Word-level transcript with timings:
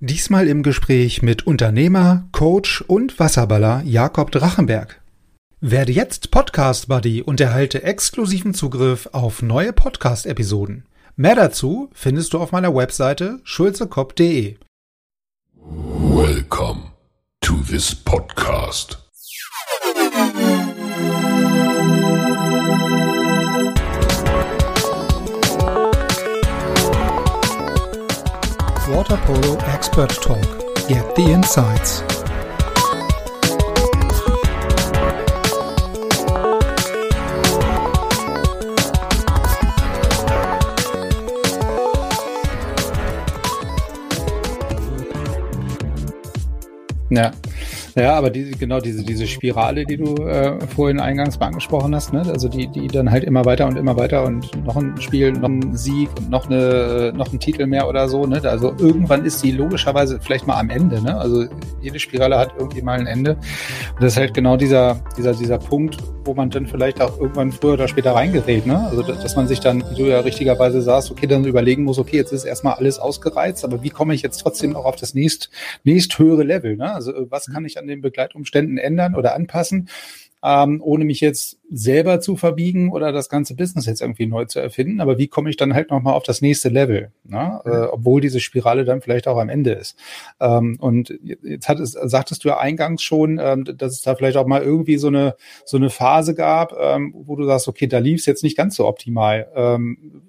Diesmal 0.00 0.48
im 0.48 0.62
Gespräch 0.62 1.22
mit 1.22 1.46
Unternehmer, 1.46 2.28
Coach 2.32 2.82
und 2.82 3.18
Wasserballer 3.18 3.82
Jakob 3.84 4.32
Drachenberg. 4.32 5.00
Werde 5.60 5.92
jetzt 5.92 6.30
Podcast 6.30 6.88
Buddy 6.88 7.22
und 7.22 7.40
erhalte 7.40 7.84
exklusiven 7.84 8.54
Zugriff 8.54 9.08
auf 9.12 9.40
neue 9.40 9.72
Podcast-Episoden. 9.72 10.84
Mehr 11.16 11.36
dazu 11.36 11.90
findest 11.94 12.34
du 12.34 12.38
auf 12.38 12.50
meiner 12.52 12.74
Webseite 12.74 13.40
schulzekopf.de. 13.44 14.56
Welcome 15.54 16.90
to 17.40 17.54
this 17.68 17.94
podcast. 17.94 18.98
Water 28.88 29.16
Polo 29.24 29.56
Expert 29.72 30.10
Talk. 30.20 30.42
Get 30.88 31.14
the 31.16 31.22
insights. 31.22 32.02
Ja. 47.08 47.32
Ja, 47.96 48.16
aber 48.16 48.30
die, 48.30 48.50
genau 48.50 48.80
diese, 48.80 49.04
diese 49.04 49.26
Spirale, 49.28 49.84
die 49.84 49.96
du 49.96 50.16
äh, 50.26 50.58
vorhin 50.66 50.98
eingangs 50.98 51.38
mal 51.38 51.46
angesprochen 51.46 51.94
hast, 51.94 52.12
ne? 52.12 52.22
also 52.26 52.48
die, 52.48 52.66
die 52.66 52.88
dann 52.88 53.08
halt 53.08 53.22
immer 53.22 53.44
weiter 53.44 53.66
und 53.66 53.76
immer 53.76 53.96
weiter 53.96 54.24
und 54.24 54.50
noch 54.64 54.74
ein 54.76 55.00
Spiel, 55.00 55.30
noch 55.30 55.48
ein 55.48 55.76
Sieg 55.76 56.08
und 56.18 56.28
noch, 56.28 56.46
eine, 56.46 57.12
noch 57.14 57.32
ein 57.32 57.38
Titel 57.38 57.66
mehr 57.66 57.88
oder 57.88 58.08
so. 58.08 58.26
Ne? 58.26 58.40
Also 58.42 58.74
irgendwann 58.78 59.24
ist 59.24 59.38
sie 59.38 59.52
logischerweise 59.52 60.18
vielleicht 60.20 60.44
mal 60.44 60.58
am 60.58 60.70
Ende. 60.70 61.00
Ne? 61.00 61.16
Also 61.16 61.44
jede 61.82 62.00
Spirale 62.00 62.36
hat 62.36 62.54
irgendwie 62.58 62.82
mal 62.82 62.98
ein 62.98 63.06
Ende. 63.06 63.34
Und 63.34 64.02
das 64.02 64.14
ist 64.14 64.18
halt 64.18 64.34
genau 64.34 64.56
dieser, 64.56 65.00
dieser, 65.16 65.32
dieser 65.32 65.58
Punkt, 65.58 65.98
wo 66.24 66.34
man 66.34 66.50
dann 66.50 66.66
vielleicht 66.66 67.00
auch 67.00 67.20
irgendwann 67.20 67.52
früher 67.52 67.74
oder 67.74 67.86
später 67.86 68.12
reingerät. 68.12 68.66
Ne? 68.66 68.76
Also 68.76 69.02
dass 69.02 69.36
man 69.36 69.46
sich 69.46 69.60
dann, 69.60 69.84
wie 69.90 70.02
du 70.02 70.08
ja 70.08 70.18
richtigerweise 70.18 70.82
sagst, 70.82 71.12
okay, 71.12 71.28
dann 71.28 71.44
überlegen 71.44 71.84
muss, 71.84 72.00
okay, 72.00 72.16
jetzt 72.16 72.32
ist 72.32 72.44
erstmal 72.44 72.74
alles 72.74 72.98
ausgereizt, 72.98 73.64
aber 73.64 73.84
wie 73.84 73.90
komme 73.90 74.14
ich 74.14 74.22
jetzt 74.22 74.38
trotzdem 74.38 74.74
auch 74.74 74.84
auf 74.84 74.96
das 74.96 75.14
nächst, 75.14 75.50
nächst 75.84 76.18
höhere 76.18 76.42
Level? 76.42 76.76
Ne? 76.76 76.92
Also 76.92 77.12
was 77.28 77.46
kann 77.46 77.64
ich 77.64 77.78
an 77.78 77.83
den 77.86 78.00
Begleitumständen 78.00 78.78
ändern 78.78 79.14
oder 79.14 79.34
anpassen, 79.34 79.88
ähm, 80.44 80.82
ohne 80.84 81.06
mich 81.06 81.20
jetzt 81.20 81.58
selber 81.70 82.20
zu 82.20 82.36
verbiegen 82.36 82.92
oder 82.92 83.12
das 83.12 83.30
ganze 83.30 83.54
Business 83.56 83.86
jetzt 83.86 84.02
irgendwie 84.02 84.26
neu 84.26 84.44
zu 84.44 84.60
erfinden. 84.60 85.00
Aber 85.00 85.16
wie 85.16 85.26
komme 85.26 85.48
ich 85.48 85.56
dann 85.56 85.72
halt 85.72 85.90
nochmal 85.90 86.12
auf 86.12 86.22
das 86.22 86.42
nächste 86.42 86.68
Level, 86.68 87.12
ne? 87.24 87.60
äh, 87.64 87.86
obwohl 87.90 88.20
diese 88.20 88.40
Spirale 88.40 88.84
dann 88.84 89.00
vielleicht 89.00 89.26
auch 89.26 89.38
am 89.38 89.48
Ende 89.48 89.72
ist. 89.72 89.96
Ähm, 90.40 90.76
und 90.80 91.18
jetzt 91.22 91.70
hat 91.70 91.80
es, 91.80 91.92
sagtest 91.92 92.44
du 92.44 92.48
ja 92.48 92.58
eingangs 92.58 93.02
schon, 93.02 93.40
ähm, 93.42 93.64
dass 93.64 93.94
es 93.94 94.02
da 94.02 94.14
vielleicht 94.14 94.36
auch 94.36 94.46
mal 94.46 94.62
irgendwie 94.62 94.98
so 94.98 95.08
eine, 95.08 95.34
so 95.64 95.78
eine 95.78 95.88
Phase 95.88 96.34
gab, 96.34 96.74
ähm, 96.78 97.14
wo 97.16 97.36
du 97.36 97.46
sagst, 97.46 97.66
okay, 97.66 97.86
da 97.86 97.98
lief 97.98 98.20
es 98.20 98.26
jetzt 98.26 98.42
nicht 98.42 98.56
ganz 98.56 98.76
so 98.76 98.86
optimal. 98.86 99.48
Ähm, 99.54 100.22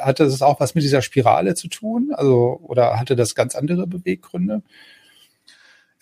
hatte 0.00 0.24
das 0.24 0.42
auch 0.42 0.60
was 0.60 0.74
mit 0.74 0.84
dieser 0.84 1.02
Spirale 1.02 1.54
zu 1.54 1.68
tun? 1.68 2.10
Also, 2.12 2.60
oder 2.62 3.00
hatte 3.00 3.16
das 3.16 3.34
ganz 3.34 3.54
andere 3.54 3.86
Beweggründe? 3.86 4.62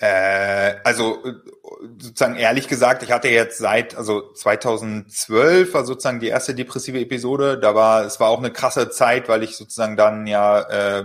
Äh, 0.00 0.76
also 0.82 1.22
sozusagen 1.98 2.36
ehrlich 2.36 2.68
gesagt, 2.68 3.02
ich 3.02 3.12
hatte 3.12 3.28
jetzt 3.28 3.58
seit 3.58 3.94
also 3.96 4.32
2012 4.32 5.74
war 5.74 5.84
sozusagen 5.84 6.20
die 6.20 6.28
erste 6.28 6.54
depressive 6.54 6.98
Episode. 6.98 7.58
Da 7.58 7.74
war 7.74 8.04
es 8.04 8.18
war 8.18 8.30
auch 8.30 8.38
eine 8.38 8.50
krasse 8.50 8.88
Zeit, 8.90 9.28
weil 9.28 9.42
ich 9.42 9.56
sozusagen 9.56 9.98
dann 9.98 10.26
ja 10.26 10.60
äh, 11.00 11.04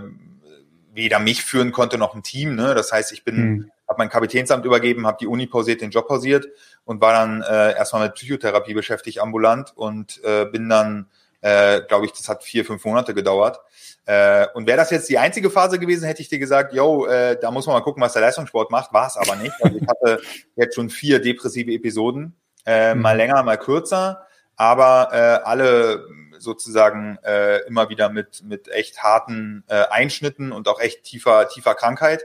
weder 0.94 1.18
mich 1.18 1.44
führen 1.44 1.72
konnte 1.72 1.98
noch 1.98 2.14
ein 2.14 2.22
Team. 2.22 2.54
Ne? 2.54 2.74
Das 2.74 2.90
heißt, 2.90 3.12
ich 3.12 3.22
bin 3.22 3.36
hm. 3.36 3.70
habe 3.86 3.98
mein 3.98 4.08
Kapitänsamt 4.08 4.64
übergeben, 4.64 5.06
habe 5.06 5.18
die 5.20 5.26
Uni 5.26 5.46
pausiert, 5.46 5.82
den 5.82 5.90
Job 5.90 6.08
pausiert 6.08 6.46
und 6.86 7.02
war 7.02 7.12
dann 7.12 7.42
äh, 7.42 7.76
erstmal 7.76 8.06
mit 8.06 8.14
Psychotherapie 8.14 8.72
beschäftigt 8.72 9.20
ambulant 9.20 9.76
und 9.76 10.24
äh, 10.24 10.46
bin 10.46 10.70
dann, 10.70 11.10
äh, 11.42 11.82
glaube 11.82 12.06
ich, 12.06 12.12
das 12.12 12.30
hat 12.30 12.44
vier 12.44 12.64
fünf 12.64 12.82
Monate 12.86 13.12
gedauert 13.12 13.60
äh, 14.06 14.46
und 14.54 14.66
wäre 14.66 14.76
das 14.76 14.90
jetzt 14.90 15.08
die 15.08 15.18
einzige 15.18 15.50
Phase 15.50 15.78
gewesen, 15.78 16.06
hätte 16.06 16.22
ich 16.22 16.28
dir 16.28 16.38
gesagt, 16.38 16.72
yo, 16.72 17.06
äh, 17.06 17.38
da 17.38 17.50
muss 17.50 17.66
man 17.66 17.74
mal 17.74 17.82
gucken, 17.82 18.02
was 18.02 18.12
der 18.12 18.22
Leistungssport 18.22 18.70
macht. 18.70 18.92
War 18.92 19.06
es 19.06 19.16
aber 19.16 19.36
nicht. 19.36 19.54
Also 19.60 19.78
ich 19.78 19.86
hatte 19.86 20.20
jetzt 20.56 20.74
schon 20.74 20.90
vier 20.90 21.20
depressive 21.20 21.72
Episoden, 21.72 22.36
äh, 22.64 22.94
mhm. 22.94 23.02
mal 23.02 23.16
länger, 23.16 23.42
mal 23.42 23.58
kürzer, 23.58 24.26
aber 24.56 25.10
äh, 25.12 25.44
alle 25.44 26.06
sozusagen 26.38 27.18
äh, 27.24 27.58
immer 27.66 27.88
wieder 27.88 28.08
mit 28.10 28.42
mit 28.44 28.68
echt 28.68 29.02
harten 29.02 29.64
äh, 29.68 29.84
Einschnitten 29.90 30.52
und 30.52 30.68
auch 30.68 30.80
echt 30.80 31.02
tiefer 31.02 31.48
tiefer 31.48 31.74
Krankheit 31.74 32.24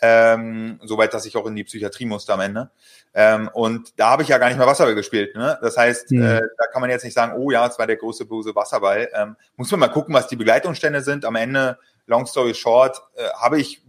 ähm, 0.00 0.80
soweit, 0.82 1.14
dass 1.14 1.24
ich 1.24 1.36
auch 1.36 1.46
in 1.46 1.56
die 1.56 1.64
Psychiatrie 1.64 2.04
musste 2.04 2.34
am 2.34 2.40
Ende. 2.40 2.70
Ähm, 3.14 3.48
und 3.52 3.98
da 3.98 4.10
habe 4.10 4.22
ich 4.22 4.28
ja 4.28 4.38
gar 4.38 4.48
nicht 4.48 4.58
mehr 4.58 4.66
Wasserball 4.66 4.94
gespielt. 4.94 5.36
Ne? 5.36 5.56
Das 5.62 5.76
heißt, 5.76 6.10
mhm. 6.10 6.22
äh, 6.22 6.40
da 6.58 6.66
kann 6.72 6.80
man 6.80 6.90
jetzt 6.90 7.04
nicht 7.04 7.14
sagen, 7.14 7.34
oh 7.36 7.50
ja, 7.50 7.66
es 7.66 7.78
war 7.78 7.86
der 7.86 7.96
große 7.96 8.26
böse 8.26 8.54
Wasserball. 8.54 9.08
Ähm, 9.14 9.36
muss 9.56 9.70
man 9.70 9.80
mal 9.80 9.88
gucken, 9.88 10.14
was 10.14 10.26
die 10.26 10.36
Begleitumstände 10.36 11.00
sind. 11.02 11.24
Am 11.24 11.36
Ende, 11.36 11.78
long 12.06 12.26
story 12.26 12.54
short, 12.54 13.00
äh, 13.14 13.28
habe 13.38 13.60
ich 13.60 13.82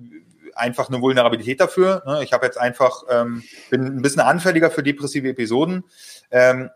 einfach 0.55 0.89
eine 0.89 1.01
Vulnerabilität 1.01 1.59
dafür. 1.59 2.03
Ne? 2.05 2.23
Ich 2.23 2.33
habe 2.33 2.45
jetzt 2.45 2.57
einfach, 2.57 3.03
ähm, 3.09 3.43
bin 3.69 3.85
ein 3.85 4.01
bisschen 4.01 4.21
anfälliger 4.21 4.71
für 4.71 4.83
depressive 4.83 5.27
Episoden. 5.27 5.83
Ähm, 6.31 6.69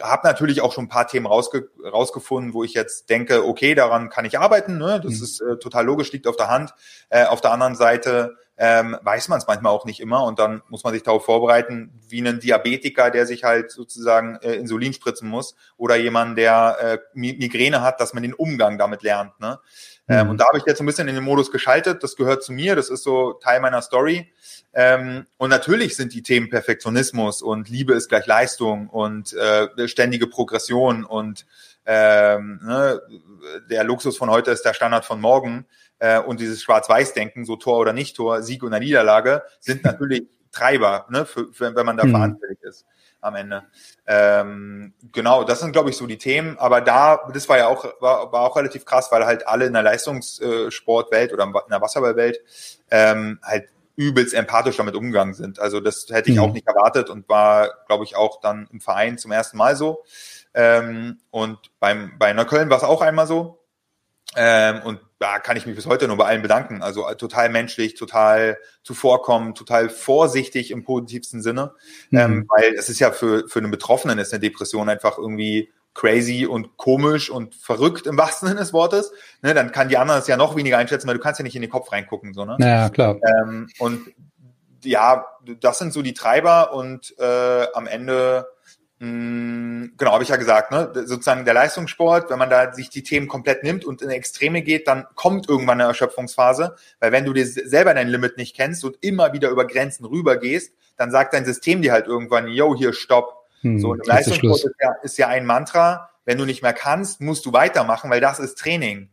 habe 0.00 0.26
natürlich 0.26 0.62
auch 0.62 0.72
schon 0.72 0.84
ein 0.84 0.88
paar 0.88 1.06
Themen 1.06 1.26
rausge 1.26 1.68
rausgefunden, 1.84 2.54
wo 2.54 2.64
ich 2.64 2.74
jetzt 2.74 3.10
denke, 3.10 3.46
okay, 3.46 3.74
daran 3.74 4.08
kann 4.08 4.24
ich 4.24 4.38
arbeiten. 4.38 4.78
Ne? 4.78 5.00
Das 5.02 5.18
mhm. 5.18 5.24
ist 5.24 5.40
äh, 5.40 5.58
total 5.58 5.84
logisch, 5.84 6.12
liegt 6.12 6.26
auf 6.26 6.36
der 6.36 6.48
Hand. 6.48 6.72
Äh, 7.08 7.26
auf 7.26 7.40
der 7.40 7.52
anderen 7.52 7.74
Seite 7.74 8.36
ähm, 8.62 8.94
weiß 9.02 9.28
man 9.28 9.38
es 9.38 9.46
manchmal 9.46 9.72
auch 9.72 9.86
nicht 9.86 10.00
immer 10.00 10.24
und 10.24 10.38
dann 10.38 10.60
muss 10.68 10.84
man 10.84 10.92
sich 10.92 11.02
darauf 11.02 11.24
vorbereiten, 11.24 11.98
wie 12.08 12.20
ein 12.20 12.40
Diabetiker, 12.40 13.10
der 13.10 13.24
sich 13.24 13.42
halt 13.42 13.70
sozusagen 13.70 14.36
äh, 14.42 14.52
Insulin 14.52 14.92
spritzen 14.92 15.30
muss 15.30 15.56
oder 15.78 15.96
jemand, 15.96 16.36
der 16.36 16.76
äh, 16.78 16.98
Migräne 17.14 17.80
hat, 17.80 18.02
dass 18.02 18.12
man 18.12 18.22
den 18.22 18.34
Umgang 18.34 18.76
damit 18.76 19.02
lernt. 19.02 19.40
Ne? 19.40 19.58
Ähm, 20.08 20.24
mhm. 20.24 20.30
und 20.32 20.40
da 20.42 20.46
habe 20.46 20.58
ich 20.58 20.64
jetzt 20.66 20.78
ein 20.78 20.86
bisschen 20.86 21.08
in 21.08 21.14
den 21.14 21.24
Modus 21.24 21.50
geschaltet. 21.50 22.02
Das 22.02 22.16
gehört 22.16 22.42
zu 22.42 22.52
mir. 22.52 22.76
Das 22.76 22.90
ist 22.90 23.02
so 23.02 23.32
Teil 23.32 23.60
meiner 23.60 23.80
Story. 23.80 24.30
Ähm, 24.74 25.26
und 25.38 25.48
natürlich 25.48 25.96
sind 25.96 26.12
die 26.12 26.22
Themen 26.22 26.50
Perfektionismus 26.50 27.40
und 27.40 27.70
Liebe 27.70 27.94
ist 27.94 28.10
gleich 28.10 28.26
Leistung 28.26 28.90
und 28.90 29.32
äh, 29.32 29.88
ständige 29.88 30.26
Progression 30.26 31.04
und 31.06 31.46
ähm, 31.86 32.60
ne, 32.62 33.00
der 33.70 33.84
Luxus 33.84 34.18
von 34.18 34.30
heute 34.30 34.50
ist 34.50 34.64
der 34.64 34.74
Standard 34.74 35.06
von 35.06 35.20
morgen 35.20 35.66
äh, 36.00 36.18
und 36.18 36.40
dieses 36.40 36.62
Schwarz-Weiß-Denken, 36.62 37.44
so 37.44 37.56
Tor 37.56 37.78
oder 37.78 37.92
nicht 37.92 38.16
Tor, 38.16 38.42
Sieg 38.42 38.62
oder 38.62 38.80
Niederlage, 38.80 39.42
sind 39.60 39.84
natürlich 39.84 40.24
Treiber, 40.52 41.06
ne, 41.10 41.24
für, 41.24 41.52
für, 41.52 41.74
wenn 41.76 41.86
man 41.86 41.96
da 41.96 42.04
mhm. 42.04 42.10
verantwortlich 42.10 42.58
ist 42.62 42.84
am 43.20 43.36
Ende. 43.36 43.64
Ähm, 44.06 44.94
genau, 45.12 45.44
das 45.44 45.60
sind, 45.60 45.72
glaube 45.72 45.90
ich, 45.90 45.96
so 45.96 46.06
die 46.06 46.18
Themen. 46.18 46.58
Aber 46.58 46.80
da, 46.80 47.28
das 47.32 47.48
war 47.48 47.58
ja 47.58 47.68
auch, 47.68 47.84
war, 48.00 48.32
war 48.32 48.42
auch 48.42 48.56
relativ 48.56 48.84
krass, 48.84 49.12
weil 49.12 49.26
halt 49.26 49.46
alle 49.46 49.66
in 49.66 49.74
der 49.74 49.82
Leistungssportwelt 49.82 51.32
oder 51.32 51.44
in 51.44 51.52
der 51.70 51.80
Wasserballwelt 51.80 52.40
ähm, 52.90 53.38
halt 53.42 53.68
übelst 53.96 54.32
empathisch 54.32 54.78
damit 54.78 54.94
umgegangen 54.94 55.34
sind. 55.34 55.58
Also 55.58 55.80
das 55.80 56.06
hätte 56.08 56.30
ich 56.30 56.38
mhm. 56.38 56.44
auch 56.44 56.52
nicht 56.52 56.66
erwartet 56.66 57.10
und 57.10 57.28
war, 57.28 57.70
glaube 57.86 58.04
ich, 58.04 58.16
auch 58.16 58.40
dann 58.40 58.68
im 58.72 58.80
Verein 58.80 59.18
zum 59.18 59.32
ersten 59.32 59.58
Mal 59.58 59.76
so. 59.76 60.02
Ähm, 60.54 61.18
und 61.30 61.58
beim, 61.78 62.12
bei 62.18 62.32
Neukölln 62.32 62.70
war 62.70 62.78
es 62.78 62.84
auch 62.84 63.02
einmal 63.02 63.26
so. 63.26 63.62
Ähm, 64.36 64.80
und 64.82 65.00
da 65.20 65.38
kann 65.38 65.58
ich 65.58 65.66
mich 65.66 65.76
bis 65.76 65.86
heute 65.86 66.08
nur 66.08 66.16
bei 66.16 66.24
allen 66.24 66.40
bedanken. 66.40 66.82
Also 66.82 67.06
äh, 67.06 67.14
total 67.14 67.50
menschlich, 67.50 67.94
total 67.94 68.56
zuvorkommen, 68.82 69.54
total 69.54 69.90
vorsichtig 69.90 70.70
im 70.70 70.82
positivsten 70.82 71.42
Sinne. 71.42 71.74
Mhm. 72.08 72.18
Ähm, 72.18 72.46
weil 72.48 72.72
es 72.74 72.88
ist 72.88 73.00
ja 73.00 73.12
für, 73.12 73.46
für 73.46 73.58
einen 73.58 73.70
Betroffenen 73.70 74.18
ist 74.18 74.32
eine 74.32 74.40
Depression 74.40 74.88
einfach 74.88 75.18
irgendwie 75.18 75.70
crazy 75.92 76.46
und 76.46 76.78
komisch 76.78 77.28
und 77.28 77.54
verrückt 77.54 78.06
im 78.06 78.16
wahrsten 78.16 78.48
Sinne 78.48 78.60
des 78.60 78.72
Wortes. 78.72 79.12
Ne, 79.42 79.52
dann 79.52 79.72
kann 79.72 79.90
die 79.90 79.98
anderen 79.98 80.20
es 80.20 80.26
ja 80.26 80.38
noch 80.38 80.56
weniger 80.56 80.78
einschätzen, 80.78 81.06
weil 81.06 81.16
du 81.16 81.22
kannst 81.22 81.38
ja 81.38 81.42
nicht 81.42 81.56
in 81.56 81.62
den 81.62 81.70
Kopf 81.70 81.92
reingucken. 81.92 82.32
So, 82.32 82.46
ne? 82.46 82.56
Ja, 82.58 82.88
klar. 82.88 83.18
Ähm, 83.22 83.68
und 83.78 84.00
ja, 84.82 85.26
das 85.60 85.78
sind 85.78 85.92
so 85.92 86.00
die 86.00 86.14
Treiber 86.14 86.72
und 86.72 87.14
äh, 87.18 87.66
am 87.74 87.86
Ende 87.86 88.46
genau, 89.00 90.12
habe 90.12 90.22
ich 90.22 90.28
ja 90.28 90.36
gesagt, 90.36 90.72
ne? 90.72 90.92
sozusagen 91.06 91.46
der 91.46 91.54
Leistungssport, 91.54 92.28
wenn 92.28 92.38
man 92.38 92.50
da 92.50 92.74
sich 92.74 92.90
die 92.90 93.02
Themen 93.02 93.28
komplett 93.28 93.62
nimmt 93.62 93.86
und 93.86 94.02
in 94.02 94.10
Extreme 94.10 94.60
geht, 94.60 94.86
dann 94.88 95.06
kommt 95.14 95.48
irgendwann 95.48 95.80
eine 95.80 95.88
Erschöpfungsphase, 95.88 96.76
weil 96.98 97.10
wenn 97.10 97.24
du 97.24 97.32
dir 97.32 97.46
selber 97.46 97.94
dein 97.94 98.08
Limit 98.08 98.36
nicht 98.36 98.54
kennst 98.54 98.84
und 98.84 98.98
immer 99.00 99.32
wieder 99.32 99.48
über 99.48 99.66
Grenzen 99.66 100.04
rübergehst, 100.04 100.74
dann 100.98 101.10
sagt 101.10 101.32
dein 101.32 101.46
System 101.46 101.80
dir 101.80 101.92
halt 101.92 102.06
irgendwann, 102.06 102.48
yo, 102.48 102.76
hier, 102.76 102.92
stopp. 102.92 103.46
Hm, 103.62 103.78
so, 103.78 103.94
im 103.94 104.02
Leistungssport 104.04 104.64
ist 104.64 104.74
ja, 104.80 104.92
ist 105.02 105.18
ja 105.18 105.28
ein 105.28 105.46
Mantra, 105.46 106.10
wenn 106.26 106.36
du 106.36 106.44
nicht 106.44 106.62
mehr 106.62 106.74
kannst, 106.74 107.22
musst 107.22 107.46
du 107.46 107.54
weitermachen, 107.54 108.10
weil 108.10 108.20
das 108.20 108.38
ist 108.38 108.58
Training. 108.58 109.08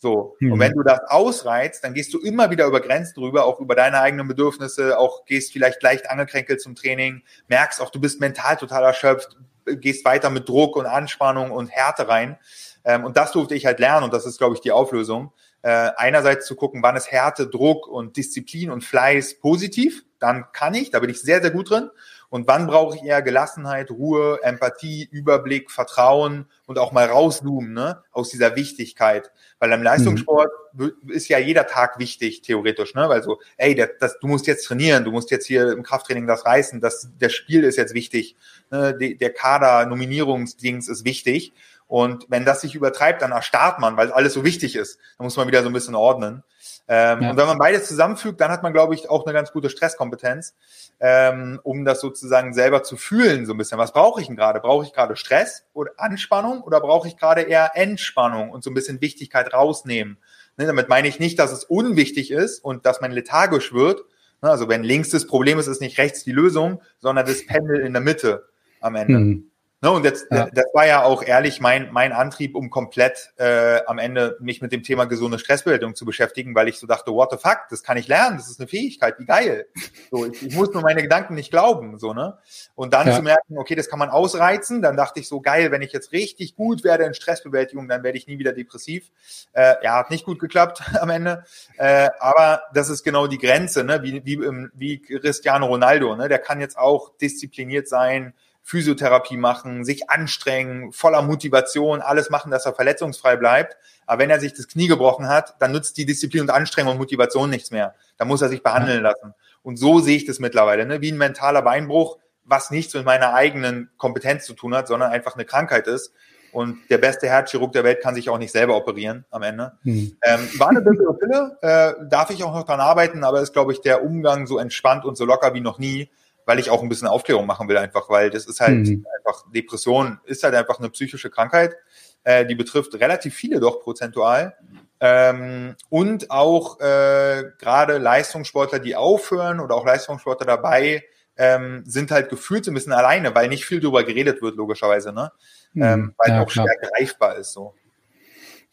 So. 0.00 0.36
Mhm. 0.40 0.52
Und 0.52 0.60
wenn 0.60 0.72
du 0.72 0.82
das 0.82 1.00
ausreizt, 1.08 1.84
dann 1.84 1.92
gehst 1.92 2.14
du 2.14 2.18
immer 2.20 2.50
wieder 2.50 2.66
über 2.66 2.80
Grenzen 2.80 3.14
drüber, 3.14 3.44
auch 3.44 3.60
über 3.60 3.74
deine 3.74 4.00
eigenen 4.00 4.26
Bedürfnisse, 4.26 4.98
auch 4.98 5.26
gehst 5.26 5.52
vielleicht 5.52 5.82
leicht 5.82 6.08
angekränkelt 6.10 6.62
zum 6.62 6.74
Training, 6.74 7.22
merkst 7.48 7.82
auch, 7.82 7.90
du 7.90 8.00
bist 8.00 8.18
mental 8.18 8.56
total 8.56 8.82
erschöpft, 8.82 9.36
gehst 9.66 10.06
weiter 10.06 10.30
mit 10.30 10.48
Druck 10.48 10.76
und 10.76 10.86
Anspannung 10.86 11.50
und 11.50 11.68
Härte 11.68 12.08
rein. 12.08 12.38
Ähm, 12.82 13.04
und 13.04 13.18
das 13.18 13.32
durfte 13.32 13.54
ich 13.54 13.66
halt 13.66 13.78
lernen 13.78 14.04
und 14.04 14.14
das 14.14 14.24
ist, 14.24 14.38
glaube 14.38 14.54
ich, 14.54 14.62
die 14.62 14.72
Auflösung. 14.72 15.32
Äh, 15.60 15.90
einerseits 15.96 16.46
zu 16.46 16.56
gucken, 16.56 16.82
wann 16.82 16.96
ist 16.96 17.12
Härte, 17.12 17.46
Druck 17.46 17.86
und 17.86 18.16
Disziplin 18.16 18.70
und 18.70 18.82
Fleiß 18.82 19.40
positiv, 19.40 20.04
dann 20.18 20.46
kann 20.52 20.72
ich, 20.72 20.90
da 20.90 21.00
bin 21.00 21.10
ich 21.10 21.20
sehr, 21.20 21.42
sehr 21.42 21.50
gut 21.50 21.68
drin. 21.68 21.90
Und 22.30 22.46
wann 22.46 22.68
brauche 22.68 22.96
ich 22.96 23.02
eher 23.02 23.22
Gelassenheit, 23.22 23.90
Ruhe, 23.90 24.38
Empathie, 24.42 25.08
Überblick, 25.10 25.70
Vertrauen 25.70 26.46
und 26.64 26.78
auch 26.78 26.92
mal 26.92 27.06
rauszoomen 27.06 27.72
ne, 27.72 28.02
aus 28.12 28.30
dieser 28.30 28.54
Wichtigkeit. 28.54 29.32
Weil 29.58 29.72
im 29.72 29.82
Leistungssport 29.82 30.48
mhm. 30.72 30.92
ist 31.08 31.28
ja 31.28 31.38
jeder 31.38 31.66
Tag 31.66 31.98
wichtig, 31.98 32.42
theoretisch, 32.42 32.94
ne? 32.94 33.08
Weil 33.08 33.24
so, 33.24 33.40
ey, 33.56 33.74
das, 33.74 33.88
das, 33.98 34.18
du 34.20 34.28
musst 34.28 34.46
jetzt 34.46 34.64
trainieren, 34.64 35.04
du 35.04 35.10
musst 35.10 35.32
jetzt 35.32 35.46
hier 35.46 35.72
im 35.72 35.82
Krafttraining 35.82 36.28
das 36.28 36.46
reißen, 36.46 36.80
das, 36.80 37.10
das 37.18 37.32
Spiel 37.32 37.64
ist 37.64 37.76
jetzt 37.76 37.94
wichtig, 37.94 38.36
ne? 38.70 38.96
der 38.96 39.32
Kader, 39.32 39.84
Nominierungsdings 39.86 40.88
ist 40.88 41.04
wichtig. 41.04 41.52
Und 41.90 42.26
wenn 42.28 42.44
das 42.44 42.60
sich 42.60 42.76
übertreibt, 42.76 43.20
dann 43.20 43.32
erstarrt 43.32 43.80
man, 43.80 43.96
weil 43.96 44.12
alles 44.12 44.32
so 44.32 44.44
wichtig 44.44 44.76
ist. 44.76 45.00
Da 45.18 45.24
muss 45.24 45.36
man 45.36 45.48
wieder 45.48 45.64
so 45.64 45.68
ein 45.68 45.72
bisschen 45.72 45.96
ordnen. 45.96 46.44
Ähm, 46.86 47.20
ja. 47.20 47.30
Und 47.30 47.36
wenn 47.36 47.48
man 47.48 47.58
beides 47.58 47.88
zusammenfügt, 47.88 48.40
dann 48.40 48.52
hat 48.52 48.62
man, 48.62 48.72
glaube 48.72 48.94
ich, 48.94 49.10
auch 49.10 49.26
eine 49.26 49.32
ganz 49.32 49.50
gute 49.50 49.68
Stresskompetenz, 49.70 50.54
ähm, 51.00 51.58
um 51.64 51.84
das 51.84 52.00
sozusagen 52.00 52.54
selber 52.54 52.84
zu 52.84 52.96
fühlen, 52.96 53.44
so 53.44 53.54
ein 53.54 53.58
bisschen. 53.58 53.76
Was 53.76 53.92
brauche 53.92 54.20
ich 54.20 54.28
denn 54.28 54.36
gerade? 54.36 54.60
Brauche 54.60 54.84
ich 54.84 54.92
gerade 54.92 55.16
Stress 55.16 55.64
oder 55.72 55.90
Anspannung 55.96 56.62
oder 56.62 56.78
brauche 56.80 57.08
ich 57.08 57.16
gerade 57.16 57.40
eher 57.40 57.72
Entspannung 57.74 58.50
und 58.50 58.62
so 58.62 58.70
ein 58.70 58.74
bisschen 58.74 59.00
Wichtigkeit 59.00 59.52
rausnehmen? 59.52 60.18
Ne, 60.58 60.66
damit 60.66 60.88
meine 60.88 61.08
ich 61.08 61.18
nicht, 61.18 61.40
dass 61.40 61.50
es 61.50 61.64
unwichtig 61.64 62.30
ist 62.30 62.62
und 62.62 62.86
dass 62.86 63.00
man 63.00 63.10
lethargisch 63.10 63.72
wird. 63.72 64.02
Ne, 64.42 64.50
also 64.50 64.68
wenn 64.68 64.84
links 64.84 65.10
das 65.10 65.26
Problem 65.26 65.58
ist, 65.58 65.66
ist 65.66 65.80
nicht 65.80 65.98
rechts 65.98 66.22
die 66.22 66.30
Lösung, 66.30 66.82
sondern 67.00 67.26
das 67.26 67.44
Pendel 67.44 67.80
in 67.80 67.92
der 67.92 68.02
Mitte 68.02 68.46
am 68.80 68.94
Ende. 68.94 69.18
Mhm. 69.18 69.49
Ne, 69.82 69.90
und 69.90 70.04
jetzt, 70.04 70.26
ja. 70.30 70.46
das 70.52 70.66
war 70.74 70.86
ja 70.86 71.04
auch 71.04 71.22
ehrlich 71.22 71.58
mein, 71.58 71.90
mein 71.90 72.12
Antrieb, 72.12 72.54
um 72.54 72.68
komplett 72.68 73.32
äh, 73.38 73.80
am 73.86 73.98
Ende 73.98 74.36
mich 74.38 74.60
mit 74.60 74.72
dem 74.72 74.82
Thema 74.82 75.06
gesunde 75.06 75.38
Stressbewältigung 75.38 75.94
zu 75.94 76.04
beschäftigen, 76.04 76.54
weil 76.54 76.68
ich 76.68 76.78
so 76.78 76.86
dachte, 76.86 77.12
what 77.12 77.30
the 77.30 77.38
fuck, 77.38 77.60
das 77.70 77.82
kann 77.82 77.96
ich 77.96 78.06
lernen, 78.06 78.36
das 78.36 78.50
ist 78.50 78.60
eine 78.60 78.68
Fähigkeit, 78.68 79.18
wie 79.18 79.24
geil. 79.24 79.66
So, 80.10 80.26
ich, 80.26 80.42
ich 80.42 80.54
muss 80.54 80.70
nur 80.74 80.82
meine 80.82 81.00
Gedanken 81.00 81.34
nicht 81.34 81.50
glauben, 81.50 81.98
so, 81.98 82.12
ne? 82.12 82.36
Und 82.74 82.92
dann 82.92 83.08
ja. 83.08 83.16
zu 83.16 83.22
merken, 83.22 83.56
okay, 83.56 83.74
das 83.74 83.88
kann 83.88 83.98
man 83.98 84.10
ausreizen, 84.10 84.82
dann 84.82 84.98
dachte 84.98 85.18
ich 85.18 85.28
so, 85.28 85.40
geil, 85.40 85.70
wenn 85.70 85.80
ich 85.80 85.92
jetzt 85.92 86.12
richtig 86.12 86.56
gut 86.56 86.84
werde 86.84 87.04
in 87.04 87.14
Stressbewältigung, 87.14 87.88
dann 87.88 88.02
werde 88.02 88.18
ich 88.18 88.26
nie 88.26 88.38
wieder 88.38 88.52
depressiv. 88.52 89.10
Äh, 89.52 89.76
ja, 89.82 89.96
hat 89.96 90.10
nicht 90.10 90.26
gut 90.26 90.40
geklappt 90.40 90.82
am 91.00 91.08
Ende. 91.08 91.44
Äh, 91.78 92.10
aber 92.18 92.64
das 92.74 92.90
ist 92.90 93.02
genau 93.02 93.26
die 93.26 93.38
Grenze, 93.38 93.82
ne? 93.82 94.02
Wie, 94.02 94.26
wie, 94.26 94.38
wie 94.74 95.00
Cristiano 95.00 95.64
Ronaldo, 95.64 96.16
ne? 96.16 96.28
Der 96.28 96.38
kann 96.38 96.60
jetzt 96.60 96.76
auch 96.76 97.16
diszipliniert 97.16 97.88
sein, 97.88 98.34
Physiotherapie 98.62 99.36
machen, 99.36 99.84
sich 99.84 100.10
anstrengen, 100.10 100.92
voller 100.92 101.22
Motivation, 101.22 102.00
alles 102.00 102.30
machen, 102.30 102.50
dass 102.50 102.66
er 102.66 102.74
verletzungsfrei 102.74 103.36
bleibt. 103.36 103.76
Aber 104.06 104.22
wenn 104.22 104.30
er 104.30 104.40
sich 104.40 104.54
das 104.54 104.68
Knie 104.68 104.86
gebrochen 104.86 105.28
hat, 105.28 105.54
dann 105.60 105.72
nützt 105.72 105.96
die 105.96 106.06
Disziplin 106.06 106.42
und 106.42 106.50
Anstrengung 106.50 106.92
und 106.92 106.98
Motivation 106.98 107.50
nichts 107.50 107.70
mehr. 107.70 107.94
Da 108.16 108.24
muss 108.24 108.42
er 108.42 108.48
sich 108.48 108.62
behandeln 108.62 109.02
lassen. 109.02 109.34
Und 109.62 109.76
so 109.76 110.00
sehe 110.00 110.16
ich 110.16 110.26
das 110.26 110.38
mittlerweile, 110.38 110.86
ne? 110.86 111.00
wie 111.00 111.12
ein 111.12 111.18
mentaler 111.18 111.62
Beinbruch, 111.62 112.18
was 112.44 112.70
nichts 112.70 112.94
mit 112.94 113.04
meiner 113.04 113.34
eigenen 113.34 113.90
Kompetenz 113.96 114.44
zu 114.44 114.54
tun 114.54 114.74
hat, 114.74 114.88
sondern 114.88 115.10
einfach 115.10 115.34
eine 115.34 115.44
Krankheit 115.44 115.86
ist. 115.86 116.12
Und 116.52 116.78
der 116.90 116.98
beste 116.98 117.28
Herzchirurg 117.28 117.72
der 117.72 117.84
Welt 117.84 118.00
kann 118.00 118.14
sich 118.14 118.28
auch 118.28 118.38
nicht 118.38 118.50
selber 118.50 118.76
operieren 118.76 119.24
am 119.30 119.42
Ende. 119.42 119.72
Hm. 119.82 120.16
Ähm, 120.22 120.48
war 120.58 120.70
eine 120.70 120.80
bittere 120.80 121.14
Pille, 121.14 121.58
äh, 121.62 122.06
darf 122.08 122.30
ich 122.30 122.42
auch 122.42 122.52
noch 122.52 122.64
dran 122.64 122.80
arbeiten, 122.80 123.22
aber 123.22 123.40
ist, 123.40 123.52
glaube 123.52 123.72
ich, 123.72 123.80
der 123.80 124.02
Umgang 124.02 124.46
so 124.46 124.58
entspannt 124.58 125.04
und 125.04 125.16
so 125.16 125.24
locker 125.24 125.54
wie 125.54 125.60
noch 125.60 125.78
nie 125.78 126.10
weil 126.50 126.58
ich 126.58 126.68
auch 126.68 126.82
ein 126.82 126.88
bisschen 126.88 127.06
Aufklärung 127.06 127.46
machen 127.46 127.68
will 127.68 127.76
einfach, 127.76 128.10
weil 128.10 128.28
das 128.28 128.44
ist 128.46 128.58
halt 128.58 128.88
mhm. 128.88 129.06
einfach, 129.16 129.44
Depression 129.52 130.18
ist 130.24 130.42
halt 130.42 130.56
einfach 130.56 130.80
eine 130.80 130.90
psychische 130.90 131.30
Krankheit, 131.30 131.76
äh, 132.24 132.44
die 132.44 132.56
betrifft 132.56 132.92
relativ 132.96 133.36
viele 133.36 133.60
doch 133.60 133.80
prozentual. 133.80 134.56
Ähm, 134.98 135.76
und 135.90 136.32
auch 136.32 136.80
äh, 136.80 137.44
gerade 137.56 137.98
Leistungssportler, 137.98 138.80
die 138.80 138.96
aufhören 138.96 139.60
oder 139.60 139.76
auch 139.76 139.86
Leistungssportler 139.86 140.44
dabei, 140.44 141.04
ähm, 141.36 141.84
sind 141.86 142.10
halt 142.10 142.30
gefühlt 142.30 142.64
so 142.64 142.72
ein 142.72 142.74
bisschen 142.74 142.94
alleine, 142.94 143.32
weil 143.32 143.46
nicht 143.46 143.64
viel 143.64 143.78
darüber 143.78 144.02
geredet 144.02 144.42
wird, 144.42 144.56
logischerweise, 144.56 145.12
ne? 145.12 145.30
Mhm. 145.74 145.82
Ähm, 145.84 146.14
weil 146.18 146.34
ja, 146.34 146.42
auch 146.42 146.48
klar. 146.48 146.66
schwer 146.66 146.90
greifbar 146.90 147.36
ist 147.36 147.52
so. 147.52 147.76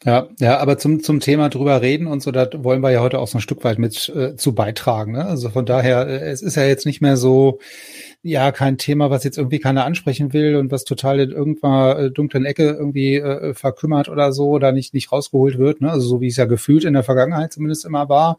Ja, 0.04 0.28
ja, 0.38 0.58
aber 0.58 0.78
zum, 0.78 1.02
zum 1.02 1.18
Thema 1.18 1.48
drüber 1.48 1.82
reden 1.82 2.06
und 2.06 2.22
so, 2.22 2.30
da 2.30 2.48
wollen 2.62 2.82
wir 2.82 2.92
ja 2.92 3.00
heute 3.00 3.18
auch 3.18 3.26
so 3.26 3.38
ein 3.38 3.40
Stück 3.40 3.64
weit 3.64 3.80
mit 3.80 4.08
äh, 4.10 4.36
zu 4.36 4.54
beitragen. 4.54 5.12
Ne? 5.12 5.24
Also 5.24 5.50
von 5.50 5.66
daher, 5.66 6.06
äh, 6.06 6.30
es 6.30 6.40
ist 6.40 6.54
ja 6.54 6.64
jetzt 6.64 6.86
nicht 6.86 7.00
mehr 7.00 7.16
so, 7.16 7.58
ja, 8.22 8.52
kein 8.52 8.78
Thema, 8.78 9.10
was 9.10 9.24
jetzt 9.24 9.38
irgendwie 9.38 9.58
keiner 9.58 9.84
ansprechen 9.84 10.32
will 10.32 10.54
und 10.54 10.70
was 10.70 10.84
total 10.84 11.18
in 11.18 11.30
irgendeiner 11.32 11.98
äh, 11.98 12.10
dunklen 12.12 12.44
Ecke 12.44 12.70
irgendwie 12.70 13.16
äh, 13.16 13.54
verkümmert 13.54 14.08
oder 14.08 14.32
so 14.32 14.50
oder 14.50 14.70
nicht, 14.70 14.94
nicht 14.94 15.10
rausgeholt 15.10 15.58
wird. 15.58 15.80
Ne? 15.80 15.90
Also 15.90 16.06
so 16.06 16.20
wie 16.20 16.28
es 16.28 16.36
ja 16.36 16.44
gefühlt 16.44 16.84
in 16.84 16.94
der 16.94 17.02
Vergangenheit 17.02 17.52
zumindest 17.52 17.84
immer 17.84 18.08
war. 18.08 18.38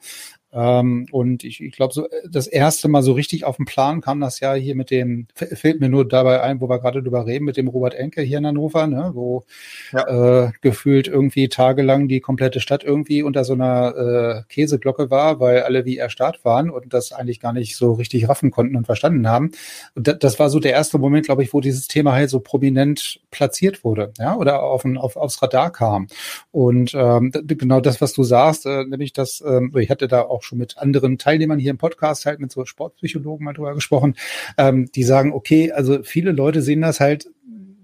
Ähm, 0.51 1.05
und 1.11 1.43
ich, 1.43 1.61
ich 1.61 1.75
glaube, 1.75 1.93
so 1.93 2.07
das 2.29 2.47
erste 2.47 2.87
Mal 2.87 3.03
so 3.03 3.13
richtig 3.13 3.43
auf 3.45 3.57
den 3.57 3.65
Plan 3.65 4.01
kam 4.01 4.19
das 4.19 4.39
ja 4.39 4.53
hier 4.53 4.75
mit 4.75 4.89
dem, 4.89 5.27
fällt 5.35 5.79
mir 5.79 5.89
nur 5.89 6.07
dabei 6.07 6.41
ein, 6.41 6.59
wo 6.59 6.67
wir 6.67 6.79
gerade 6.79 7.03
drüber 7.03 7.25
reden, 7.25 7.45
mit 7.45 7.57
dem 7.57 7.67
Robert 7.67 7.93
Enke 7.93 8.21
hier 8.21 8.39
in 8.39 8.47
Hannover, 8.47 8.87
ne, 8.87 9.11
wo 9.13 9.43
ja. 9.91 10.47
äh, 10.47 10.51
gefühlt 10.61 11.07
irgendwie 11.07 11.49
tagelang 11.49 12.07
die 12.07 12.19
komplette 12.19 12.59
Stadt 12.59 12.83
irgendwie 12.83 13.21
unter 13.21 13.43
so 13.43 13.53
einer 13.53 14.45
äh, 14.47 14.53
Käseglocke 14.53 15.11
war, 15.11 15.39
weil 15.39 15.61
alle 15.61 15.85
wie 15.85 15.97
erstarrt 15.97 16.43
waren 16.43 16.69
und 16.69 16.93
das 16.93 17.11
eigentlich 17.11 17.39
gar 17.39 17.53
nicht 17.53 17.75
so 17.75 17.93
richtig 17.93 18.27
raffen 18.27 18.49
konnten 18.49 18.75
und 18.75 18.85
verstanden 18.85 19.27
haben. 19.27 19.51
Und 19.95 20.07
das, 20.07 20.17
das 20.19 20.39
war 20.39 20.49
so 20.49 20.59
der 20.59 20.73
erste 20.73 20.97
Moment, 20.97 21.25
glaube 21.25 21.43
ich, 21.43 21.53
wo 21.53 21.61
dieses 21.61 21.87
Thema 21.87 22.13
halt 22.13 22.29
so 22.29 22.39
prominent 22.39 23.21
platziert 23.29 23.83
wurde, 23.83 24.13
ja, 24.17 24.35
oder 24.35 24.63
auf, 24.63 24.83
ein, 24.83 24.97
auf 24.97 25.15
aufs 25.15 25.41
Radar 25.41 25.71
kam. 25.71 26.07
Und 26.51 26.93
ähm, 26.95 27.31
genau 27.45 27.81
das, 27.81 28.01
was 28.01 28.13
du 28.13 28.23
sagst, 28.23 28.65
äh, 28.65 28.85
nämlich 28.85 29.13
das, 29.13 29.43
ähm, 29.45 29.73
ich 29.77 29.89
hatte 29.89 30.07
da 30.07 30.21
auch 30.21 30.38
auch 30.39 30.43
schon 30.43 30.57
mit 30.57 30.77
anderen 30.77 31.17
Teilnehmern 31.17 31.59
hier 31.59 31.71
im 31.71 31.77
Podcast 31.77 32.25
halt 32.25 32.39
mit 32.39 32.51
so 32.51 32.65
Sportpsychologen 32.65 33.43
mal 33.43 33.53
drüber 33.53 33.75
gesprochen, 33.75 34.15
ähm, 34.57 34.89
die 34.93 35.03
sagen, 35.03 35.33
okay, 35.33 35.71
also 35.71 36.01
viele 36.03 36.31
Leute 36.31 36.61
sehen 36.61 36.81
das 36.81 36.99
halt 36.99 37.29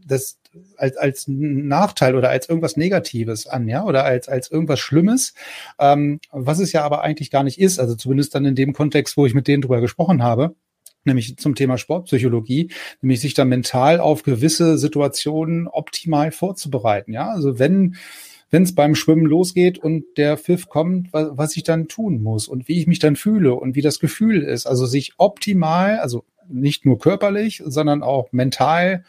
das 0.07 0.39
als, 0.77 0.95
als 0.95 1.25
Nachteil 1.27 2.15
oder 2.15 2.29
als 2.29 2.47
irgendwas 2.47 2.77
Negatives 2.77 3.45
an, 3.45 3.67
ja, 3.67 3.83
oder 3.83 4.05
als, 4.05 4.29
als 4.29 4.49
irgendwas 4.49 4.79
Schlimmes, 4.79 5.33
ähm, 5.79 6.19
was 6.31 6.59
es 6.59 6.71
ja 6.71 6.83
aber 6.83 7.01
eigentlich 7.01 7.29
gar 7.29 7.43
nicht 7.43 7.59
ist. 7.59 7.79
Also 7.79 7.95
zumindest 7.95 8.35
dann 8.35 8.45
in 8.45 8.55
dem 8.55 8.71
Kontext, 8.71 9.17
wo 9.17 9.25
ich 9.25 9.33
mit 9.33 9.47
denen 9.47 9.61
drüber 9.61 9.81
gesprochen 9.81 10.23
habe 10.23 10.55
nämlich 11.07 11.37
zum 11.37 11.55
Thema 11.55 11.77
Sportpsychologie, 11.77 12.71
nämlich 13.01 13.21
sich 13.21 13.33
da 13.33 13.45
mental 13.45 13.99
auf 13.99 14.23
gewisse 14.23 14.77
Situationen 14.77 15.67
optimal 15.67 16.31
vorzubereiten. 16.31 17.13
Ja, 17.13 17.29
also 17.29 17.59
wenn 17.59 17.95
wenn 18.51 18.63
es 18.63 18.75
beim 18.75 18.95
Schwimmen 18.95 19.25
losgeht 19.25 19.77
und 19.77 20.05
der 20.17 20.37
Pfiff 20.37 20.69
kommt, 20.69 21.11
was, 21.13 21.29
was 21.31 21.57
ich 21.57 21.63
dann 21.63 21.87
tun 21.87 22.21
muss 22.21 22.47
und 22.47 22.67
wie 22.67 22.79
ich 22.79 22.87
mich 22.87 22.99
dann 22.99 23.15
fühle 23.15 23.53
und 23.55 23.75
wie 23.75 23.81
das 23.81 23.99
Gefühl 23.99 24.41
ist. 24.43 24.65
Also 24.65 24.85
sich 24.85 25.13
optimal, 25.17 25.99
also 25.99 26.23
nicht 26.47 26.85
nur 26.85 26.99
körperlich, 26.99 27.63
sondern 27.65 28.03
auch 28.03 28.31
mental 28.31 29.03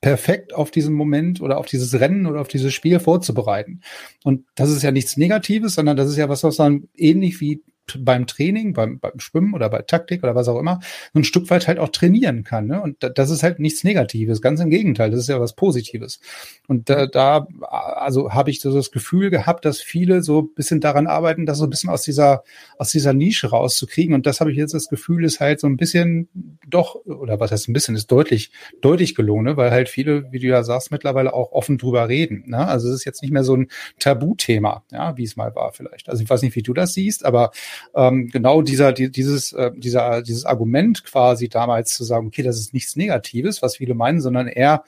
perfekt 0.00 0.54
auf 0.54 0.70
diesen 0.70 0.94
Moment 0.94 1.40
oder 1.40 1.58
auf 1.58 1.66
dieses 1.66 1.98
Rennen 1.98 2.26
oder 2.26 2.40
auf 2.40 2.48
dieses 2.48 2.72
Spiel 2.72 3.00
vorzubereiten. 3.00 3.80
Und 4.22 4.44
das 4.54 4.70
ist 4.70 4.82
ja 4.82 4.92
nichts 4.92 5.16
Negatives, 5.16 5.74
sondern 5.74 5.96
das 5.96 6.08
ist 6.08 6.16
ja 6.16 6.28
was, 6.28 6.44
was 6.44 6.56
dann 6.56 6.88
ähnlich 6.94 7.40
wie 7.40 7.62
beim 8.00 8.26
Training, 8.26 8.72
beim, 8.72 8.98
beim 8.98 9.18
Schwimmen 9.18 9.54
oder 9.54 9.68
bei 9.70 9.82
Taktik 9.82 10.22
oder 10.22 10.34
was 10.34 10.48
auch 10.48 10.58
immer, 10.58 10.80
so 11.12 11.20
ein 11.20 11.24
Stück 11.24 11.48
weit 11.50 11.68
halt 11.68 11.78
auch 11.78 11.88
trainieren 11.88 12.44
kann. 12.44 12.66
Ne? 12.66 12.80
Und 12.80 12.96
das 13.00 13.30
ist 13.30 13.42
halt 13.42 13.58
nichts 13.58 13.84
Negatives, 13.84 14.42
ganz 14.42 14.60
im 14.60 14.70
Gegenteil, 14.70 15.10
das 15.10 15.20
ist 15.20 15.28
ja 15.28 15.40
was 15.40 15.54
Positives. 15.54 16.20
Und 16.66 16.90
da, 16.90 17.06
da 17.06 17.46
also 17.70 18.32
habe 18.32 18.50
ich 18.50 18.60
so 18.60 18.72
das 18.72 18.90
Gefühl 18.90 19.30
gehabt, 19.30 19.64
dass 19.64 19.80
viele 19.80 20.22
so 20.22 20.42
ein 20.42 20.54
bisschen 20.54 20.80
daran 20.80 21.06
arbeiten, 21.06 21.46
das 21.46 21.58
so 21.58 21.64
ein 21.64 21.70
bisschen 21.70 21.90
aus 21.90 22.02
dieser, 22.02 22.42
aus 22.76 22.90
dieser 22.90 23.12
Nische 23.12 23.50
rauszukriegen. 23.50 24.14
Und 24.14 24.26
das 24.26 24.40
habe 24.40 24.50
ich 24.50 24.56
jetzt 24.56 24.74
das 24.74 24.88
Gefühl, 24.88 25.24
ist 25.24 25.40
halt 25.40 25.60
so 25.60 25.66
ein 25.66 25.76
bisschen 25.76 26.28
doch, 26.66 26.96
oder 27.06 27.40
was 27.40 27.52
heißt 27.52 27.68
ein 27.68 27.72
bisschen, 27.72 27.94
ist 27.94 28.10
deutlich, 28.10 28.50
deutlich 28.80 29.14
gelungen, 29.14 29.44
ne? 29.44 29.56
weil 29.56 29.70
halt 29.70 29.88
viele, 29.88 30.30
wie 30.32 30.38
du 30.38 30.46
ja 30.46 30.62
sagst, 30.62 30.90
mittlerweile 30.90 31.32
auch 31.32 31.52
offen 31.52 31.78
drüber 31.78 32.08
reden. 32.08 32.44
Ne? 32.46 32.66
Also 32.66 32.88
es 32.88 32.94
ist 32.96 33.04
jetzt 33.04 33.22
nicht 33.22 33.32
mehr 33.32 33.44
so 33.44 33.56
ein 33.56 33.68
Tabuthema, 33.98 34.84
ja, 34.90 35.16
wie 35.16 35.24
es 35.24 35.36
mal 35.36 35.54
war 35.54 35.72
vielleicht. 35.72 36.08
Also 36.08 36.22
ich 36.22 36.30
weiß 36.30 36.42
nicht, 36.42 36.56
wie 36.56 36.62
du 36.62 36.74
das 36.74 36.94
siehst, 36.94 37.24
aber 37.24 37.50
ähm, 37.94 38.28
genau 38.28 38.62
dieser, 38.62 38.92
die, 38.92 39.10
dieses, 39.10 39.52
äh, 39.52 39.70
dieser, 39.74 40.22
dieses 40.22 40.44
Argument 40.44 41.04
quasi 41.04 41.48
damals 41.48 41.92
zu 41.92 42.04
sagen, 42.04 42.28
okay, 42.28 42.42
das 42.42 42.58
ist 42.58 42.74
nichts 42.74 42.96
Negatives, 42.96 43.62
was 43.62 43.76
viele 43.76 43.94
meinen, 43.94 44.20
sondern 44.20 44.48
eher, 44.48 44.84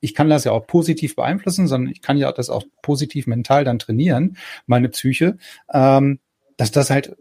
ich 0.00 0.14
kann 0.14 0.28
das 0.28 0.44
ja 0.44 0.52
auch 0.52 0.66
positiv 0.66 1.16
beeinflussen, 1.16 1.66
sondern 1.66 1.90
ich 1.90 2.02
kann 2.02 2.18
ja 2.18 2.30
das 2.32 2.50
auch 2.50 2.64
positiv 2.82 3.26
mental 3.26 3.64
dann 3.64 3.78
trainieren, 3.78 4.36
meine 4.66 4.88
Psyche, 4.88 5.38
ähm, 5.72 6.20
dass 6.56 6.70
das 6.70 6.90
halt 6.90 7.16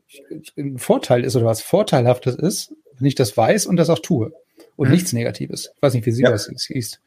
ein 0.57 0.77
Vorteil 0.77 1.23
ist 1.23 1.35
oder 1.35 1.45
was 1.45 1.61
Vorteilhaftes 1.61 2.35
ist, 2.35 2.73
wenn 2.97 3.07
ich 3.07 3.15
das 3.15 3.37
weiß 3.37 3.65
und 3.67 3.77
das 3.77 3.89
auch 3.89 3.99
tue 3.99 4.33
und 4.75 4.87
mhm. 4.87 4.93
nichts 4.93 5.13
Negatives. 5.13 5.71
Ich 5.75 5.81
weiß 5.81 5.93
nicht, 5.93 6.05
wie 6.05 6.11
sie 6.11 6.23
ja. 6.23 6.31
das 6.31 6.51
siehst. 6.55 7.01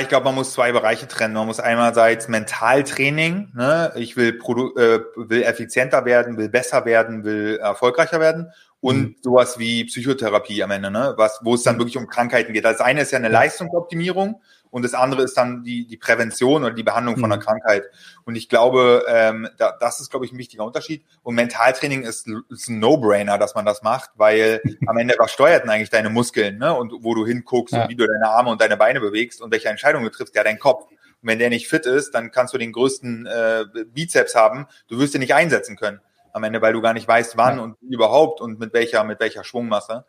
Ich 0.00 0.08
glaube, 0.08 0.24
man 0.24 0.34
muss 0.34 0.52
zwei 0.52 0.72
Bereiche 0.72 1.06
trennen. 1.06 1.34
Man 1.34 1.46
muss 1.46 1.60
einerseits 1.60 2.26
Mentaltraining, 2.26 3.52
ne? 3.54 3.92
ich 3.94 4.16
will, 4.16 4.32
Produ 4.32 4.74
äh, 4.76 5.00
will 5.14 5.42
effizienter 5.44 6.04
werden, 6.04 6.36
will 6.36 6.48
besser 6.48 6.84
werden, 6.84 7.22
will 7.22 7.58
erfolgreicher 7.62 8.18
werden 8.18 8.50
und 8.80 8.98
mhm. 8.98 9.16
sowas 9.22 9.58
wie 9.58 9.84
Psychotherapie 9.84 10.64
am 10.64 10.72
Ende, 10.72 10.90
ne? 10.90 11.14
was, 11.16 11.40
wo 11.42 11.54
es 11.54 11.62
dann 11.62 11.76
mhm. 11.76 11.80
wirklich 11.80 11.96
um 11.96 12.08
Krankheiten 12.08 12.52
geht. 12.52 12.64
Das 12.64 12.80
eine 12.80 13.02
ist 13.02 13.12
ja 13.12 13.18
eine 13.18 13.28
Leistungsoptimierung 13.28 14.40
und 14.70 14.84
das 14.84 14.94
andere 14.94 15.22
ist 15.22 15.36
dann 15.36 15.62
die, 15.62 15.86
die 15.86 15.96
Prävention 15.96 16.64
oder 16.64 16.74
die 16.74 16.82
Behandlung 16.82 17.16
von 17.16 17.26
einer 17.26 17.36
mhm. 17.36 17.44
Krankheit. 17.44 17.84
Und 18.24 18.36
ich 18.36 18.48
glaube, 18.48 19.04
ähm, 19.08 19.48
da, 19.56 19.76
das 19.78 20.00
ist, 20.00 20.10
glaube 20.10 20.26
ich, 20.26 20.32
ein 20.32 20.38
wichtiger 20.38 20.64
Unterschied. 20.64 21.04
Und 21.22 21.34
Mentaltraining 21.34 22.02
ist, 22.02 22.28
ist 22.48 22.68
ein 22.68 22.78
No-Brainer, 22.78 23.38
dass 23.38 23.54
man 23.54 23.64
das 23.64 23.82
macht, 23.82 24.10
weil 24.16 24.60
am 24.86 24.96
Ende 24.98 25.14
was 25.18 25.32
steuert 25.32 25.64
denn 25.64 25.70
eigentlich 25.70 25.90
deine 25.90 26.10
Muskeln, 26.10 26.58
ne? 26.58 26.74
Und 26.74 26.92
wo 27.00 27.14
du 27.14 27.26
hinguckst 27.26 27.74
ja. 27.74 27.82
und 27.82 27.90
wie 27.90 27.96
du 27.96 28.06
deine 28.06 28.28
Arme 28.28 28.50
und 28.50 28.60
deine 28.60 28.76
Beine 28.76 29.00
bewegst 29.00 29.40
und 29.40 29.50
welche 29.52 29.68
Entscheidungen 29.68 30.04
du 30.04 30.10
triffst, 30.10 30.34
ja 30.34 30.44
dein 30.44 30.58
Kopf. 30.58 30.84
Und 30.90 31.28
wenn 31.28 31.38
der 31.38 31.50
nicht 31.50 31.68
fit 31.68 31.86
ist, 31.86 32.14
dann 32.14 32.30
kannst 32.30 32.54
du 32.54 32.58
den 32.58 32.72
größten 32.72 33.26
äh, 33.26 33.64
Bizeps 33.86 34.34
haben, 34.34 34.66
du 34.88 34.98
wirst 34.98 35.14
ihn 35.14 35.20
nicht 35.20 35.34
einsetzen 35.34 35.76
können 35.76 36.00
am 36.38 36.44
Ende, 36.44 36.62
weil 36.62 36.72
du 36.72 36.80
gar 36.80 36.94
nicht 36.94 37.06
weißt, 37.06 37.36
wann 37.36 37.58
ja. 37.58 37.62
und 37.62 37.76
überhaupt 37.82 38.40
und 38.40 38.58
mit 38.58 38.72
welcher, 38.72 39.04
mit 39.04 39.20
welcher 39.20 39.44
Schwungmasse. 39.44 40.06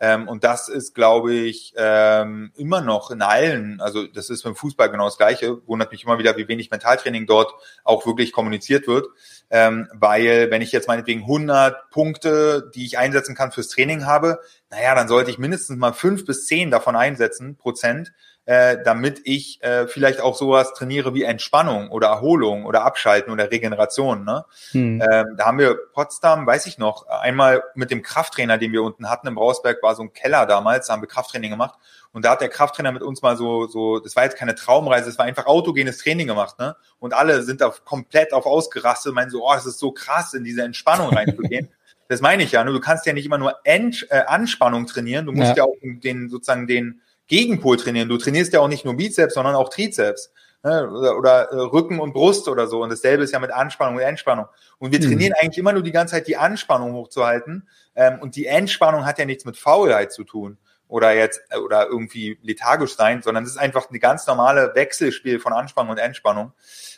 Ähm, 0.00 0.26
und 0.28 0.44
das 0.44 0.68
ist, 0.68 0.94
glaube 0.94 1.34
ich, 1.34 1.74
ähm, 1.76 2.52
immer 2.56 2.80
noch 2.80 3.10
in 3.10 3.20
allen, 3.20 3.80
also 3.80 4.06
das 4.06 4.30
ist 4.30 4.42
beim 4.42 4.56
Fußball 4.56 4.90
genau 4.90 5.04
das 5.04 5.18
Gleiche, 5.18 5.66
wundert 5.66 5.92
mich 5.92 6.04
immer 6.04 6.18
wieder, 6.18 6.36
wie 6.36 6.48
wenig 6.48 6.70
Mentaltraining 6.70 7.26
dort 7.26 7.52
auch 7.84 8.06
wirklich 8.06 8.32
kommuniziert 8.32 8.86
wird. 8.86 9.08
Ähm, 9.50 9.88
weil 9.92 10.50
wenn 10.50 10.62
ich 10.62 10.72
jetzt 10.72 10.88
meinetwegen 10.88 11.20
100 11.20 11.90
Punkte, 11.90 12.70
die 12.74 12.86
ich 12.86 12.96
einsetzen 12.96 13.34
kann 13.34 13.52
fürs 13.52 13.68
Training 13.68 14.06
habe, 14.06 14.40
naja, 14.70 14.94
dann 14.94 15.08
sollte 15.08 15.30
ich 15.30 15.38
mindestens 15.38 15.76
mal 15.76 15.92
fünf 15.92 16.24
bis 16.24 16.46
zehn 16.46 16.70
davon 16.70 16.96
einsetzen, 16.96 17.56
Prozent, 17.56 18.12
äh, 18.44 18.78
damit 18.84 19.20
ich 19.24 19.62
äh, 19.62 19.86
vielleicht 19.86 20.20
auch 20.20 20.34
sowas 20.34 20.74
trainiere 20.74 21.14
wie 21.14 21.22
Entspannung 21.22 21.90
oder 21.90 22.08
Erholung 22.08 22.66
oder 22.66 22.84
Abschalten 22.84 23.32
oder 23.32 23.50
Regeneration. 23.50 24.24
Ne? 24.24 24.44
Hm. 24.72 25.00
Ähm, 25.00 25.36
da 25.36 25.46
haben 25.46 25.58
wir 25.58 25.76
Potsdam, 25.92 26.44
weiß 26.44 26.66
ich 26.66 26.76
noch, 26.76 27.06
einmal 27.06 27.62
mit 27.74 27.92
dem 27.92 28.02
Krafttrainer, 28.02 28.58
den 28.58 28.72
wir 28.72 28.82
unten 28.82 29.08
hatten 29.08 29.28
im 29.28 29.36
Brausberg, 29.36 29.80
war 29.82 29.94
so 29.94 30.02
ein 30.02 30.12
Keller 30.12 30.46
damals, 30.46 30.88
da 30.88 30.94
haben 30.94 31.02
wir 31.02 31.08
Krafttraining 31.08 31.50
gemacht. 31.50 31.78
Und 32.12 32.24
da 32.24 32.32
hat 32.32 32.40
der 32.40 32.48
Krafttrainer 32.48 32.92
mit 32.92 33.02
uns 33.02 33.22
mal 33.22 33.36
so, 33.36 33.66
so, 33.66 34.00
das 34.00 34.16
war 34.16 34.24
jetzt 34.24 34.36
keine 34.36 34.54
Traumreise, 34.54 35.06
das 35.06 35.18
war 35.18 35.24
einfach 35.24 35.46
autogenes 35.46 35.98
Training 35.98 36.26
gemacht, 36.26 36.58
ne? 36.58 36.76
Und 36.98 37.14
alle 37.14 37.42
sind 37.42 37.60
da 37.60 37.72
komplett 37.84 38.32
auf 38.34 38.44
ausgerastet, 38.44 39.14
meinen 39.14 39.30
so, 39.30 39.48
oh, 39.48 39.54
es 39.54 39.64
ist 39.64 39.78
so 39.78 39.92
krass, 39.92 40.34
in 40.34 40.44
diese 40.44 40.62
Entspannung 40.62 41.08
reinzugehen. 41.10 41.68
das 42.08 42.20
meine 42.20 42.42
ich 42.42 42.52
ja, 42.52 42.64
ne? 42.64 42.72
Du 42.72 42.80
kannst 42.80 43.06
ja 43.06 43.14
nicht 43.14 43.24
immer 43.24 43.38
nur 43.38 43.54
Ent, 43.64 44.06
äh, 44.10 44.24
Anspannung 44.26 44.86
trainieren, 44.86 45.26
du 45.26 45.32
musst 45.32 45.50
ja, 45.50 45.58
ja 45.58 45.64
auch 45.64 45.76
den, 45.80 46.28
sozusagen 46.28 46.66
den, 46.66 47.00
Gegenpol 47.32 47.78
trainieren. 47.78 48.10
Du 48.10 48.18
trainierst 48.18 48.52
ja 48.52 48.60
auch 48.60 48.68
nicht 48.68 48.84
nur 48.84 48.94
Bizeps, 48.94 49.32
sondern 49.32 49.54
auch 49.54 49.70
Trizeps. 49.70 50.30
Ne? 50.62 50.86
Oder, 50.90 51.16
oder 51.16 51.42
äh, 51.50 51.56
Rücken 51.56 51.98
und 51.98 52.12
Brust 52.12 52.46
oder 52.46 52.66
so. 52.66 52.82
Und 52.82 52.90
dasselbe 52.90 53.24
ist 53.24 53.32
ja 53.32 53.38
mit 53.38 53.50
Anspannung 53.50 53.96
und 53.96 54.02
Entspannung. 54.02 54.46
Und 54.78 54.92
wir 54.92 55.00
mhm. 55.00 55.04
trainieren 55.04 55.32
eigentlich 55.40 55.56
immer 55.56 55.72
nur 55.72 55.82
die 55.82 55.92
ganze 55.92 56.12
Zeit 56.14 56.26
die 56.28 56.36
Anspannung 56.36 56.92
hochzuhalten. 56.92 57.66
Ähm, 57.96 58.18
und 58.20 58.36
die 58.36 58.44
Entspannung 58.44 59.06
hat 59.06 59.18
ja 59.18 59.24
nichts 59.24 59.46
mit 59.46 59.56
Faulheit 59.56 60.12
zu 60.12 60.24
tun 60.24 60.58
oder 60.88 61.14
jetzt 61.14 61.40
äh, 61.48 61.56
oder 61.56 61.86
irgendwie 61.86 62.38
lethargisch 62.42 62.96
sein, 62.96 63.22
sondern 63.22 63.44
es 63.44 63.52
ist 63.52 63.56
einfach 63.56 63.88
eine 63.88 63.98
ganz 63.98 64.26
normale 64.26 64.74
Wechselspiel 64.74 65.40
von 65.40 65.54
Anspannung 65.54 65.92
und 65.92 65.98
Entspannung. 65.98 66.52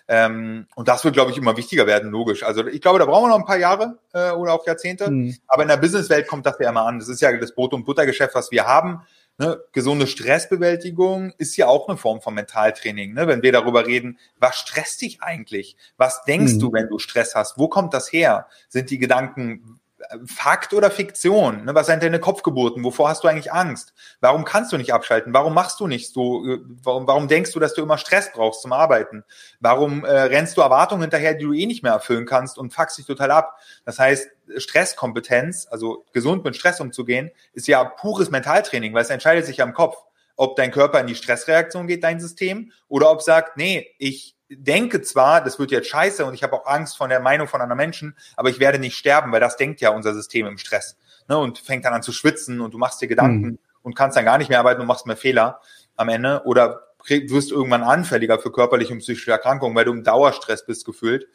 Ähm, 0.09 0.67
und 0.75 0.89
das 0.89 1.05
wird, 1.05 1.15
glaube 1.15 1.31
ich, 1.31 1.39
immer 1.39 1.57
wichtiger 1.57 1.87
werden, 1.87 2.11
logisch. 2.11 2.43
Also 2.43 2.67
ich 2.67 2.81
glaube, 2.81 2.99
da 2.99 3.05
brauchen 3.05 3.27
wir 3.27 3.29
noch 3.29 3.39
ein 3.39 3.47
paar 3.47 3.57
Jahre 3.57 3.99
äh, 4.13 4.33
oder 4.33 4.53
auch 4.53 4.67
Jahrzehnte. 4.67 5.09
Mhm. 5.09 5.37
Aber 5.47 5.63
in 5.63 5.69
der 5.69 5.77
Businesswelt 5.77 6.27
kommt 6.27 6.45
das 6.45 6.59
ja 6.59 6.71
immer 6.71 6.85
an. 6.87 6.99
Das 6.99 7.09
ist 7.09 7.21
ja 7.21 7.35
das 7.37 7.55
Brot- 7.55 7.73
und 7.73 7.85
Buttergeschäft, 7.85 8.35
was 8.35 8.51
wir 8.51 8.67
haben. 8.67 9.03
Ne, 9.37 9.61
gesunde 9.73 10.07
Stressbewältigung 10.07 11.33
ist 11.39 11.57
ja 11.57 11.67
auch 11.67 11.89
eine 11.89 11.97
Form 11.97 12.21
von 12.21 12.35
Mentaltraining. 12.35 13.15
Ne? 13.15 13.27
Wenn 13.27 13.43
wir 13.43 13.51
darüber 13.51 13.85
reden, 13.85 14.19
was 14.39 14.57
stresst 14.57 15.03
dich 15.03 15.23
eigentlich? 15.23 15.77
Was 15.97 16.23
denkst 16.23 16.55
mhm. 16.55 16.59
du, 16.61 16.73
wenn 16.73 16.89
du 16.89 17.01
Stress 17.01 17.35
hast? 17.35 17.59
Wo 17.59 17.67
kommt 17.67 17.95
das 17.95 18.13
her? 18.13 18.47
Sind 18.69 18.91
die 18.91 18.99
Gedanken 18.99 19.81
Fakt 20.27 20.73
oder 20.73 20.91
Fiktion? 20.91 21.65
Ne? 21.65 21.75
Was 21.75 21.87
sind 21.87 22.03
deine 22.03 22.21
Kopfgeburten? 22.21 22.85
Wovor 22.85 23.09
hast 23.09 23.25
du 23.25 23.29
eigentlich 23.29 23.53
Angst? 23.53 23.95
Warum 24.21 24.45
kannst 24.45 24.73
du 24.73 24.77
nicht 24.77 24.93
abschalten? 24.93 25.33
Warum 25.33 25.55
machst 25.55 25.81
du 25.81 25.87
nicht 25.87 26.13
so? 26.13 26.47
Äh, 26.47 26.61
warum, 26.83 27.07
warum 27.07 27.29
denkst 27.29 27.53
du, 27.53 27.61
dass 27.61 27.75
du 27.75 27.83
immer 27.83 27.99
Stress 27.99 28.33
brauchst 28.33 28.63
zum 28.63 28.73
Arbeiten? 28.73 29.25
Warum 29.61 30.05
äh, 30.05 30.11
rennst 30.11 30.57
du 30.57 30.61
Erwartungen 30.61 31.03
hinterher, 31.03 31.35
die 31.35 31.45
du 31.45 31.53
eh 31.53 31.67
nicht 31.67 31.83
mehr 31.83 31.93
erfüllen 31.93 32.27
kannst 32.27 32.59
und 32.59 32.73
fuckst 32.73 32.99
dich 32.99 33.07
total 33.07 33.31
ab? 33.31 33.59
Das 33.85 33.99
heißt, 33.99 34.29
Stresskompetenz, 34.57 35.67
also 35.71 36.05
gesund 36.13 36.45
mit 36.45 36.57
Stress 36.57 36.81
umzugehen, 36.81 37.31
ist 37.53 37.69
ja 37.69 37.85
pures 37.85 38.31
Mentaltraining, 38.31 38.95
weil 38.95 39.03
es 39.03 39.11
entscheidet 39.11 39.47
sich 39.47 39.59
ja 39.59 39.65
im 39.65 39.73
Kopf, 39.73 39.97
ob 40.37 40.57
dein 40.57 40.71
Körper 40.71 41.01
in 41.01 41.07
die 41.07 41.15
Stressreaktion 41.15 41.87
geht, 41.87 42.03
dein 42.03 42.21
System, 42.21 42.73
oder 42.89 43.11
ob 43.11 43.23
sagt, 43.23 43.57
nee, 43.57 43.89
ich 43.99 44.34
denke 44.49 45.03
zwar, 45.03 45.43
das 45.43 45.59
wird 45.59 45.71
jetzt 45.71 45.89
scheiße 45.89 46.25
und 46.25 46.35
ich 46.35 46.43
habe 46.43 46.55
auch 46.55 46.67
Angst 46.67 46.97
von 46.97 47.11
der 47.11 47.21
Meinung 47.21 47.49
von 47.49 47.61
anderen 47.61 47.79
Menschen, 47.79 48.17
aber 48.37 48.51
ich 48.51 48.61
werde 48.61 48.79
nicht 48.79 48.97
sterben, 48.97 49.33
weil 49.33 49.41
das 49.41 49.57
denkt 49.57 49.81
ja 49.81 49.91
unser 49.91 50.15
System 50.15 50.47
im 50.47 50.59
Stress. 50.59 50.97
Ne, 51.27 51.39
und 51.39 51.59
fängt 51.59 51.87
dann 51.87 51.95
an 51.95 52.03
zu 52.03 52.13
schwitzen 52.13 52.61
und 52.61 52.75
du 52.75 52.79
machst 52.79 53.01
dir 53.01 53.09
Gedanken 53.09 53.47
mhm. 53.47 53.59
und 53.83 53.97
kannst 53.97 54.17
dann 54.17 54.27
gar 54.27 54.37
nicht 54.37 54.51
mehr 54.51 54.59
arbeiten 54.59 54.83
und 54.83 54.87
machst 54.87 55.07
mehr 55.07 55.17
Fehler 55.17 55.61
am 55.97 56.11
Ende 56.11 56.43
oder 56.45 56.83
wirst 57.09 57.51
irgendwann 57.51 57.83
anfälliger 57.83 58.39
für 58.39 58.53
körperliche 58.53 58.93
und 58.93 59.01
psychische 59.01 59.31
Erkrankungen, 59.31 59.75
weil 59.75 59.85
du 59.85 59.93
im 59.93 60.05
Dauerstress 60.05 60.67
bist 60.67 60.85
gefühlt. 60.85 61.27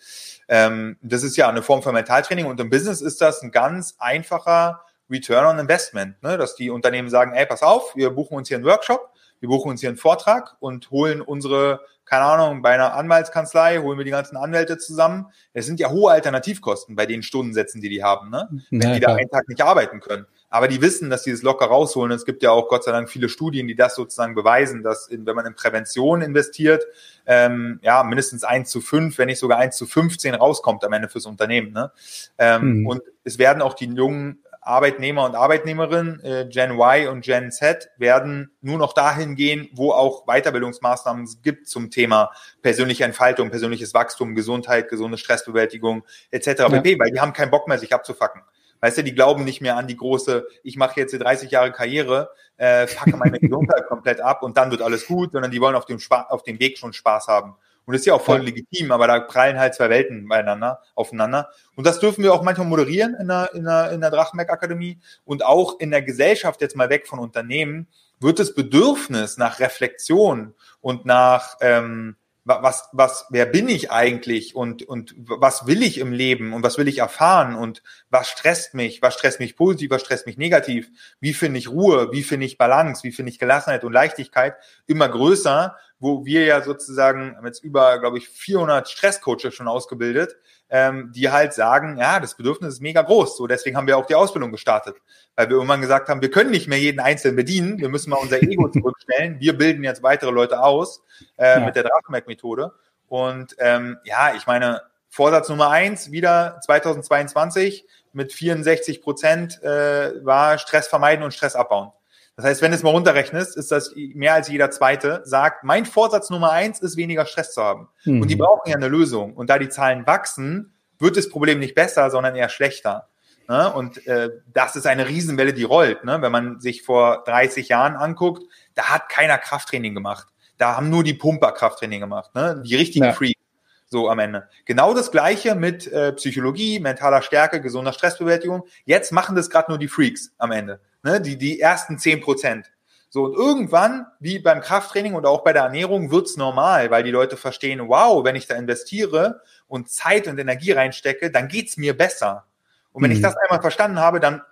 Ähm, 0.48 0.98
das 1.02 1.24
ist 1.24 1.38
ja 1.38 1.50
eine 1.50 1.64
Form 1.64 1.82
von 1.82 1.94
Mentaltraining 1.94 2.46
und 2.46 2.60
im 2.60 2.70
Business 2.70 3.02
ist 3.02 3.22
das 3.22 3.42
ein 3.42 3.52
ganz 3.52 3.96
einfacher 4.00 4.84
Return 5.10 5.46
on 5.46 5.60
Investment, 5.60 6.22
ne? 6.22 6.38
dass 6.38 6.56
die 6.56 6.70
Unternehmen 6.70 7.10
sagen, 7.10 7.34
ey, 7.34 7.46
pass 7.46 7.64
auf, 7.64 7.96
wir 7.96 8.12
buchen 8.12 8.38
uns 8.38 8.48
hier 8.48 8.58
einen 8.58 8.66
Workshop, 8.66 9.12
wir 9.40 9.50
buchen 9.50 9.72
uns 9.72 9.80
hier 9.80 9.90
einen 9.90 9.98
Vortrag 9.98 10.56
und 10.60 10.92
holen 10.92 11.22
unsere 11.22 11.82
keine 12.10 12.24
Ahnung, 12.24 12.64
bei 12.64 12.72
einer 12.72 12.96
Anwaltskanzlei 12.96 13.78
holen 13.78 14.00
wir 14.00 14.04
die 14.04 14.10
ganzen 14.10 14.36
Anwälte 14.36 14.80
zusammen. 14.80 15.28
Es 15.54 15.68
sind 15.68 15.80
ja 15.80 15.92
hohe 15.92 16.12
Alternativkosten 16.12 16.96
bei 16.96 17.06
den 17.06 17.22
Stundensätzen, 17.22 17.82
die 17.82 17.90
die 17.90 18.04
haben, 18.04 18.32
ne? 18.32 18.50
wenn 18.72 18.82
ja, 18.82 18.94
die 18.96 19.00
da 19.00 19.14
einen 19.14 19.30
Tag 19.30 19.48
nicht 19.48 19.62
arbeiten 19.62 20.00
können. 20.00 20.26
Aber 20.50 20.68
die 20.68 20.82
wissen, 20.82 21.12
dass 21.12 21.24
sie 21.24 21.30
das 21.30 21.44
locker 21.44 21.68
rausholen. 21.68 22.12
Es 22.12 22.26
gibt 22.26 22.42
ja 22.42 22.50
auch 22.50 22.68
Gott 22.68 22.84
sei 22.84 22.92
Dank 22.92 23.12
viele 23.12 23.30
Studien, 23.30 23.68
die 23.68 23.76
das 23.76 23.94
sozusagen 23.94 24.34
beweisen, 24.34 24.82
dass 24.82 25.08
in, 25.08 25.28
wenn 25.28 25.36
man 25.36 25.46
in 25.46 25.54
Prävention 25.54 26.24
investiert, 26.24 26.84
ähm, 27.28 27.80
ja 27.84 28.02
mindestens 28.02 28.44
eins 28.44 28.72
zu 28.72 28.82
fünf, 28.82 29.20
wenn 29.20 29.28
nicht 29.28 29.38
sogar 29.38 29.60
eins 29.60 29.78
zu 29.78 29.86
15 29.86 30.34
rauskommt 30.34 30.84
am 30.84 30.94
Ende 30.94 31.10
fürs 31.10 31.28
Unternehmen. 31.28 31.74
Ne? 31.74 31.92
Ähm, 32.40 32.80
mhm. 32.80 32.88
Und 32.88 33.02
es 33.24 33.38
werden 33.38 33.62
auch 33.62 33.76
die 33.76 33.86
jungen 33.86 34.40
Arbeitnehmer 34.62 35.26
und 35.26 35.36
Arbeitnehmerinnen, 35.36 36.24
äh, 36.24 36.48
Gen 36.50 36.72
Y 36.72 37.08
und 37.08 37.22
Gen 37.22 37.52
Z, 37.52 37.90
werden 37.98 38.52
nur 38.62 38.78
noch 38.78 38.94
dahin 38.94 39.36
gehen, 39.36 39.70
wo 39.74 39.92
auch 39.92 40.26
Weiterbildungsmaßnahmen 40.26 41.28
gibt 41.42 41.68
zum 41.68 41.90
Thema 41.90 42.32
persönliche 42.62 43.06
Entfaltung, 43.06 43.50
persönliches 43.50 43.94
Wachstum, 43.94 44.36
Gesundheit, 44.36 44.90
gesunde 44.90 45.18
Stressbewältigung 45.18 46.04
etc. 46.32 46.48
Ja. 46.48 46.70
pp, 46.70 47.00
weil 47.00 47.12
die 47.12 47.20
haben 47.20 47.34
keinen 47.34 47.52
Bock 47.52 47.68
mehr, 47.68 47.80
sich 47.80 47.94
abzufacken. 47.94 48.42
Weißt 48.82 48.98
du, 48.98 49.04
die 49.04 49.14
glauben 49.14 49.44
nicht 49.44 49.62
mehr 49.62 49.76
an 49.76 49.88
die 49.88 49.98
große, 49.98 50.48
ich 50.64 50.78
mache 50.78 51.00
jetzt 51.00 51.12
hier 51.12 51.20
30 51.20 51.52
Jahre 51.52 51.72
Karriere, 51.72 52.32
äh, 52.58 52.88
facke 52.88 53.18
meine 53.18 53.40
Gesundheit 53.40 53.88
komplett 53.88 54.22
ab 54.22 54.42
und 54.44 54.56
dann 54.58 54.72
wird 54.72 54.82
alles 54.82 55.06
gut, 55.06 55.34
sondern 55.34 55.52
die 55.52 55.60
wollen 55.60 55.76
auf 55.76 55.86
dem, 55.86 56.00
Spa 56.00 56.28
auf 56.30 56.44
dem 56.44 56.60
Weg 56.60 56.78
schon 56.78 56.94
Spaß 56.94 57.28
haben. 57.28 57.56
Und 57.90 57.94
das 57.94 58.02
ist 58.02 58.06
ja 58.06 58.14
auch 58.14 58.22
voll 58.22 58.38
ja. 58.38 58.44
legitim, 58.44 58.92
aber 58.92 59.08
da 59.08 59.20
prallen 59.20 59.58
halt 59.58 59.74
zwei 59.74 59.90
Welten 59.90 60.28
beieinander, 60.28 60.80
aufeinander. 60.94 61.50
Und 61.74 61.88
das 61.88 62.00
dürfen 62.00 62.24
wir 62.24 62.36
auch 62.36 62.44
manchmal 62.44 62.68
moderieren 62.68 63.16
in 63.20 63.30
der, 63.30 63.50
in 63.56 63.64
der, 63.64 63.90
in 63.90 64.00
der 64.00 64.12
Drachenberg 64.12 64.52
Akademie. 64.52 65.00
Und 65.26 65.44
auch 65.44 65.80
in 65.80 65.90
der 65.90 66.04
Gesellschaft, 66.04 66.62
jetzt 66.62 66.76
mal 66.76 66.92
weg 66.92 67.08
von 67.08 67.18
Unternehmen, 67.18 67.88
wird 68.20 68.38
das 68.38 68.54
Bedürfnis 68.54 69.40
nach 69.40 69.60
Reflexion 69.60 70.54
und 70.82 71.08
nach, 71.08 71.58
ähm, 71.62 72.16
was, 72.50 72.90
was, 72.92 73.26
wer 73.30 73.46
bin 73.46 73.70
ich 73.70 73.92
eigentlich 73.92 74.56
und, 74.56 74.84
und 74.84 75.14
was 75.18 75.68
will 75.68 75.84
ich 75.84 76.00
im 76.00 76.12
Leben 76.12 76.54
und 76.54 76.64
was 76.64 76.78
will 76.78 76.88
ich 76.88 76.98
erfahren 76.98 77.56
und 77.56 77.84
was 78.10 78.28
stresst 78.28 78.74
mich, 78.74 79.02
was 79.02 79.14
stresst 79.14 79.40
mich 79.40 79.56
positiv, 79.56 79.92
was 79.92 80.02
stresst 80.02 80.26
mich 80.26 80.38
negativ, 80.38 80.90
wie 81.20 81.34
finde 81.34 81.60
ich 81.60 81.70
Ruhe, 81.70 82.12
wie 82.12 82.24
finde 82.24 82.46
ich 82.46 82.58
Balance, 82.58 83.04
wie 83.04 83.12
finde 83.12 83.32
ich 83.32 83.40
Gelassenheit 83.40 83.84
und 83.84 83.94
Leichtigkeit? 83.94 84.56
Immer 84.88 85.08
größer 85.08 85.78
wo 86.00 86.26
wir 86.26 86.46
ja 86.46 86.62
sozusagen 86.62 87.36
jetzt 87.44 87.64
über, 87.64 88.00
glaube 88.00 88.18
ich, 88.18 88.30
400 88.30 88.90
Stresscoaches 88.90 89.54
schon 89.54 89.68
ausgebildet, 89.68 90.38
ähm, 90.70 91.12
die 91.14 91.30
halt 91.30 91.54
sagen, 91.54 91.98
ja, 91.98 92.20
das 92.20 92.36
Bedürfnis 92.36 92.76
ist 92.76 92.82
mega 92.82 93.02
groß. 93.02 93.38
So, 93.38 93.48
deswegen 93.48 93.76
haben 93.76 93.88
wir 93.88 93.98
auch 93.98 94.06
die 94.06 94.16
Ausbildung 94.16 94.52
gestartet, 94.52 94.96
weil 95.36 95.50
wir 95.50 95.56
irgendwann 95.56 95.82
gesagt 95.82 96.10
haben, 96.10 96.22
wir 96.22 96.32
können 96.32 96.52
nicht 96.52 96.68
mehr 96.68 96.80
jeden 96.80 97.00
Einzelnen 97.00 97.36
bedienen, 97.36 97.80
wir 97.80 97.90
müssen 97.90 98.10
mal 98.10 98.18
unser 98.18 98.42
Ego 98.42 98.68
zurückstellen. 98.72 99.40
Wir 99.40 99.58
bilden 99.58 99.84
jetzt 99.84 100.04
weitere 100.04 100.32
Leute 100.32 100.62
aus 100.62 101.04
äh, 101.38 101.60
ja. 101.60 101.66
mit 101.66 101.76
der 101.76 101.84
Drachenberg-Methode. 101.84 102.74
Und 103.08 103.56
ähm, 103.60 103.98
ja, 104.04 104.34
ich 104.36 104.46
meine, 104.46 104.82
Vorsatz 105.10 105.50
Nummer 105.50 105.70
eins, 105.70 106.12
wieder 106.12 106.60
2022 106.64 107.86
mit 108.14 108.32
64 108.32 109.02
Prozent 109.02 109.62
äh, 109.64 110.24
war 110.24 110.58
Stress 110.60 110.88
vermeiden 110.88 111.24
und 111.24 111.34
Stress 111.34 111.56
abbauen. 111.56 111.92
Das 112.40 112.46
heißt, 112.46 112.62
wenn 112.62 112.72
du 112.72 112.78
es 112.78 112.84
mal 112.84 112.92
runterrechnest, 112.92 113.58
ist 113.58 113.70
das 113.70 113.94
mehr 113.96 114.34
als 114.34 114.48
jeder 114.48 114.72
Zweite 114.72 115.22
sagt, 115.26 115.66
mein 115.66 115.86
Vorsatz 115.86 116.30
Nummer 116.30 116.52
eins 116.52 116.80
ist, 116.80 116.96
weniger 116.96 117.26
Stress 117.26 117.54
zu 117.54 117.62
haben. 117.62 117.90
Mhm. 118.06 118.22
Und 118.22 118.30
die 118.30 118.38
brauchen 118.38 118.70
ja 118.70 118.78
eine 118.78 118.88
Lösung. 118.88 119.34
Und 119.34 119.50
da 119.50 119.60
die 119.60 119.68
Zahlen 119.68 120.08
wachsen, 120.08 120.74
wird 121.00 121.18
das 121.18 121.28
Problem 121.28 121.60
nicht 121.60 121.76
besser, 121.76 122.10
sondern 122.10 122.38
eher 122.38 122.48
schlechter. 122.48 123.10
Ne? 123.50 123.74
Und 123.74 124.08
äh, 124.08 124.30
das 124.54 124.78
ist 124.78 124.88
eine 124.88 125.10
Riesenwelle, 125.10 125.52
die 125.52 125.66
rollt. 125.66 126.06
Ne? 126.06 126.22
Wenn 126.22 126.32
man 126.32 126.62
sich 126.62 126.82
vor 126.84 127.26
30 127.26 127.68
Jahren 127.68 127.98
anguckt, 127.98 128.44
da 128.74 128.84
hat 128.84 129.10
keiner 129.10 129.38
Krafttraining 129.38 129.94
gemacht. 129.94 130.30
Da 130.58 130.78
haben 130.78 130.90
nur 130.90 131.04
die 131.04 131.16
Pumper 131.16 131.52
Krafttraining 131.52 132.00
gemacht, 132.00 132.34
ne? 132.36 132.64
die 132.66 132.78
richtigen 132.78 133.04
ja. 133.04 133.12
Freaks. 133.12 133.42
So 133.88 134.10
am 134.10 134.20
Ende. 134.20 134.48
Genau 134.64 134.94
das 134.94 135.12
gleiche 135.12 135.56
mit 135.56 135.88
äh, 135.88 136.14
Psychologie, 136.14 136.80
mentaler 136.80 137.22
Stärke, 137.22 137.60
gesunder 137.60 137.92
Stressbewältigung. 137.92 138.64
Jetzt 138.86 139.12
machen 139.12 139.36
das 139.36 139.50
gerade 139.50 139.72
nur 139.72 139.78
die 139.78 139.90
Freaks 139.90 140.32
am 140.38 140.52
Ende 140.52 140.80
ne, 141.04 141.22
die, 141.22 141.38
die 141.38 141.60
ersten 141.60 141.98
zehn 141.98 142.22
Prozent. 142.22 142.72
So, 143.12 143.24
und 143.24 143.34
irgendwann, 143.34 144.06
wie 144.20 144.38
beim 144.38 144.62
Krafttraining 144.62 145.16
und 145.16 145.26
auch 145.26 145.44
bei 145.44 145.52
der 145.52 145.64
Ernährung, 145.64 146.12
wird's 146.12 146.38
normal, 146.38 146.92
weil 146.92 147.04
die 147.04 147.10
Leute 147.10 147.38
verstehen, 147.38 147.88
wow, 147.88 148.24
wenn 148.24 148.36
ich 148.36 148.46
da 148.46 148.56
investiere 148.56 149.42
und 149.68 149.90
Zeit 149.90 150.28
und 150.28 150.38
Energie 150.38 150.74
reinstecke, 150.74 151.32
dann 151.32 151.48
geht's 151.48 151.76
mir 151.76 151.98
besser. 151.98 152.46
Und 152.92 153.02
wenn 153.02 153.10
mhm. 153.10 153.18
ich 153.18 153.24
das 153.24 153.36
einmal 153.36 153.62
verstanden 153.62 154.00
habe, 154.00 154.20
dann 154.20 154.44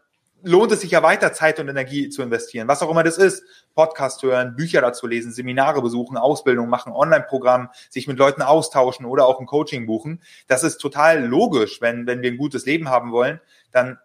lohnt 0.42 0.72
es 0.72 0.82
sich 0.82 0.92
ja 0.92 1.04
weiter, 1.04 1.34
Zeit 1.34 1.60
und 1.60 1.68
Energie 1.68 2.10
zu 2.10 2.22
investieren. 2.22 2.68
Was 2.68 2.82
auch 2.82 2.90
immer 2.90 3.04
das 3.04 3.18
ist. 3.18 3.44
Podcast 3.76 4.24
hören, 4.24 4.56
Bücher 4.56 4.82
dazu 4.82 5.06
lesen, 5.06 5.32
Seminare 5.32 5.82
besuchen, 5.82 6.18
Ausbildung 6.18 6.70
machen, 6.70 6.94
Online-Programm, 6.94 7.70
sich 7.90 8.08
mit 8.08 8.18
Leuten 8.18 8.42
austauschen 8.42 9.06
oder 9.06 9.28
auch 9.28 9.40
ein 9.40 9.46
Coaching 9.46 9.86
buchen. 9.86 10.22
Das 10.48 10.64
ist 10.64 10.78
total 10.78 11.24
logisch, 11.24 11.82
wenn, 11.82 12.08
wenn 12.08 12.22
wir 12.22 12.32
ein 12.32 12.38
gutes 12.38 12.66
Leben 12.66 12.90
haben 12.90 13.12
wollen, 13.12 13.40
dann 13.72 14.00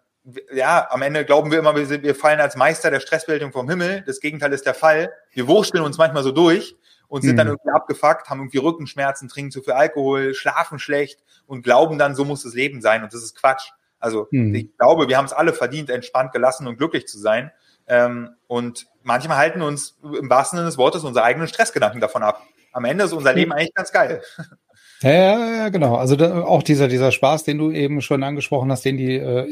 ja, 0.53 0.87
am 0.89 1.01
Ende 1.01 1.25
glauben 1.25 1.51
wir 1.51 1.59
immer, 1.59 1.75
wir, 1.75 1.85
sind, 1.85 2.03
wir 2.03 2.15
fallen 2.15 2.39
als 2.39 2.55
Meister 2.55 2.89
der 2.91 2.99
Stressbildung 2.99 3.51
vom 3.51 3.69
Himmel. 3.69 4.03
Das 4.05 4.19
Gegenteil 4.19 4.53
ist 4.53 4.65
der 4.65 4.73
Fall. 4.73 5.11
Wir 5.31 5.47
wursteln 5.47 5.83
uns 5.83 5.97
manchmal 5.97 6.23
so 6.23 6.31
durch 6.31 6.75
und 7.07 7.21
sind 7.21 7.37
dann 7.37 7.47
irgendwie 7.47 7.69
abgefuckt, 7.69 8.29
haben 8.29 8.39
irgendwie 8.39 8.57
Rückenschmerzen, 8.57 9.27
trinken 9.27 9.51
zu 9.51 9.61
viel 9.61 9.73
Alkohol, 9.73 10.33
schlafen 10.33 10.79
schlecht 10.79 11.19
und 11.45 11.61
glauben 11.61 11.99
dann, 11.99 12.15
so 12.15 12.25
muss 12.25 12.43
das 12.43 12.53
Leben 12.53 12.81
sein. 12.81 13.03
Und 13.03 13.13
das 13.13 13.21
ist 13.21 13.35
Quatsch. 13.35 13.69
Also 13.99 14.27
mhm. 14.31 14.55
ich 14.55 14.77
glaube, 14.77 15.07
wir 15.07 15.17
haben 15.17 15.25
es 15.25 15.33
alle 15.33 15.53
verdient, 15.53 15.89
entspannt, 15.89 16.31
gelassen 16.31 16.67
und 16.67 16.77
glücklich 16.77 17.07
zu 17.07 17.19
sein. 17.19 17.51
Ähm, 17.87 18.29
und 18.47 18.87
manchmal 19.03 19.37
halten 19.37 19.61
uns 19.61 19.99
im 20.03 20.29
wahrsten 20.29 20.57
Sinne 20.57 20.69
des 20.69 20.77
Wortes 20.77 21.03
unsere 21.03 21.25
eigenen 21.25 21.47
Stressgedanken 21.47 22.01
davon 22.01 22.23
ab. 22.23 22.41
Am 22.71 22.85
Ende 22.85 23.03
ist 23.03 23.13
unser 23.13 23.33
Leben 23.33 23.51
eigentlich 23.51 23.73
ganz 23.73 23.91
geil. 23.91 24.23
Ja, 25.03 25.11
ja, 25.57 25.69
genau. 25.69 25.95
Also 25.95 26.15
da, 26.15 26.43
auch 26.45 26.63
dieser, 26.63 26.87
dieser 26.87 27.11
Spaß, 27.11 27.43
den 27.43 27.57
du 27.57 27.71
eben 27.71 27.99
schon 27.99 28.23
angesprochen 28.23 28.71
hast, 28.71 28.85
den 28.85 28.95
die 28.95 29.15
äh, 29.17 29.45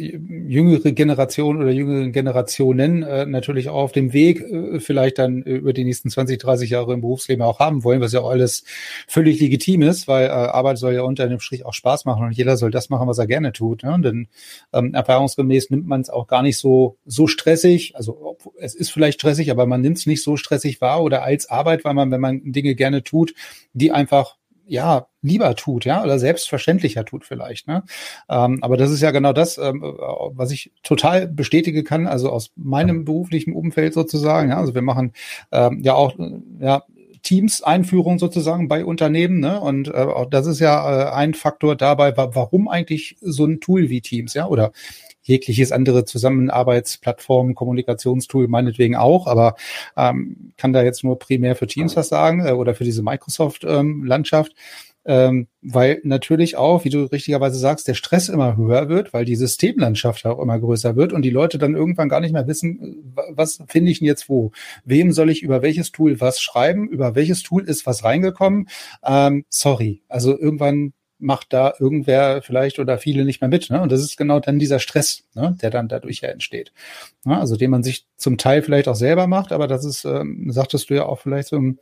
jüngere 0.48 0.94
Generation 0.94 1.58
oder 1.58 1.72
jüngeren 1.72 2.14
Generationen 2.14 3.04
äh, 3.04 3.26
natürlich 3.26 3.68
auch 3.68 3.84
auf 3.84 3.92
dem 3.92 4.14
Weg 4.14 4.40
äh, 4.40 4.80
vielleicht 4.80 5.20
dann 5.20 5.42
über 5.42 5.74
die 5.74 5.84
nächsten 5.84 6.10
20, 6.10 6.40
30 6.40 6.70
Jahre 6.70 6.94
im 6.94 7.02
Berufsleben 7.02 7.44
auch 7.44 7.60
haben 7.60 7.84
wollen, 7.84 8.00
was 8.00 8.14
ja 8.14 8.22
auch 8.22 8.30
alles 8.30 8.64
völlig 9.10 9.42
legitim 9.42 9.82
ist, 9.82 10.08
weil 10.08 10.28
äh, 10.28 10.30
Arbeit 10.30 10.78
soll 10.78 10.94
ja 10.94 11.02
unter 11.02 11.28
dem 11.28 11.42
Strich 11.42 11.66
auch 11.66 11.74
Spaß 11.74 12.06
machen 12.06 12.26
und 12.28 12.32
jeder 12.32 12.56
soll 12.56 12.72
das 12.72 12.90
machen, 12.90 13.10
was 13.10 13.18
er 13.18 13.28
gerne 13.28 13.52
tut. 13.52 13.84
Ne? 13.84 14.00
Denn 14.02 14.28
ähm, 14.72 14.94
erfahrungsgemäß 14.94 15.70
nimmt 15.70 15.86
man 15.86 16.00
es 16.00 16.10
auch 16.10 16.28
gar 16.28 16.44
nicht 16.44 16.60
so, 16.60 16.96
so 17.06 17.28
stressig. 17.28 17.94
Also 17.98 18.38
es 18.58 18.74
ist 18.74 18.92
vielleicht 18.92 19.20
stressig, 19.20 19.52
aber 19.52 19.66
man 19.66 19.82
nimmt 19.82 19.98
es 19.98 20.06
nicht 20.06 20.24
so 20.24 20.38
stressig 20.38 20.80
wahr 20.80 21.04
oder 21.04 21.24
als 21.24 21.50
Arbeit, 21.50 21.84
weil 21.84 21.94
man, 21.94 22.10
wenn 22.10 22.22
man 22.22 22.40
Dinge 22.54 22.74
gerne 22.74 23.04
tut, 23.04 23.34
die 23.74 23.92
einfach 23.92 24.38
ja, 24.72 25.08
lieber 25.22 25.54
tut, 25.56 25.84
ja, 25.84 26.02
oder 26.02 26.18
selbstverständlicher 26.18 27.04
tut 27.04 27.26
vielleicht. 27.26 27.68
Ne? 27.68 27.84
Ähm, 28.30 28.60
aber 28.64 28.78
das 28.78 28.90
ist 28.90 29.02
ja 29.02 29.12
genau 29.12 29.34
das, 29.34 29.58
ähm, 29.58 29.82
was 29.82 30.50
ich 30.52 30.72
total 30.82 31.28
bestätigen 31.28 31.84
kann, 31.84 32.08
also 32.08 32.30
aus 32.30 32.52
meinem 32.56 33.04
beruflichen 33.04 33.54
Umfeld 33.54 33.94
sozusagen. 33.94 34.50
Ja, 34.50 34.60
also 34.60 34.74
wir 34.74 34.82
machen 34.82 35.12
ähm, 35.52 35.82
ja 35.84 35.94
auch 35.94 36.14
ja, 36.60 36.84
Teams-Einführung 37.24 38.20
sozusagen 38.20 38.68
bei 38.68 38.84
Unternehmen. 38.86 39.40
Ne? 39.40 39.60
Und 39.60 39.88
äh, 39.88 39.92
auch 39.92 40.30
das 40.30 40.48
ist 40.48 40.60
ja 40.60 41.10
äh, 41.10 41.14
ein 41.14 41.34
Faktor 41.34 41.76
dabei, 41.76 42.16
warum 42.16 42.68
eigentlich 42.68 43.18
so 43.22 43.46
ein 43.46 43.60
Tool 43.60 43.90
wie 43.90 44.02
Teams, 44.02 44.34
ja, 44.34 44.48
oder 44.48 44.72
jegliches 45.24 45.72
andere 45.72 46.06
Zusammenarbeitsplattform, 46.06 47.56
Kommunikationstool 47.56 48.48
meinetwegen 48.48 48.96
auch, 48.96 49.28
aber 49.28 49.56
ähm, 49.96 50.54
kann 50.58 50.74
da 50.74 50.82
jetzt 50.84 51.04
nur 51.04 51.20
primär 51.20 51.56
für 51.56 51.68
Teams 51.68 51.96
was 51.96 52.10
sagen 52.10 52.46
äh, 52.46 52.52
oder 52.52 52.74
für 52.74 52.84
diese 52.84 53.04
Microsoft-Landschaft. 53.04 54.52
Ähm, 54.52 54.58
weil 55.04 56.00
natürlich 56.04 56.58
auch, 56.58 56.84
wie 56.86 56.90
du 56.90 57.06
richtigerweise 57.06 57.58
sagst, 57.58 57.88
der 57.88 57.96
Stress 57.96 58.30
immer 58.30 58.56
höher 58.56 58.88
wird, 58.88 59.14
weil 59.14 59.26
die 59.26 59.36
Systemlandschaft 59.36 60.26
auch 60.26 60.40
immer 60.40 60.60
größer 60.60 60.96
wird 60.96 61.12
und 61.14 61.24
die 61.24 61.30
Leute 61.30 61.58
dann 61.58 61.76
irgendwann 61.76 62.10
gar 62.10 62.20
nicht 62.20 62.34
mehr 62.34 62.48
wissen, 62.48 63.14
was 63.30 63.64
finde 63.68 63.92
ich 63.92 64.00
denn 64.00 64.08
jetzt 64.08 64.30
wo? 64.30 64.52
Wem 64.86 65.12
soll 65.12 65.30
ich 65.30 65.42
über 65.42 65.62
welches 65.62 65.92
Tool 65.92 66.22
was 66.22 66.40
schreiben? 66.42 66.88
Über 66.88 67.16
welches 67.16 67.42
Tool 67.42 67.64
ist 67.64 67.86
was 67.86 68.04
reingekommen? 68.04 68.68
Ähm, 69.04 69.46
sorry, 69.50 70.04
also 70.08 70.38
irgendwann 70.38 70.94
macht 71.22 71.54
da 71.54 71.74
irgendwer 71.80 72.42
vielleicht 72.42 72.80
oder 72.80 72.98
viele 72.98 73.26
nicht 73.26 73.42
mehr 73.42 73.50
mit. 73.50 73.70
Ne? 73.70 73.82
Und 73.82 73.92
das 73.92 74.02
ist 74.02 74.18
genau 74.18 74.40
dann 74.40 74.60
dieser 74.60 74.80
Stress, 74.80 75.24
ne? 75.34 75.56
der 75.62 75.70
dann 75.70 75.88
dadurch 75.88 76.22
ja 76.22 76.30
entsteht. 76.30 76.74
Ne? 77.24 77.40
Also 77.40 77.56
den 77.56 77.72
man 77.72 77.84
sich 77.84 78.06
zum 78.18 78.38
Teil 78.38 78.62
vielleicht 78.62 78.88
auch 78.88 78.96
selber 78.96 79.28
macht, 79.28 79.52
aber 79.52 79.68
das 79.68 79.86
ist, 79.86 80.06
ähm, 80.06 80.48
sagtest 80.52 80.90
du 80.90 80.96
ja 80.96 81.06
auch 81.06 81.20
vielleicht 81.20 81.50
so 81.50 81.58
ein, 81.58 81.80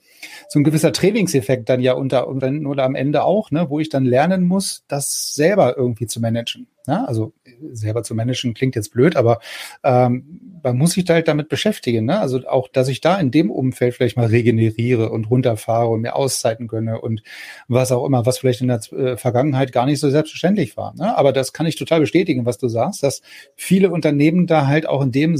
so 0.50 0.60
ein 0.60 0.64
gewisser 0.64 0.92
Trainingseffekt 0.92 1.70
dann 1.70 1.82
ja 1.82 1.94
unter, 1.94 2.28
unter 2.28 2.50
oder 2.50 2.84
am 2.84 2.96
Ende 2.96 3.24
auch, 3.24 3.52
ne? 3.52 3.70
wo 3.70 3.80
ich 3.80 3.90
dann 3.90 4.06
lernen 4.06 4.44
muss, 4.44 4.84
das 4.88 5.34
selber 5.34 5.78
irgendwie 5.78 6.08
zu 6.08 6.20
managen. 6.20 6.68
Ne? 6.90 7.08
Also 7.08 7.34
selber 7.72 8.02
zu 8.02 8.16
managen 8.16 8.56
klingt 8.56 8.76
jetzt 8.76 8.92
blöd, 8.92 9.16
aber 9.16 9.40
ähm, 9.84 10.58
man 10.64 10.76
muss 10.76 10.94
sich 10.94 11.06
da 11.06 11.14
halt 11.14 11.28
damit 11.28 11.48
beschäftigen. 11.48 12.06
Ne? 12.06 12.20
Also 12.20 12.48
auch, 12.48 12.68
dass 12.68 12.88
ich 12.88 13.00
da 13.00 13.20
in 13.20 13.30
dem 13.30 13.52
Umfeld 13.52 13.94
vielleicht 13.94 14.18
mal 14.18 14.26
regeneriere 14.26 15.12
und 15.12 15.30
runterfahre 15.30 15.90
und 15.90 16.02
mir 16.02 16.16
Auszeiten 16.16 16.68
gönne 16.68 17.00
und 17.00 17.22
was 17.68 17.92
auch 17.92 18.06
immer, 18.08 18.26
was 18.26 18.40
vielleicht 18.40 18.62
in 18.62 18.70
der 18.70 18.82
äh, 18.92 19.18
Vergangenheit 19.18 19.72
gar 19.72 19.86
nicht 19.86 20.00
so 20.00 20.10
selbstverständlich 20.10 20.78
war. 20.78 20.96
Ne? 20.96 21.16
Aber 21.16 21.32
das 21.32 21.54
kann 21.54 21.68
ich 21.68 21.76
total 21.76 22.00
bestätigen, 22.00 22.48
was 22.48 22.58
du 22.58 22.68
sagst, 22.68 23.04
dass 23.04 23.22
viele 23.56 23.92
Unternehmen 23.92 24.48
da 24.48 24.66
halt 24.66 24.90
auch 24.90 25.04
in 25.04 25.12
dem 25.12 25.38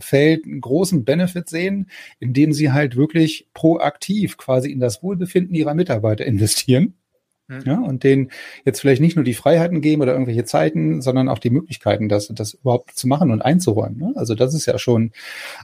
Feld 0.00 0.46
einen 0.46 0.62
großen 0.62 1.04
Benefit 1.04 1.50
sehen, 1.50 1.90
indem 2.20 2.54
sie 2.54 2.72
halt 2.72 2.96
wirklich 2.96 3.48
proaktiv 3.52 4.38
quasi 4.38 4.72
in 4.72 4.80
das 4.80 5.02
Wohlbefinden 5.02 5.54
ihrer 5.54 5.74
Mitarbeiter 5.74 6.24
investieren 6.24 6.94
hm. 7.48 7.62
Ja, 7.64 7.78
und 7.78 8.02
denen 8.02 8.30
jetzt 8.64 8.80
vielleicht 8.80 9.00
nicht 9.00 9.14
nur 9.14 9.24
die 9.24 9.34
Freiheiten 9.34 9.80
geben 9.80 10.02
oder 10.02 10.12
irgendwelche 10.12 10.44
Zeiten, 10.44 11.00
sondern 11.00 11.28
auch 11.28 11.38
die 11.38 11.50
Möglichkeiten, 11.50 12.08
das, 12.08 12.26
das 12.34 12.54
überhaupt 12.54 12.98
zu 12.98 13.06
machen 13.06 13.30
und 13.30 13.40
einzuräumen. 13.40 13.98
Ne? 13.98 14.12
Also 14.16 14.34
das 14.34 14.52
ist 14.52 14.66
ja 14.66 14.78
schon 14.78 15.12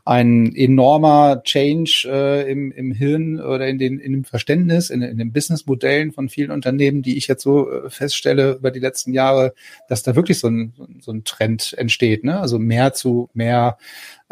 ein 0.05 0.55
enormer 0.55 1.43
Change 1.43 2.09
äh, 2.09 2.51
im, 2.51 2.71
im 2.71 2.93
Hirn 2.93 3.41
oder 3.41 3.67
in, 3.67 3.79
den, 3.79 3.99
in 3.99 4.13
dem 4.13 4.25
Verständnis, 4.25 4.91
in, 4.91 5.03
in 5.03 5.19
den 5.19 5.33
Businessmodellen 5.33 6.13
von 6.13 6.29
vielen 6.29 6.53
Unternehmen, 6.53 7.03
die 7.03 7.17
ich 7.17 7.27
jetzt 7.27 7.43
so 7.43 7.69
äh, 7.69 7.91
feststelle 7.91 8.53
über 8.53 8.71
die 8.71 8.81
letzten 8.81 9.13
Jahre, 9.13 9.53
dass 9.89 10.05
da 10.05 10.15
wirklich 10.15 10.39
so 10.39 10.49
ein, 10.49 10.75
so 11.01 11.11
ein 11.11 11.25
Trend 11.25 11.75
entsteht. 11.77 12.23
Ne? 12.23 12.39
Also 12.39 12.61
mehr 12.61 12.93
zu 12.93 13.29
mehr 13.35 13.77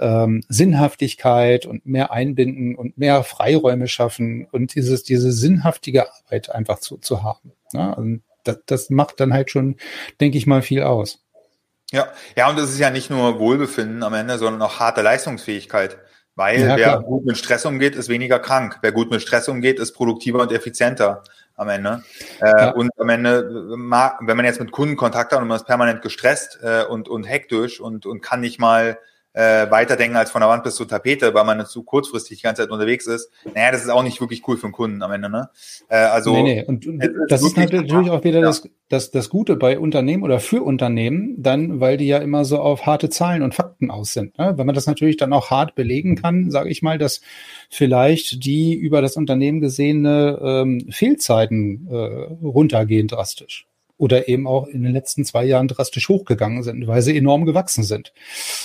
ähm, 0.01 0.43
Sinnhaftigkeit 0.49 1.67
und 1.67 1.87
mehr 1.87 2.11
einbinden 2.11 2.75
und 2.75 2.99
mehr 2.99 3.23
Freiräume 3.23 3.87
schaffen 3.87 4.49
und 4.51 4.75
dieses, 4.75 5.05
diese 5.05 5.31
sinnhaftige 5.31 6.11
Arbeit 6.11 6.51
einfach 6.51 6.81
zu, 6.81 6.97
zu 6.97 7.23
haben. 7.23 7.53
Ne? 7.73 7.95
Und 7.95 8.23
das, 8.45 8.59
das 8.67 8.91
macht 8.91 9.21
dann 9.21 9.33
halt 9.33 9.51
schon, 9.51 9.77
denke 10.21 10.39
ich 10.39 10.47
mal, 10.47 10.63
viel 10.63 10.83
aus. 10.83 11.23
Ja, 11.93 12.09
ja, 12.37 12.49
und 12.49 12.59
es 12.59 12.71
ist 12.71 12.79
ja 12.79 12.91
nicht 12.91 13.11
nur 13.11 13.39
Wohlbefinden 13.39 14.03
am 14.03 14.15
Ende, 14.15 14.39
sondern 14.39 14.63
auch 14.63 14.81
harte 14.81 15.03
Leistungsfähigkeit. 15.03 15.99
Weil 16.37 16.61
ja, 16.61 16.77
wer 16.77 16.77
klar. 16.77 17.03
gut 17.03 17.27
mit 17.27 17.37
Stress 17.37 17.67
umgeht, 17.67 17.97
ist 17.97 18.09
weniger 18.09 18.39
krank. 18.39 18.79
Wer 18.81 18.93
gut 18.93 19.11
mit 19.11 19.21
Stress 19.21 19.49
umgeht, 19.49 19.79
ist 19.79 19.93
produktiver 19.93 20.41
und 20.41 20.53
effizienter 20.53 21.25
am 21.57 21.69
Ende. 21.69 22.03
Äh, 22.41 22.49
ja. 22.49 22.71
Und 22.71 22.91
am 22.99 23.09
Ende, 23.11 23.51
wenn 23.51 24.37
man 24.37 24.45
jetzt 24.45 24.61
mit 24.61 24.71
Kunden 24.71 24.97
Kontakt 24.97 25.33
hat 25.33 25.43
und 25.43 25.49
man 25.49 25.57
ist 25.57 25.67
permanent 25.67 26.01
gestresst 26.01 26.61
äh, 26.63 26.85
und, 26.85 27.09
und 27.09 27.25
hektisch 27.25 27.81
und, 27.81 28.07
und 28.07 28.23
kann 28.23 28.41
nicht 28.41 28.59
mal 28.59 28.99
äh, 29.33 29.71
weiterdenken 29.71 30.16
als 30.16 30.31
von 30.31 30.40
der 30.40 30.49
Wand 30.49 30.64
bis 30.64 30.75
zur 30.75 30.88
Tapete, 30.88 31.33
weil 31.35 31.45
man 31.45 31.64
zu 31.66 31.83
kurzfristig 31.83 32.38
die 32.38 32.43
ganze 32.43 32.62
Zeit 32.62 32.71
unterwegs 32.71 33.07
ist. 33.07 33.31
Naja, 33.55 33.71
das 33.71 33.83
ist 33.83 33.90
auch 33.90 34.03
nicht 34.03 34.21
wirklich 34.21 34.47
cool 34.49 34.57
für 34.57 34.66
den 34.66 34.73
Kunden 34.73 35.03
am 35.03 35.12
Ende, 35.12 35.31
ne? 35.31 35.51
Äh, 35.88 35.97
also 35.97 36.33
nee, 36.33 36.43
nee. 36.43 36.64
Und, 36.66 36.87
und 36.87 37.09
das 37.29 37.43
ist 37.43 37.57
natürlich 37.57 38.11
auch 38.11 38.25
wieder 38.25 38.40
ja. 38.40 38.47
das, 38.47 38.69
das, 38.88 39.11
das 39.11 39.29
Gute 39.29 39.57
bei 39.57 39.79
Unternehmen 39.79 40.25
oder 40.25 40.40
für 40.40 40.62
Unternehmen, 40.62 41.37
dann, 41.38 41.81
weil 41.81 41.97
die 41.97 42.07
ja 42.07 42.19
immer 42.19 42.45
so 42.45 42.59
auf 42.59 42.87
harte 42.87 43.09
Zahlen 43.09 43.43
und 43.43 43.55
Fakten 43.55 43.90
aus 43.90 44.12
sind. 44.12 44.37
Ne? 44.38 44.55
Wenn 44.57 44.66
man 44.66 44.75
das 44.75 44.87
natürlich 44.87 45.16
dann 45.16 45.33
auch 45.33 45.51
hart 45.51 45.75
belegen 45.75 46.16
kann, 46.16 46.51
sage 46.51 46.71
ich 46.71 46.83
mal, 46.83 46.99
dass 46.99 47.21
vielleicht 47.69 48.45
die 48.45 48.75
über 48.75 49.01
das 49.01 49.16
Unternehmen 49.16 49.61
gesehene 49.61 50.38
ähm, 50.43 50.87
Fehlzeiten 50.90 51.87
äh, 51.88 51.95
runtergehen 52.45 53.07
drastisch 53.07 53.70
oder 54.01 54.29
eben 54.29 54.47
auch 54.47 54.67
in 54.67 54.83
den 54.83 54.93
letzten 54.93 55.27
zwei 55.27 55.45
Jahren 55.45 55.69
drastisch 55.69 56.09
hochgegangen 56.09 56.63
sind, 56.63 56.87
weil 56.87 57.03
sie 57.03 57.17
enorm 57.17 57.45
gewachsen 57.45 57.85
sind. 57.85 58.15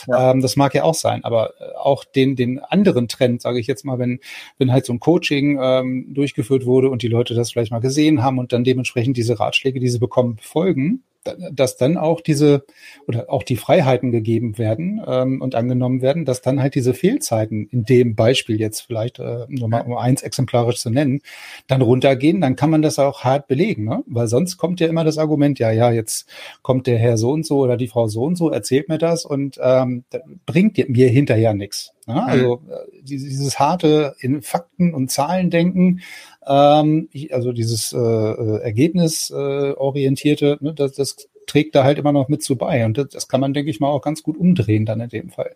Ja. 0.07 0.31
Ähm, 0.31 0.39
das 0.41 0.55
mag 0.55 0.73
ja 0.73 0.83
auch 0.83 0.93
sein, 0.93 1.25
aber 1.25 1.53
äh, 1.59 1.75
auch 1.75 2.05
den, 2.05 2.37
den 2.37 2.59
anderen 2.59 3.09
Trend, 3.09 3.41
sage 3.41 3.59
ich 3.59 3.67
jetzt 3.67 3.83
mal, 3.83 3.99
wenn, 3.99 4.21
wenn 4.57 4.71
halt 4.71 4.85
so 4.85 4.93
ein 4.93 5.01
Coaching 5.01 5.59
ähm, 5.61 6.13
durchgeführt 6.13 6.65
wurde 6.65 6.89
und 6.89 7.01
die 7.01 7.09
Leute 7.09 7.33
das 7.33 7.51
vielleicht 7.51 7.71
mal 7.71 7.79
gesehen 7.79 8.23
haben 8.23 8.39
und 8.39 8.53
dann 8.53 8.63
dementsprechend 8.63 9.17
diese 9.17 9.37
Ratschläge, 9.37 9.81
die 9.81 9.89
sie 9.89 9.99
bekommen, 9.99 10.37
folgen, 10.39 11.03
dass 11.51 11.77
dann 11.77 11.97
auch 11.97 12.21
diese 12.21 12.65
oder 13.07 13.29
auch 13.29 13.43
die 13.43 13.55
Freiheiten 13.55 14.11
gegeben 14.11 14.57
werden 14.57 15.01
ähm, 15.05 15.41
und 15.41 15.55
angenommen 15.55 16.01
werden, 16.01 16.25
dass 16.25 16.41
dann 16.41 16.61
halt 16.61 16.75
diese 16.75 16.93
Fehlzeiten 16.93 17.67
in 17.71 17.83
dem 17.83 18.15
Beispiel 18.15 18.59
jetzt 18.59 18.81
vielleicht 18.81 19.19
äh, 19.19 19.45
nur 19.49 19.67
mal 19.67 19.81
um 19.81 19.97
eins 19.97 20.21
exemplarisch 20.21 20.79
zu 20.79 20.89
nennen, 20.89 21.21
dann 21.67 21.81
runtergehen, 21.81 22.41
dann 22.41 22.55
kann 22.55 22.69
man 22.69 22.81
das 22.81 22.99
auch 22.99 23.23
hart 23.23 23.47
belegen, 23.47 23.85
ne? 23.85 24.03
weil 24.07 24.27
sonst 24.27 24.57
kommt 24.57 24.79
ja 24.79 24.87
immer 24.87 25.03
das 25.03 25.17
Argument, 25.17 25.59
ja, 25.59 25.71
ja, 25.71 25.91
jetzt 25.91 26.27
kommt 26.61 26.87
der 26.87 26.97
Herr 26.97 27.17
so 27.17 27.31
und 27.31 27.45
so 27.45 27.59
oder 27.59 27.77
die 27.77 27.87
Frau 27.87 28.07
so 28.07 28.23
und 28.23 28.35
so, 28.35 28.49
erzählt 28.49 28.89
mir 28.89 28.97
das 28.97 29.25
und 29.25 29.59
ähm, 29.61 30.03
das 30.09 30.21
bringt 30.45 30.77
mir 30.89 31.09
hinterher 31.09 31.53
nichts. 31.53 31.93
Ne? 32.07 32.23
Also 32.23 32.61
äh, 32.69 33.01
dieses 33.01 33.59
harte 33.59 34.15
in 34.19 34.41
Fakten 34.41 34.93
und 34.93 35.09
Zahlen 35.09 35.49
denken, 35.49 36.01
ähm, 36.47 37.09
also 37.31 37.51
dieses 37.51 37.93
äh, 37.93 37.97
äh, 37.97 38.61
ergebnisorientierte, 38.61 40.57
ne, 40.61 40.73
das, 40.73 40.93
das 40.93 41.29
trägt 41.47 41.75
da 41.75 41.83
halt 41.83 41.97
immer 41.97 42.11
noch 42.11 42.27
mit 42.27 42.43
zu 42.43 42.55
bei. 42.55 42.85
Und 42.85 42.97
das, 42.97 43.09
das 43.09 43.27
kann 43.27 43.41
man, 43.41 43.53
denke 43.53 43.71
ich 43.71 43.79
mal, 43.79 43.89
auch 43.89 44.01
ganz 44.01 44.23
gut 44.23 44.37
umdrehen 44.37 44.85
dann 44.85 44.99
in 45.01 45.09
dem 45.09 45.29
Fall. 45.29 45.55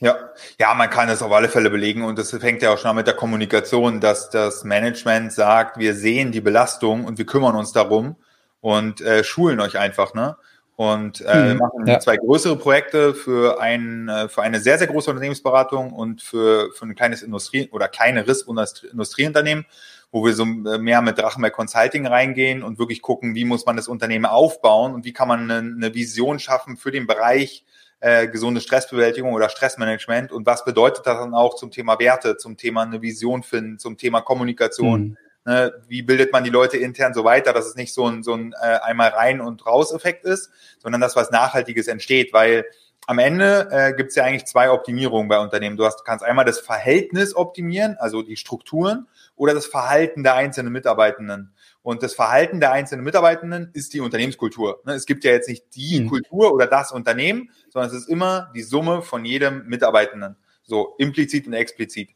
Ja, 0.00 0.16
ja, 0.58 0.72
man 0.72 0.88
kann 0.88 1.10
es 1.10 1.20
auf 1.20 1.30
alle 1.30 1.50
Fälle 1.50 1.68
belegen 1.68 2.04
und 2.04 2.18
das 2.18 2.30
fängt 2.30 2.62
ja 2.62 2.72
auch 2.72 2.78
schon 2.78 2.90
an 2.90 2.96
mit 2.96 3.06
der 3.06 3.14
Kommunikation, 3.14 4.00
dass 4.00 4.30
das 4.30 4.64
Management 4.64 5.30
sagt, 5.30 5.78
wir 5.78 5.94
sehen 5.94 6.32
die 6.32 6.40
Belastung 6.40 7.04
und 7.04 7.18
wir 7.18 7.26
kümmern 7.26 7.54
uns 7.54 7.72
darum 7.72 8.16
und 8.62 9.02
äh, 9.02 9.22
schulen 9.24 9.60
euch 9.60 9.78
einfach, 9.78 10.14
ne? 10.14 10.36
Und 10.76 11.20
äh, 11.26 11.52
mhm, 11.52 11.58
machen 11.58 11.86
ja. 11.86 12.00
zwei 12.00 12.16
größere 12.16 12.56
Projekte 12.56 13.12
für 13.12 13.60
ein 13.60 14.08
äh, 14.08 14.30
für 14.30 14.40
eine 14.40 14.60
sehr 14.60 14.78
sehr 14.78 14.86
große 14.86 15.10
Unternehmensberatung 15.10 15.92
und 15.92 16.22
für 16.22 16.72
für 16.72 16.86
ein 16.86 16.94
kleines 16.94 17.20
Industrie 17.20 17.68
oder 17.70 17.86
kleineres 17.86 18.46
Industrieunternehmen, 18.90 19.66
wo 20.12 20.24
wir 20.24 20.32
so 20.34 20.42
äh, 20.44 20.78
mehr 20.78 21.02
mit 21.02 21.18
Drachenberg 21.18 21.52
Consulting 21.52 22.06
reingehen 22.06 22.62
und 22.62 22.78
wirklich 22.78 23.02
gucken, 23.02 23.34
wie 23.34 23.44
muss 23.44 23.66
man 23.66 23.76
das 23.76 23.88
Unternehmen 23.88 24.26
aufbauen 24.26 24.94
und 24.94 25.04
wie 25.04 25.12
kann 25.12 25.28
man 25.28 25.50
eine, 25.50 25.58
eine 25.58 25.94
Vision 25.94 26.38
schaffen 26.38 26.76
für 26.76 26.90
den 26.90 27.06
Bereich 27.06 27.64
äh, 28.00 28.28
gesunde 28.28 28.60
Stressbewältigung 28.60 29.32
oder 29.32 29.48
Stressmanagement 29.48 30.32
und 30.32 30.46
was 30.46 30.64
bedeutet 30.64 31.06
das 31.06 31.18
dann 31.18 31.34
auch 31.34 31.54
zum 31.54 31.70
Thema 31.70 31.98
Werte, 31.98 32.36
zum 32.36 32.56
Thema 32.56 32.82
eine 32.82 33.02
Vision 33.02 33.42
finden, 33.42 33.78
zum 33.78 33.96
Thema 33.96 34.20
Kommunikation. 34.22 35.00
Mhm. 35.00 35.16
Ne, 35.46 35.72
wie 35.88 36.02
bildet 36.02 36.32
man 36.34 36.44
die 36.44 36.50
Leute 36.50 36.76
intern 36.76 37.14
so 37.14 37.24
weiter, 37.24 37.54
dass 37.54 37.64
es 37.66 37.74
nicht 37.74 37.94
so 37.94 38.06
ein, 38.06 38.22
so 38.22 38.34
ein 38.34 38.52
äh, 38.60 38.78
einmal 38.82 39.08
rein 39.08 39.40
und 39.40 39.64
raus 39.64 39.90
Effekt 39.90 40.26
ist, 40.26 40.50
sondern 40.78 41.00
dass 41.00 41.16
was 41.16 41.30
Nachhaltiges 41.30 41.88
entsteht, 41.88 42.34
weil 42.34 42.66
am 43.10 43.18
Ende 43.18 43.66
äh, 43.72 43.92
gibt 43.92 44.10
es 44.10 44.14
ja 44.14 44.22
eigentlich 44.22 44.44
zwei 44.44 44.70
Optimierungen 44.70 45.26
bei 45.28 45.40
Unternehmen. 45.40 45.76
Du 45.76 45.84
hast, 45.84 46.04
kannst 46.04 46.24
einmal 46.24 46.44
das 46.44 46.60
Verhältnis 46.60 47.34
optimieren, 47.34 47.96
also 47.98 48.22
die 48.22 48.36
Strukturen, 48.36 49.08
oder 49.34 49.52
das 49.52 49.66
Verhalten 49.66 50.22
der 50.22 50.36
einzelnen 50.36 50.72
Mitarbeitenden. 50.72 51.52
Und 51.82 52.04
das 52.04 52.14
Verhalten 52.14 52.60
der 52.60 52.70
einzelnen 52.70 53.02
Mitarbeitenden 53.02 53.70
ist 53.72 53.94
die 53.94 54.00
Unternehmenskultur. 54.00 54.80
Ne, 54.84 54.92
es 54.92 55.06
gibt 55.06 55.24
ja 55.24 55.32
jetzt 55.32 55.48
nicht 55.48 55.64
die 55.74 56.02
mhm. 56.02 56.08
Kultur 56.08 56.52
oder 56.52 56.68
das 56.68 56.92
Unternehmen, 56.92 57.50
sondern 57.70 57.90
es 57.90 57.96
ist 57.96 58.08
immer 58.08 58.52
die 58.54 58.62
Summe 58.62 59.02
von 59.02 59.24
jedem 59.24 59.66
Mitarbeitenden. 59.66 60.36
So 60.62 60.94
implizit 60.98 61.48
und 61.48 61.54
explizit. 61.54 62.10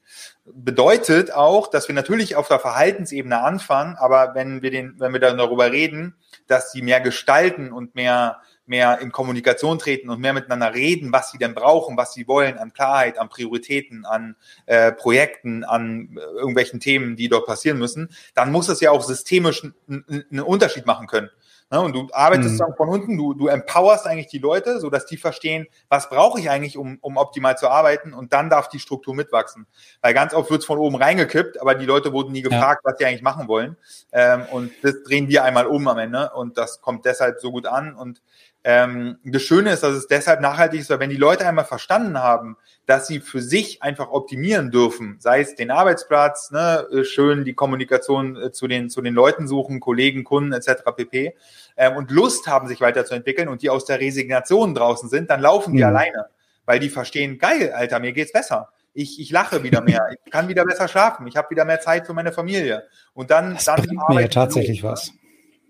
Bedeutet 0.44 1.32
auch, 1.32 1.66
dass 1.66 1.88
wir 1.88 1.94
natürlich 1.96 2.36
auf 2.36 2.46
der 2.46 2.60
Verhaltensebene 2.60 3.40
anfangen, 3.40 3.96
aber 3.96 4.36
wenn 4.36 4.62
wir 4.62 4.70
den, 4.70 4.94
wenn 5.00 5.12
wir 5.12 5.18
dann 5.18 5.38
darüber 5.38 5.72
reden, 5.72 6.14
dass 6.46 6.70
sie 6.70 6.82
mehr 6.82 7.00
gestalten 7.00 7.72
und 7.72 7.96
mehr 7.96 8.38
mehr 8.66 8.98
in 9.00 9.12
Kommunikation 9.12 9.78
treten 9.78 10.10
und 10.10 10.20
mehr 10.20 10.32
miteinander 10.32 10.74
reden, 10.74 11.12
was 11.12 11.30
sie 11.30 11.38
denn 11.38 11.54
brauchen, 11.54 11.96
was 11.96 12.14
sie 12.14 12.26
wollen 12.26 12.58
an 12.58 12.72
Klarheit, 12.72 13.18
an 13.18 13.28
Prioritäten, 13.28 14.04
an 14.06 14.36
äh, 14.66 14.92
Projekten, 14.92 15.64
an 15.64 16.16
äh, 16.16 16.20
irgendwelchen 16.20 16.80
Themen, 16.80 17.16
die 17.16 17.28
dort 17.28 17.46
passieren 17.46 17.78
müssen, 17.78 18.10
dann 18.34 18.50
muss 18.50 18.68
es 18.68 18.80
ja 18.80 18.90
auch 18.90 19.02
systemisch 19.02 19.62
einen 19.88 20.40
Unterschied 20.40 20.86
machen 20.86 21.06
können. 21.06 21.30
Ne? 21.70 21.80
Und 21.80 21.94
du 21.94 22.08
arbeitest 22.12 22.54
mhm. 22.54 22.58
dann 22.58 22.74
von 22.76 22.88
unten, 22.88 23.16
du, 23.16 23.34
du 23.34 23.48
empowerst 23.48 24.06
eigentlich 24.06 24.28
die 24.28 24.38
Leute, 24.38 24.80
so 24.80 24.90
dass 24.90 25.06
die 25.06 25.16
verstehen, 25.16 25.66
was 25.88 26.08
brauche 26.08 26.38
ich 26.38 26.50
eigentlich, 26.50 26.76
um, 26.76 26.98
um 27.00 27.16
optimal 27.16 27.56
zu 27.56 27.68
arbeiten 27.68 28.12
und 28.12 28.32
dann 28.32 28.50
darf 28.50 28.68
die 28.68 28.78
Struktur 28.78 29.14
mitwachsen. 29.14 29.66
Weil 30.00 30.14
ganz 30.14 30.34
oft 30.34 30.50
wird 30.50 30.60
es 30.60 30.66
von 30.66 30.78
oben 30.78 30.96
reingekippt, 30.96 31.60
aber 31.60 31.74
die 31.74 31.86
Leute 31.86 32.12
wurden 32.12 32.32
nie 32.32 32.42
gefragt, 32.42 32.82
ja. 32.84 32.90
was 32.90 32.98
sie 32.98 33.06
eigentlich 33.06 33.22
machen 33.22 33.48
wollen. 33.48 33.76
Ähm, 34.12 34.42
und 34.52 34.72
das 34.82 35.02
drehen 35.02 35.28
wir 35.28 35.44
einmal 35.44 35.66
um 35.66 35.88
am 35.88 35.98
Ende 35.98 36.30
und 36.34 36.58
das 36.58 36.80
kommt 36.80 37.04
deshalb 37.06 37.40
so 37.40 37.50
gut 37.50 37.66
an 37.66 37.94
und 37.94 38.22
ähm, 38.66 39.18
das 39.24 39.42
Schöne 39.42 39.72
ist, 39.72 39.82
dass 39.82 39.94
es 39.94 40.06
deshalb 40.06 40.40
nachhaltig 40.40 40.80
ist, 40.80 40.88
weil 40.88 40.98
wenn 40.98 41.10
die 41.10 41.16
Leute 41.16 41.46
einmal 41.46 41.66
verstanden 41.66 42.18
haben, 42.18 42.56
dass 42.86 43.06
sie 43.06 43.20
für 43.20 43.42
sich 43.42 43.82
einfach 43.82 44.10
optimieren 44.10 44.70
dürfen, 44.70 45.16
sei 45.18 45.40
es 45.40 45.54
den 45.54 45.70
Arbeitsplatz, 45.70 46.50
ne, 46.50 46.86
äh, 46.90 47.04
schön 47.04 47.44
die 47.44 47.52
Kommunikation 47.52 48.36
äh, 48.36 48.52
zu 48.52 48.66
den 48.66 48.88
zu 48.88 49.02
den 49.02 49.12
Leuten 49.12 49.46
suchen, 49.48 49.80
Kollegen, 49.80 50.24
Kunden 50.24 50.54
etc. 50.54 50.82
pp. 50.96 51.34
Ähm, 51.76 51.96
und 51.96 52.10
Lust 52.10 52.46
haben, 52.46 52.66
sich 52.66 52.80
weiterzuentwickeln 52.80 53.48
und 53.48 53.60
die 53.60 53.68
aus 53.68 53.84
der 53.84 54.00
Resignation 54.00 54.74
draußen 54.74 55.10
sind, 55.10 55.28
dann 55.28 55.40
laufen 55.40 55.74
die 55.74 55.80
mhm. 55.80 55.88
alleine, 55.88 56.26
weil 56.64 56.78
die 56.78 56.88
verstehen, 56.88 57.38
geil, 57.38 57.70
Alter, 57.74 58.00
mir 58.00 58.12
geht's 58.12 58.32
besser. 58.32 58.70
Ich, 58.94 59.20
ich 59.20 59.30
lache 59.30 59.62
wieder 59.62 59.82
mehr, 59.82 60.08
ich 60.24 60.32
kann 60.32 60.48
wieder 60.48 60.64
besser 60.64 60.88
schlafen, 60.88 61.26
ich 61.26 61.36
habe 61.36 61.50
wieder 61.50 61.66
mehr 61.66 61.80
Zeit 61.80 62.06
für 62.06 62.14
meine 62.14 62.32
Familie. 62.32 62.84
Und 63.12 63.30
dann, 63.30 63.54
das 63.54 63.66
dann 63.66 63.82
bringt 63.82 64.08
mir 64.08 64.22
ja 64.22 64.28
tatsächlich 64.28 64.80
los, 64.80 64.90
was. 64.90 65.12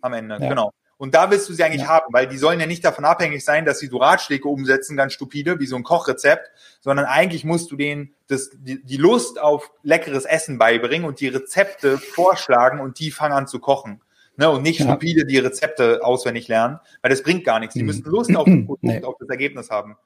Am 0.00 0.12
Ende, 0.12 0.38
ja. 0.40 0.48
genau. 0.48 0.72
Und 0.96 1.14
da 1.14 1.30
willst 1.30 1.48
du 1.48 1.52
sie 1.52 1.64
eigentlich 1.64 1.82
ja. 1.82 1.88
haben, 1.88 2.12
weil 2.12 2.28
die 2.28 2.38
sollen 2.38 2.60
ja 2.60 2.66
nicht 2.66 2.84
davon 2.84 3.04
abhängig 3.04 3.44
sein, 3.44 3.64
dass 3.64 3.78
sie 3.78 3.88
so 3.88 3.98
Ratschläge 3.98 4.48
umsetzen, 4.48 4.96
ganz 4.96 5.12
stupide, 5.12 5.58
wie 5.60 5.66
so 5.66 5.76
ein 5.76 5.82
Kochrezept, 5.82 6.50
sondern 6.80 7.06
eigentlich 7.06 7.44
musst 7.44 7.70
du 7.70 7.76
denen 7.76 8.14
das, 8.28 8.50
die, 8.54 8.82
die 8.82 8.96
Lust 8.96 9.40
auf 9.40 9.72
leckeres 9.82 10.24
Essen 10.24 10.58
beibringen 10.58 11.06
und 11.06 11.20
die 11.20 11.28
Rezepte 11.28 11.98
vorschlagen 11.98 12.80
und 12.80 12.98
die 13.00 13.10
fangen 13.10 13.34
an 13.34 13.46
zu 13.46 13.58
kochen. 13.58 14.00
Ne, 14.36 14.50
und 14.50 14.62
nicht 14.62 14.80
ja. 14.80 14.86
stupide 14.86 15.26
die 15.26 15.38
Rezepte 15.38 16.00
auswendig 16.02 16.48
lernen, 16.48 16.80
weil 17.02 17.10
das 17.10 17.22
bringt 17.22 17.44
gar 17.44 17.60
nichts. 17.60 17.74
Die 17.74 17.82
mhm. 17.82 17.86
müssen 17.86 18.04
Lust 18.04 18.34
auf, 18.34 18.46
nee. 18.80 19.02
auf 19.02 19.14
das 19.20 19.28
Ergebnis 19.28 19.70
haben. 19.70 19.96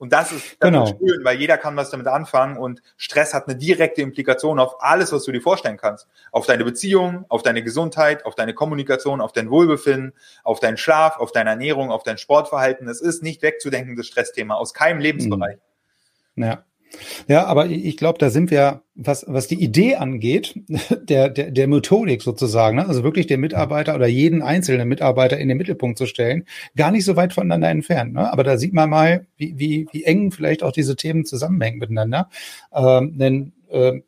Und 0.00 0.14
das 0.14 0.32
ist, 0.32 0.58
genau. 0.60 0.86
schön, 0.86 1.22
weil 1.24 1.38
jeder 1.38 1.58
kann 1.58 1.76
was 1.76 1.90
damit 1.90 2.06
anfangen 2.06 2.56
und 2.56 2.80
Stress 2.96 3.34
hat 3.34 3.46
eine 3.48 3.56
direkte 3.58 4.00
Implikation 4.00 4.58
auf 4.58 4.82
alles, 4.82 5.12
was 5.12 5.24
du 5.24 5.30
dir 5.30 5.42
vorstellen 5.42 5.76
kannst. 5.76 6.08
Auf 6.32 6.46
deine 6.46 6.64
Beziehung, 6.64 7.26
auf 7.28 7.42
deine 7.42 7.62
Gesundheit, 7.62 8.24
auf 8.24 8.34
deine 8.34 8.54
Kommunikation, 8.54 9.20
auf 9.20 9.32
dein 9.32 9.50
Wohlbefinden, 9.50 10.14
auf 10.42 10.58
deinen 10.58 10.78
Schlaf, 10.78 11.18
auf 11.18 11.32
deine 11.32 11.50
Ernährung, 11.50 11.90
auf 11.90 12.02
dein 12.02 12.16
Sportverhalten. 12.16 12.88
Es 12.88 13.02
ist 13.02 13.22
nicht 13.22 13.42
wegzudenken, 13.42 13.94
das 13.94 14.06
Stressthema 14.06 14.54
aus 14.54 14.72
keinem 14.72 15.00
Lebensbereich. 15.00 15.58
Ja. 16.34 16.64
Ja, 17.28 17.46
aber 17.46 17.66
ich 17.66 17.96
glaube, 17.96 18.18
da 18.18 18.30
sind 18.30 18.50
wir, 18.50 18.82
was, 18.94 19.24
was 19.28 19.46
die 19.46 19.62
Idee 19.62 19.96
angeht, 19.96 20.54
der, 21.02 21.28
der, 21.28 21.50
der 21.50 21.68
Methodik 21.68 22.22
sozusagen, 22.22 22.76
ne? 22.76 22.86
also 22.86 23.04
wirklich 23.04 23.26
den 23.26 23.40
Mitarbeiter 23.40 23.94
oder 23.94 24.06
jeden 24.06 24.42
einzelnen 24.42 24.88
Mitarbeiter 24.88 25.38
in 25.38 25.48
den 25.48 25.58
Mittelpunkt 25.58 25.98
zu 25.98 26.06
stellen, 26.06 26.44
gar 26.76 26.90
nicht 26.90 27.04
so 27.04 27.16
weit 27.16 27.32
voneinander 27.32 27.70
entfernt. 27.70 28.14
Ne? 28.14 28.32
Aber 28.32 28.44
da 28.44 28.58
sieht 28.58 28.72
man 28.72 28.90
mal, 28.90 29.26
wie, 29.36 29.58
wie, 29.58 29.86
wie 29.92 30.04
eng 30.04 30.32
vielleicht 30.32 30.62
auch 30.62 30.72
diese 30.72 30.96
Themen 30.96 31.24
zusammenhängen 31.24 31.78
miteinander. 31.78 32.28
Ähm, 32.74 33.16
denn 33.16 33.52
äh, 33.70 34.00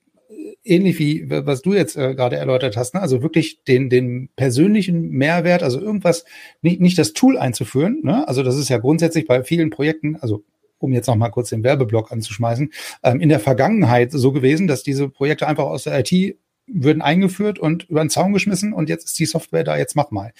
ähnlich 0.64 0.98
wie 0.98 1.28
was 1.28 1.62
du 1.62 1.74
jetzt 1.74 1.96
äh, 1.96 2.14
gerade 2.14 2.36
erläutert 2.36 2.76
hast, 2.76 2.94
ne? 2.94 3.00
also 3.00 3.22
wirklich 3.22 3.62
den, 3.64 3.90
den 3.90 4.28
persönlichen 4.36 5.10
Mehrwert, 5.10 5.62
also 5.62 5.80
irgendwas, 5.80 6.24
nicht, 6.62 6.80
nicht 6.80 6.98
das 6.98 7.12
Tool 7.12 7.38
einzuführen, 7.38 8.00
ne? 8.02 8.26
also 8.28 8.42
das 8.42 8.56
ist 8.56 8.68
ja 8.68 8.78
grundsätzlich 8.78 9.26
bei 9.26 9.42
vielen 9.42 9.70
Projekten, 9.70 10.16
also 10.16 10.44
um 10.82 10.92
jetzt 10.92 11.06
noch 11.06 11.16
mal 11.16 11.30
kurz 11.30 11.50
den 11.50 11.64
Werbeblock 11.64 12.12
anzuschmeißen, 12.12 12.72
ähm, 13.02 13.20
in 13.20 13.28
der 13.28 13.40
Vergangenheit 13.40 14.12
so 14.12 14.32
gewesen, 14.32 14.66
dass 14.66 14.82
diese 14.82 15.08
Projekte 15.08 15.46
einfach 15.46 15.64
aus 15.64 15.84
der 15.84 15.98
IT 15.98 16.36
würden 16.72 17.02
eingeführt 17.02 17.58
und 17.58 17.88
über 17.88 18.02
den 18.02 18.10
Zaun 18.10 18.32
geschmissen 18.32 18.72
und 18.72 18.88
jetzt 18.88 19.04
ist 19.06 19.18
die 19.18 19.26
Software 19.26 19.64
da, 19.64 19.76
jetzt 19.76 19.96
mach 19.96 20.10
mal. 20.10 20.32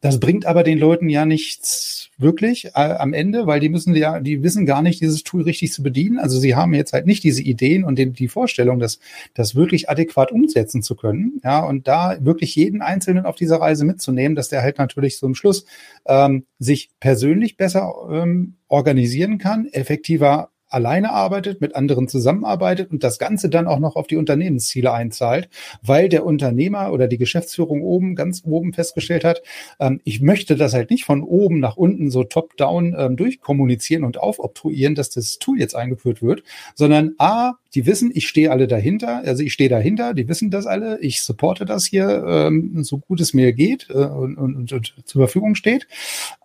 Das 0.00 0.20
bringt 0.20 0.46
aber 0.46 0.62
den 0.62 0.78
Leuten 0.78 1.08
ja 1.08 1.24
nichts 1.24 2.10
wirklich 2.18 2.66
äh, 2.74 2.94
am 2.98 3.12
Ende, 3.12 3.46
weil 3.46 3.60
die 3.60 3.68
müssen 3.68 3.94
ja, 3.96 4.20
die 4.20 4.42
wissen 4.42 4.66
gar 4.66 4.82
nicht, 4.82 5.00
dieses 5.00 5.24
Tool 5.24 5.42
richtig 5.42 5.72
zu 5.72 5.82
bedienen. 5.82 6.18
Also 6.18 6.38
sie 6.38 6.54
haben 6.54 6.74
jetzt 6.74 6.92
halt 6.92 7.06
nicht 7.06 7.24
diese 7.24 7.42
Ideen 7.42 7.84
und 7.84 7.98
die, 7.98 8.10
die 8.10 8.28
Vorstellung, 8.28 8.78
das, 8.78 8.98
das 9.34 9.54
wirklich 9.54 9.88
adäquat 9.88 10.30
umsetzen 10.30 10.82
zu 10.82 10.94
können. 10.94 11.40
Ja, 11.42 11.60
und 11.60 11.88
da 11.88 12.18
wirklich 12.20 12.54
jeden 12.54 12.82
Einzelnen 12.82 13.24
auf 13.24 13.36
dieser 13.36 13.60
Reise 13.60 13.84
mitzunehmen, 13.84 14.36
dass 14.36 14.48
der 14.48 14.62
halt 14.62 14.78
natürlich 14.78 15.20
im 15.22 15.34
Schluss 15.34 15.64
ähm, 16.06 16.44
sich 16.58 16.90
persönlich 17.00 17.56
besser 17.56 17.92
ähm, 18.10 18.56
organisieren 18.68 19.38
kann, 19.38 19.66
effektiver 19.66 20.49
alleine 20.70 21.12
arbeitet, 21.12 21.60
mit 21.60 21.76
anderen 21.76 22.08
zusammenarbeitet 22.08 22.90
und 22.90 23.04
das 23.04 23.18
Ganze 23.18 23.48
dann 23.48 23.66
auch 23.66 23.78
noch 23.78 23.96
auf 23.96 24.06
die 24.06 24.16
Unternehmensziele 24.16 24.92
einzahlt, 24.92 25.48
weil 25.82 26.08
der 26.08 26.24
Unternehmer 26.24 26.92
oder 26.92 27.08
die 27.08 27.18
Geschäftsführung 27.18 27.82
oben, 27.82 28.14
ganz 28.14 28.42
oben 28.44 28.72
festgestellt 28.72 29.24
hat, 29.24 29.42
ähm, 29.78 30.00
ich 30.04 30.20
möchte 30.20 30.56
das 30.56 30.72
halt 30.72 30.90
nicht 30.90 31.04
von 31.04 31.22
oben 31.22 31.60
nach 31.60 31.76
unten 31.76 32.10
so 32.10 32.24
top-down 32.24 32.94
ähm, 32.98 33.16
durchkommunizieren 33.16 34.04
und 34.04 34.18
aufobtruieren, 34.18 34.94
dass 34.94 35.10
das 35.10 35.38
Tool 35.38 35.58
jetzt 35.58 35.74
eingeführt 35.74 36.22
wird, 36.22 36.42
sondern 36.74 37.14
A, 37.18 37.54
die 37.74 37.86
wissen, 37.86 38.10
ich 38.12 38.28
stehe 38.28 38.50
alle 38.50 38.66
dahinter, 38.66 39.22
also 39.24 39.42
ich 39.42 39.52
stehe 39.52 39.68
dahinter, 39.70 40.14
die 40.14 40.28
wissen 40.28 40.50
das 40.50 40.66
alle, 40.66 40.98
ich 41.00 41.22
supporte 41.22 41.64
das 41.64 41.86
hier, 41.86 42.24
ähm, 42.26 42.82
so 42.82 42.98
gut 42.98 43.20
es 43.20 43.34
mir 43.34 43.52
geht 43.52 43.88
äh, 43.90 43.94
und, 43.94 44.36
und, 44.36 44.72
und, 44.72 44.94
zur 45.04 45.20
Verfügung 45.20 45.54
steht. 45.54 45.86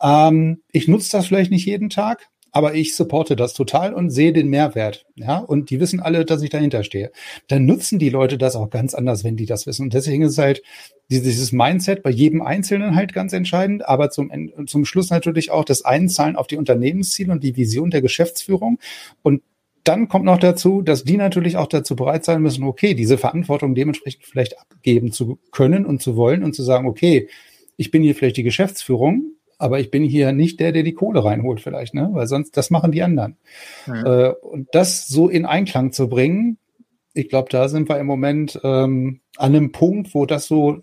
Ähm, 0.01 0.61
ich 0.71 0.87
nutze 0.87 1.11
das 1.11 1.27
vielleicht 1.27 1.51
nicht 1.51 1.65
jeden 1.65 1.89
Tag, 1.89 2.27
aber 2.55 2.73
ich 2.73 2.95
supporte 2.95 3.35
das 3.35 3.53
total 3.53 3.93
und 3.93 4.11
sehe 4.11 4.31
den 4.31 4.47
Mehrwert. 4.47 5.05
Ja, 5.15 5.39
und 5.39 5.69
die 5.69 5.81
wissen 5.81 5.99
alle, 5.99 6.23
dass 6.23 6.41
ich 6.41 6.49
dahinter 6.49 6.85
stehe. 6.85 7.11
Dann 7.49 7.65
nutzen 7.65 7.99
die 7.99 8.07
Leute 8.07 8.37
das 8.37 8.55
auch 8.55 8.69
ganz 8.69 8.93
anders, 8.93 9.25
wenn 9.25 9.35
die 9.35 9.45
das 9.45 9.67
wissen. 9.67 9.83
Und 9.83 9.93
deswegen 9.93 10.23
ist 10.23 10.37
halt 10.37 10.63
dieses 11.09 11.51
Mindset 11.51 12.01
bei 12.01 12.11
jedem 12.11 12.41
Einzelnen 12.41 12.95
halt 12.95 13.11
ganz 13.11 13.33
entscheidend, 13.33 13.85
aber 13.85 14.09
zum, 14.09 14.31
zum 14.67 14.85
Schluss 14.85 15.09
natürlich 15.09 15.51
auch 15.51 15.65
das 15.65 15.83
Einzahlen 15.83 16.37
auf 16.37 16.47
die 16.47 16.55
Unternehmensziele 16.55 17.29
und 17.33 17.43
die 17.43 17.57
Vision 17.57 17.91
der 17.91 18.01
Geschäftsführung. 18.01 18.79
Und 19.21 19.41
dann 19.83 20.07
kommt 20.07 20.23
noch 20.23 20.39
dazu, 20.39 20.81
dass 20.81 21.03
die 21.03 21.17
natürlich 21.17 21.57
auch 21.57 21.67
dazu 21.67 21.97
bereit 21.97 22.23
sein 22.23 22.41
müssen, 22.41 22.63
okay, 22.63 22.93
diese 22.93 23.17
Verantwortung 23.17 23.75
dementsprechend 23.75 24.23
vielleicht 24.23 24.57
abgeben 24.61 25.11
zu 25.11 25.39
können 25.51 25.85
und 25.85 26.01
zu 26.01 26.15
wollen 26.15 26.41
und 26.41 26.55
zu 26.55 26.63
sagen, 26.63 26.87
okay, 26.87 27.27
ich 27.75 27.91
bin 27.91 28.01
hier 28.01 28.15
vielleicht 28.15 28.37
die 28.37 28.43
Geschäftsführung, 28.43 29.34
aber 29.57 29.79
ich 29.79 29.91
bin 29.91 30.03
hier 30.03 30.31
nicht 30.31 30.59
der, 30.59 30.71
der 30.71 30.83
die 30.83 30.93
Kohle 30.93 31.23
reinholt 31.23 31.61
vielleicht, 31.61 31.93
ne? 31.93 32.09
Weil 32.11 32.27
sonst, 32.27 32.57
das 32.57 32.69
machen 32.69 32.91
die 32.91 33.03
anderen. 33.03 33.37
Mhm. 33.85 34.05
Äh, 34.05 34.29
und 34.29 34.69
das 34.73 35.07
so 35.07 35.29
in 35.29 35.45
Einklang 35.45 35.91
zu 35.91 36.09
bringen, 36.09 36.57
ich 37.13 37.29
glaube, 37.29 37.49
da 37.49 37.69
sind 37.69 37.87
wir 37.89 37.97
im 37.97 38.05
Moment 38.05 38.59
ähm, 38.63 39.21
an 39.37 39.55
einem 39.55 39.71
Punkt, 39.71 40.13
wo 40.13 40.25
das 40.25 40.47
so 40.47 40.81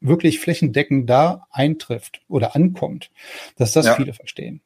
wirklich 0.00 0.40
flächendeckend 0.40 1.08
da 1.08 1.46
eintrifft 1.50 2.22
oder 2.28 2.54
ankommt, 2.54 3.10
dass 3.56 3.72
das 3.72 3.86
ja. 3.86 3.94
viele 3.94 4.14
verstehen. 4.14 4.60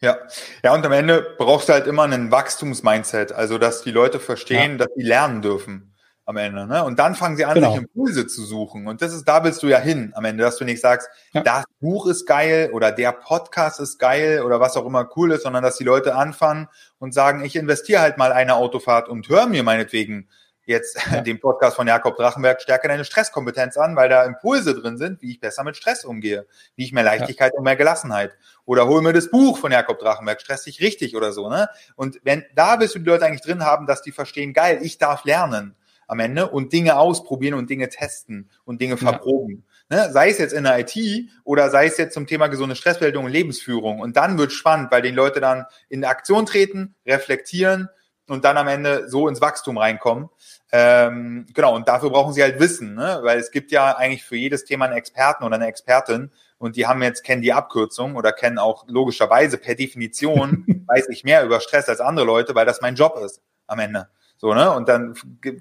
Ja, 0.00 0.18
ja, 0.64 0.74
und 0.74 0.84
am 0.84 0.92
Ende 0.92 1.24
brauchst 1.38 1.68
du 1.68 1.74
halt 1.74 1.86
immer 1.86 2.02
einen 2.02 2.30
Wachstumsmindset, 2.32 3.30
also 3.32 3.58
dass 3.58 3.82
die 3.82 3.92
Leute 3.92 4.18
verstehen, 4.18 4.72
ja. 4.72 4.78
dass 4.78 4.88
sie 4.96 5.02
lernen 5.02 5.42
dürfen 5.42 5.91
am 6.24 6.36
Ende. 6.36 6.66
Ne? 6.66 6.84
Und 6.84 6.98
dann 6.98 7.14
fangen 7.14 7.36
sie 7.36 7.44
an, 7.44 7.54
genau. 7.54 7.72
sich 7.72 7.82
Impulse 7.82 8.26
zu 8.26 8.44
suchen. 8.44 8.86
Und 8.86 9.02
das 9.02 9.12
ist, 9.12 9.24
da 9.24 9.42
willst 9.44 9.62
du 9.62 9.68
ja 9.68 9.78
hin 9.78 10.12
am 10.14 10.24
Ende, 10.24 10.44
dass 10.44 10.56
du 10.56 10.64
nicht 10.64 10.80
sagst, 10.80 11.08
ja. 11.32 11.42
das 11.42 11.64
Buch 11.80 12.06
ist 12.06 12.26
geil 12.26 12.70
oder 12.72 12.92
der 12.92 13.12
Podcast 13.12 13.80
ist 13.80 13.98
geil 13.98 14.42
oder 14.42 14.60
was 14.60 14.76
auch 14.76 14.86
immer 14.86 15.08
cool 15.16 15.32
ist, 15.32 15.42
sondern 15.42 15.62
dass 15.62 15.76
die 15.76 15.84
Leute 15.84 16.14
anfangen 16.14 16.68
und 16.98 17.12
sagen, 17.12 17.44
ich 17.44 17.56
investiere 17.56 18.00
halt 18.00 18.18
mal 18.18 18.32
eine 18.32 18.54
Autofahrt 18.54 19.08
und 19.08 19.28
höre 19.28 19.46
mir 19.46 19.62
meinetwegen 19.62 20.28
jetzt 20.64 20.96
ja. 21.10 21.20
den 21.22 21.40
Podcast 21.40 21.74
von 21.74 21.88
Jakob 21.88 22.16
Drachenberg 22.16 22.62
Stärke 22.62 22.86
deine 22.86 23.04
Stresskompetenz 23.04 23.76
an, 23.76 23.96
weil 23.96 24.08
da 24.08 24.24
Impulse 24.24 24.80
drin 24.80 24.96
sind, 24.98 25.20
wie 25.22 25.32
ich 25.32 25.40
besser 25.40 25.64
mit 25.64 25.76
Stress 25.76 26.04
umgehe, 26.04 26.46
wie 26.76 26.84
ich 26.84 26.92
mehr 26.92 27.02
Leichtigkeit 27.02 27.52
ja. 27.52 27.58
und 27.58 27.64
mehr 27.64 27.74
Gelassenheit. 27.74 28.36
Oder 28.64 28.86
hol 28.86 29.02
mir 29.02 29.12
das 29.12 29.28
Buch 29.28 29.58
von 29.58 29.72
Jakob 29.72 29.98
Drachenberg, 29.98 30.40
Stress 30.40 30.62
dich 30.62 30.80
richtig 30.80 31.16
oder 31.16 31.32
so, 31.32 31.48
ne? 31.48 31.68
Und 31.96 32.20
wenn, 32.22 32.44
da 32.54 32.78
willst 32.78 32.94
du 32.94 33.00
die 33.00 33.06
Leute 33.06 33.26
eigentlich 33.26 33.42
drin 33.42 33.64
haben, 33.64 33.86
dass 33.86 34.02
die 34.02 34.12
verstehen, 34.12 34.52
geil, 34.52 34.78
ich 34.82 34.98
darf 34.98 35.24
lernen 35.24 35.74
am 36.12 36.20
Ende 36.20 36.48
und 36.48 36.72
Dinge 36.74 36.98
ausprobieren 36.98 37.54
und 37.54 37.70
Dinge 37.70 37.88
testen 37.88 38.50
und 38.64 38.82
Dinge 38.82 38.98
verproben. 38.98 39.64
Ja. 39.90 40.06
Ne? 40.06 40.12
Sei 40.12 40.28
es 40.28 40.36
jetzt 40.36 40.52
in 40.52 40.64
der 40.64 40.78
IT 40.78 40.94
oder 41.42 41.70
sei 41.70 41.86
es 41.86 41.96
jetzt 41.96 42.12
zum 42.12 42.26
Thema 42.26 42.48
gesunde 42.48 42.76
Stressbildung 42.76 43.24
und 43.24 43.32
Lebensführung. 43.32 44.00
Und 44.00 44.16
dann 44.16 44.36
wird 44.36 44.52
spannend, 44.52 44.92
weil 44.92 45.00
die 45.00 45.10
Leute 45.10 45.40
dann 45.40 45.64
in 45.88 46.04
Aktion 46.04 46.44
treten, 46.44 46.94
reflektieren, 47.06 47.88
und 48.28 48.44
dann 48.44 48.56
am 48.56 48.68
Ende 48.68 49.08
so 49.08 49.28
ins 49.28 49.40
Wachstum 49.40 49.78
reinkommen. 49.78 50.28
Ähm, 50.70 51.46
genau, 51.52 51.74
und 51.74 51.88
dafür 51.88 52.10
brauchen 52.10 52.32
sie 52.32 52.42
halt 52.42 52.60
Wissen, 52.60 52.94
ne? 52.94 53.18
weil 53.22 53.38
es 53.38 53.50
gibt 53.50 53.72
ja 53.72 53.96
eigentlich 53.96 54.24
für 54.24 54.36
jedes 54.36 54.64
Thema 54.64 54.84
einen 54.86 54.96
Experten 54.96 55.44
oder 55.44 55.56
eine 55.56 55.66
Expertin 55.66 56.30
und 56.56 56.76
die 56.76 56.86
haben 56.86 57.02
jetzt, 57.02 57.24
kennen 57.24 57.42
die 57.42 57.52
Abkürzung 57.52 58.14
oder 58.16 58.32
kennen 58.32 58.58
auch 58.58 58.84
logischerweise 58.86 59.58
per 59.58 59.74
Definition, 59.74 60.64
weiß 60.86 61.08
ich 61.08 61.24
mehr 61.24 61.44
über 61.44 61.60
Stress 61.60 61.88
als 61.88 62.00
andere 62.00 62.24
Leute, 62.24 62.54
weil 62.54 62.64
das 62.64 62.80
mein 62.80 62.94
Job 62.94 63.18
ist 63.22 63.42
am 63.66 63.80
Ende. 63.80 64.08
So, 64.42 64.54
ne? 64.54 64.72
Und 64.72 64.88
dann, 64.88 65.14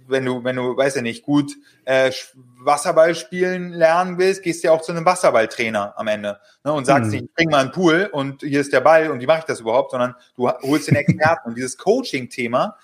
wenn 0.07 0.25
du, 0.25 0.43
wenn 0.43 0.55
du, 0.55 0.75
weiß 0.75 0.95
ja 0.95 1.03
nicht, 1.03 1.23
gut 1.23 1.55
äh, 1.85 2.11
Wasserball 2.57 3.13
spielen 3.13 3.73
lernen 3.73 4.17
willst, 4.17 4.41
gehst 4.41 4.63
du 4.63 4.69
ja 4.69 4.73
auch 4.73 4.81
zu 4.81 4.91
einem 4.91 5.05
Wasserballtrainer 5.05 5.93
am 5.95 6.07
Ende. 6.07 6.39
Ne? 6.63 6.73
Und 6.73 6.85
sagst 6.85 7.11
mhm. 7.11 7.19
nicht, 7.19 7.35
bring 7.35 7.51
mal 7.51 7.59
einen 7.59 7.71
Pool 7.71 8.09
und 8.11 8.41
hier 8.41 8.59
ist 8.59 8.73
der 8.73 8.81
Ball 8.81 9.11
und 9.11 9.21
wie 9.21 9.27
mache 9.27 9.37
ich 9.37 9.45
das 9.45 9.59
überhaupt, 9.59 9.91
sondern 9.91 10.15
du 10.35 10.49
holst 10.49 10.87
den 10.87 10.95
Experten. 10.95 11.49
und 11.49 11.57
dieses 11.57 11.77
Coaching-Thema 11.77 12.75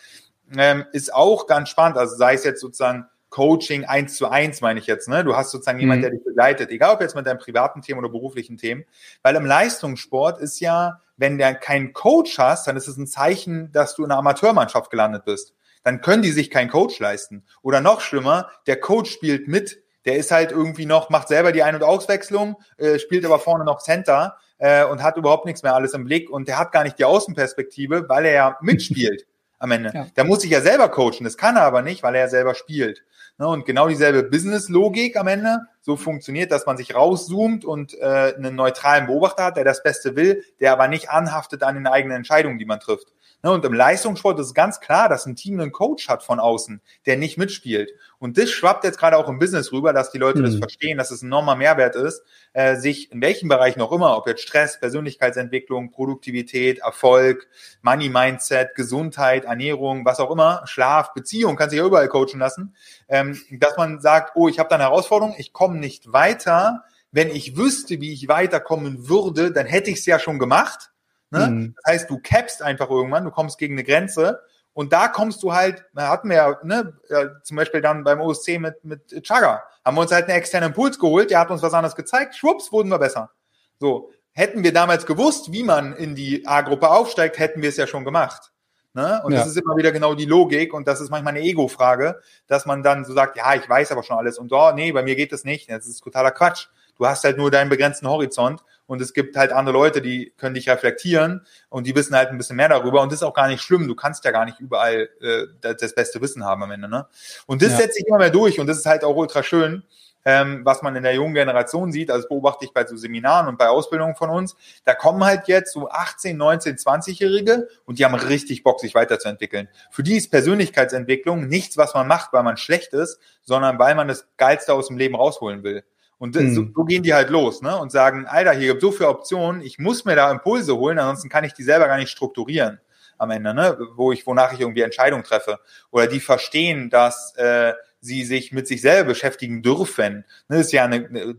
ähm, 0.56 0.86
ist 0.92 1.12
auch 1.16 1.48
ganz 1.48 1.70
spannend. 1.70 1.98
Also 1.98 2.16
sei 2.16 2.36
es 2.36 2.44
jetzt 2.44 2.62
sozusagen 2.62 3.08
Coaching 3.32 3.86
eins 3.86 4.18
zu 4.18 4.30
eins, 4.30 4.62
meine 4.62 4.80
ich 4.80 4.86
jetzt. 4.86 5.10
Ne? 5.10 5.24
Du 5.24 5.36
hast 5.36 5.50
sozusagen 5.50 5.78
mhm. 5.78 5.82
jemand, 5.82 6.04
der 6.04 6.12
dich 6.12 6.24
begleitet, 6.24 6.70
egal 6.70 6.94
ob 6.94 7.02
jetzt 7.02 7.16
mit 7.16 7.26
deinem 7.26 7.40
privaten 7.40 7.82
Themen 7.82 7.98
oder 7.98 8.10
beruflichen 8.10 8.58
Themen. 8.58 8.86
Weil 9.24 9.36
im 9.36 9.48
Leistungssport 9.48 10.40
ist 10.40 10.60
ja, 10.60 11.02
wenn 11.16 11.40
du 11.40 11.56
keinen 11.56 11.94
Coach 11.94 12.38
hast, 12.38 12.68
dann 12.68 12.78
ist 12.78 12.88
es 12.88 12.98
ein 12.98 13.08
Zeichen, 13.08 13.72
dass 13.72 13.96
du 13.96 14.06
in 14.06 14.12
einer 14.12 14.20
Amateurmannschaft 14.20 14.92
gelandet 14.92 15.26
bist 15.26 15.56
dann 15.88 16.02
können 16.02 16.22
die 16.22 16.34
sich 16.34 16.50
keinen 16.50 16.70
Coach 16.70 17.00
leisten. 17.00 17.46
Oder 17.62 17.80
noch 17.80 18.02
schlimmer, 18.02 18.50
der 18.68 18.78
Coach 18.78 19.10
spielt 19.10 19.48
mit, 19.48 19.82
der 20.04 20.18
ist 20.18 20.32
halt 20.32 20.52
irgendwie 20.52 20.86
noch, 20.86 21.10
macht 21.10 21.30
selber 21.30 21.54
die 21.54 21.64
Ein- 21.64 21.76
und 21.76 21.84
Auswechslung, 21.84 22.58
äh, 22.76 23.00
spielt 23.00 23.24
aber 23.24 23.40
vorne 23.40 23.64
noch 23.64 23.82
Center 23.82 24.36
äh, 24.58 24.84
und 24.84 25.02
hat 25.02 25.16
überhaupt 25.16 25.46
nichts 25.46 25.64
mehr 25.64 25.76
alles 25.76 25.94
im 25.94 26.04
Blick 26.04 26.30
und 26.30 26.50
der 26.50 26.60
hat 26.60 26.74
gar 26.74 26.84
nicht 26.84 27.00
die 27.00 27.06
Außenperspektive, 27.06 28.10
weil 28.10 28.26
er 28.26 28.34
ja 28.34 28.58
mitspielt 28.60 29.28
am 29.60 29.72
Ende. 29.72 29.94
Ja. 29.94 30.08
Der 30.18 30.26
muss 30.26 30.42
sich 30.42 30.52
ja 30.52 30.60
selber 30.60 30.90
coachen, 30.90 31.24
das 31.24 31.38
kann 31.38 31.56
er 31.56 31.64
aber 31.64 31.82
nicht, 31.82 32.04
weil 32.04 32.16
er 32.16 32.22
ja 32.24 32.28
selber 32.28 32.54
spielt. 32.54 33.06
Ne, 33.38 33.48
und 33.48 33.66
genau 33.66 33.88
dieselbe 33.88 34.24
Business-Logik 34.24 35.16
am 35.16 35.28
Ende, 35.28 35.62
so 35.80 35.96
funktioniert, 35.96 36.52
dass 36.52 36.66
man 36.66 36.76
sich 36.76 36.96
rauszoomt 36.96 37.64
und 37.64 37.94
äh, 37.94 38.34
einen 38.36 38.56
neutralen 38.56 39.06
Beobachter 39.06 39.46
hat, 39.46 39.56
der 39.56 39.64
das 39.64 39.84
Beste 39.84 40.18
will, 40.18 40.44
der 40.60 40.74
aber 40.74 40.90
nicht 40.90 41.12
anhaftet 41.12 41.64
an 41.64 41.76
den 41.76 41.88
eigenen 41.88 42.18
Entscheidungen, 42.18 42.58
die 42.58 42.66
man 42.66 42.82
trifft. 42.82 43.14
Ne, 43.44 43.52
und 43.52 43.64
im 43.66 43.74
Leistungssport 43.74 44.40
ist 44.40 44.56
ganz 44.56 44.80
klar, 44.80 45.10
dass 45.10 45.28
ein 45.28 45.36
Team 45.36 45.60
einen 45.60 45.72
Coach 45.72 46.10
hat 46.10 46.24
von 46.24 46.40
außen, 46.40 46.82
der 47.06 47.18
nicht 47.18 47.38
mitspielt. 47.38 47.92
Und 48.18 48.40
das 48.40 48.50
schwappt 48.50 48.84
jetzt 48.84 48.98
gerade 48.98 49.16
auch 49.16 49.30
im 49.30 49.38
Business 49.38 49.72
rüber, 49.72 49.94
dass 49.94 50.12
die 50.12 50.18
Leute 50.18 50.40
mhm. 50.40 50.46
das 50.46 50.56
verstehen, 50.56 50.98
dass 50.98 51.12
es 51.12 51.22
ein 51.22 51.28
enormer 51.28 51.56
Mehrwert 51.56 51.96
ist, 51.96 52.24
äh, 52.54 52.78
sich 52.78 53.12
in 53.12 53.22
welchem 53.22 53.48
Bereich 53.48 53.76
noch 53.78 53.92
immer, 53.92 54.18
ob 54.18 54.26
jetzt 54.26 54.42
Stress, 54.42 54.80
Persönlichkeitsentwicklung, 54.80 55.92
Produktivität, 55.92 56.80
Erfolg, 56.80 57.48
Money 57.84 58.10
Mindset, 58.10 58.74
Gesundheit, 58.74 59.46
Ernährung, 59.46 60.04
was 60.04 60.20
auch 60.20 60.32
immer, 60.32 60.64
Schlaf, 60.66 61.14
Beziehung, 61.14 61.58
kann 61.58 61.70
sich 61.70 61.78
ja 61.78 61.86
überall 61.86 62.08
coachen 62.08 62.40
lassen, 62.40 62.76
ähm, 63.08 63.40
dass 63.52 63.78
man 63.78 64.02
sagt, 64.02 64.32
oh, 64.36 64.48
ich 64.48 64.58
habe 64.58 64.70
da 64.70 64.76
eine 64.76 64.86
Herausforderung, 64.86 65.36
ich 65.38 65.54
komme 65.54 65.78
nicht 65.78 66.12
weiter. 66.12 66.86
Wenn 67.12 67.30
ich 67.30 67.56
wüsste, 67.56 68.02
wie 68.02 68.14
ich 68.14 68.28
weiterkommen 68.28 69.08
würde, 69.08 69.52
dann 69.52 69.68
hätte 69.68 69.92
ich 69.92 70.00
es 70.00 70.06
ja 70.08 70.18
schon 70.18 70.40
gemacht. 70.40 70.92
Ne? 71.30 71.48
Mhm. 71.48 71.76
Das 71.76 71.94
heißt, 71.94 72.10
du 72.10 72.20
cappst 72.20 72.62
einfach 72.62 72.90
irgendwann, 72.90 73.26
du 73.26 73.32
kommst 73.32 73.58
gegen 73.58 73.76
eine 73.76 73.84
Grenze 73.84 74.42
und 74.74 74.94
da 74.94 75.08
kommst 75.08 75.44
du 75.44 75.54
halt, 75.54 75.86
da 75.94 76.08
hatten 76.10 76.30
wir 76.30 76.36
ja, 76.36 76.60
ne, 76.64 76.94
ja, 77.10 77.42
zum 77.44 77.58
Beispiel 77.58 77.82
dann 77.82 78.04
beim 78.04 78.22
OSC 78.22 78.60
mit, 78.60 78.84
mit 78.86 79.24
Chaga, 79.24 79.64
haben 79.84 79.98
wir 79.98 80.02
uns 80.02 80.12
halt 80.12 80.26
einen 80.26 80.38
externen 80.38 80.70
Impuls 80.70 81.00
geholt, 81.00 81.32
der 81.32 81.40
hat 81.40 81.50
uns 81.50 81.62
was 81.62 81.74
anderes 81.74 81.96
gezeigt, 81.96 82.36
schwupps, 82.36 82.72
wurden 82.72 82.90
wir 82.90 83.00
besser. 83.00 83.32
So, 83.80 84.12
hätten 84.32 84.64
wir 84.64 84.72
damals 84.72 85.06
gewusst, 85.06 85.52
wie 85.52 85.64
man 85.64 85.94
in 85.96 86.14
die 86.14 86.46
A-Gruppe 86.46 86.90
aufsteigt, 86.90 87.40
hätten 87.40 87.62
wir 87.62 87.70
es 87.70 87.78
ja 87.78 87.88
schon 87.88 88.06
gemacht. 88.06 88.52
Ne? 88.94 89.22
Und 89.24 89.34
ja. 89.34 89.40
das 89.40 89.50
ist 89.50 89.58
immer 89.58 89.76
wieder 89.78 89.92
genau 89.92 90.16
die 90.16 90.26
Logik 90.26 90.74
und 90.74 90.88
das 90.88 91.02
ist 91.02 91.10
manchmal 91.10 91.36
eine 91.36 91.44
Ego-Frage, 91.44 92.20
dass 92.48 92.66
man 92.66 92.84
dann 92.84 93.06
so 93.06 93.14
sagt, 93.14 93.38
ja, 93.38 93.54
ich 93.56 93.68
weiß 93.68 93.92
aber 93.92 94.04
schon 94.04 94.18
alles 94.18 94.40
und 94.40 94.52
oh, 94.52 94.72
nee, 94.74 94.92
bei 94.92 95.04
mir 95.04 95.16
geht 95.16 95.32
das 95.32 95.44
nicht. 95.44 95.70
Das 95.70 95.88
ist 95.88 96.02
totaler 96.02 96.32
Quatsch. 96.32 96.68
Du 96.98 97.06
hast 97.06 97.24
halt 97.24 97.38
nur 97.38 97.52
deinen 97.52 97.70
begrenzten 97.70 98.08
Horizont 98.08 98.64
und 98.88 99.02
es 99.02 99.14
gibt 99.14 99.36
halt 99.36 99.52
andere 99.52 99.74
Leute, 99.74 100.02
die 100.02 100.34
können 100.38 100.56
dich 100.56 100.70
reflektieren 100.70 101.46
und 101.70 101.86
die 101.86 101.96
wissen 101.96 102.16
halt 102.16 102.30
ein 102.30 102.38
bisschen 102.38 102.56
mehr 102.56 102.70
darüber 102.70 103.02
und 103.02 103.12
das 103.12 103.20
ist 103.20 103.24
auch 103.24 103.34
gar 103.34 103.48
nicht 103.48 103.62
schlimm. 103.62 103.88
Du 103.88 103.96
kannst 103.96 104.26
ja 104.26 104.32
gar 104.32 104.46
nicht 104.46 104.60
überall 104.60 105.10
äh, 105.22 105.46
das 105.62 105.94
beste 105.94 106.22
Wissen 106.22 106.44
haben 106.44 106.64
am 106.64 106.72
Ende. 106.72 106.88
Ne? 106.88 107.06
Und 107.46 107.62
das 107.62 107.72
ja. 107.72 107.78
setzt 107.78 107.96
sich 107.96 108.08
immer 108.08 108.18
mehr 108.18 108.32
durch 108.32 108.60
und 108.60 108.68
das 108.68 108.78
ist 108.78 108.86
halt 108.86 109.04
auch 109.04 109.16
ultra 109.16 109.44
schön, 109.44 109.84
ähm, 110.24 110.62
was 110.64 110.82
man 110.82 110.96
in 110.96 111.04
der 111.04 111.14
jungen 111.14 111.34
Generation 111.34 111.92
sieht. 111.92 112.10
Also 112.10 112.30
beobachte 112.30 112.66
ich 112.66 112.74
bei 112.74 112.86
so 112.86 112.96
Seminaren 112.96 113.48
und 113.48 113.58
bei 113.58 113.68
Ausbildungen 113.68 114.16
von 114.16 114.30
uns. 114.30 114.56
Da 114.86 114.94
kommen 114.94 115.24
halt 115.24 115.48
jetzt 115.48 115.74
so 115.74 115.90
18, 115.90 116.38
19, 116.38 116.78
20-Jährige 116.78 117.68
und 117.86 118.00
die 118.00 118.06
haben 118.06 118.16
richtig 118.16 118.64
Bock, 118.64 118.80
sich 118.80 118.96
weiterzuentwickeln. 118.96 119.68
Für 119.92 120.04
die 120.04 120.16
ist 120.16 120.32
Persönlichkeitsentwicklung 120.32 121.48
nichts, 121.48 121.78
was 121.78 121.94
man 121.94 122.08
macht, 122.08 122.32
weil 122.32 122.44
man 122.44 122.56
schlecht 122.56 122.94
ist, 122.94 123.20
sondern 123.44 123.80
weil 123.80 123.96
man 123.96 124.08
das 124.08 124.28
Geilste 124.38 124.74
aus 124.74 124.88
dem 124.88 124.98
Leben 124.98 125.16
rausholen 125.16 125.64
will. 125.64 125.84
Und 126.20 126.36
mhm. 126.36 126.54
so, 126.54 126.66
so, 126.76 126.84
gehen 126.84 127.04
die 127.04 127.14
halt 127.14 127.30
los, 127.30 127.62
ne? 127.62 127.78
Und 127.78 127.92
sagen, 127.92 128.26
Alter, 128.26 128.54
hier 128.54 128.70
gibt 128.70 128.82
so 128.82 128.92
viele 128.92 129.10
Optionen, 129.10 129.62
ich 129.62 129.78
muss 129.78 130.06
mir 130.06 130.16
da 130.16 130.32
Impulse 130.32 130.76
holen, 130.76 130.98
ansonsten 130.98 131.30
kann 131.30 131.44
ich 131.44 131.54
die 131.54 131.64
selber 131.64 131.88
gar 131.88 131.98
nicht 131.98 132.10
strukturieren 132.10 132.80
am 133.20 133.32
Ende, 133.32 133.54
ne? 133.54 133.78
Wo 133.96 134.12
ich, 134.12 134.26
wonach 134.26 134.54
ich 134.54 134.60
irgendwie 134.60 134.82
Entscheidungen 134.82 135.24
treffe. 135.24 135.60
Oder 135.92 136.08
die 136.08 136.20
verstehen, 136.20 136.90
dass 136.90 137.36
äh, 137.36 137.74
sie 138.00 138.24
sich 138.24 138.52
mit 138.52 138.68
sich 138.68 138.82
selber 138.82 139.10
beschäftigen 139.10 139.62
dürfen. 139.62 140.26
Ne, 140.48 140.58
ist 140.58 140.72
ja 140.72 140.86
eine, 140.86 141.08
eine, 141.08 141.36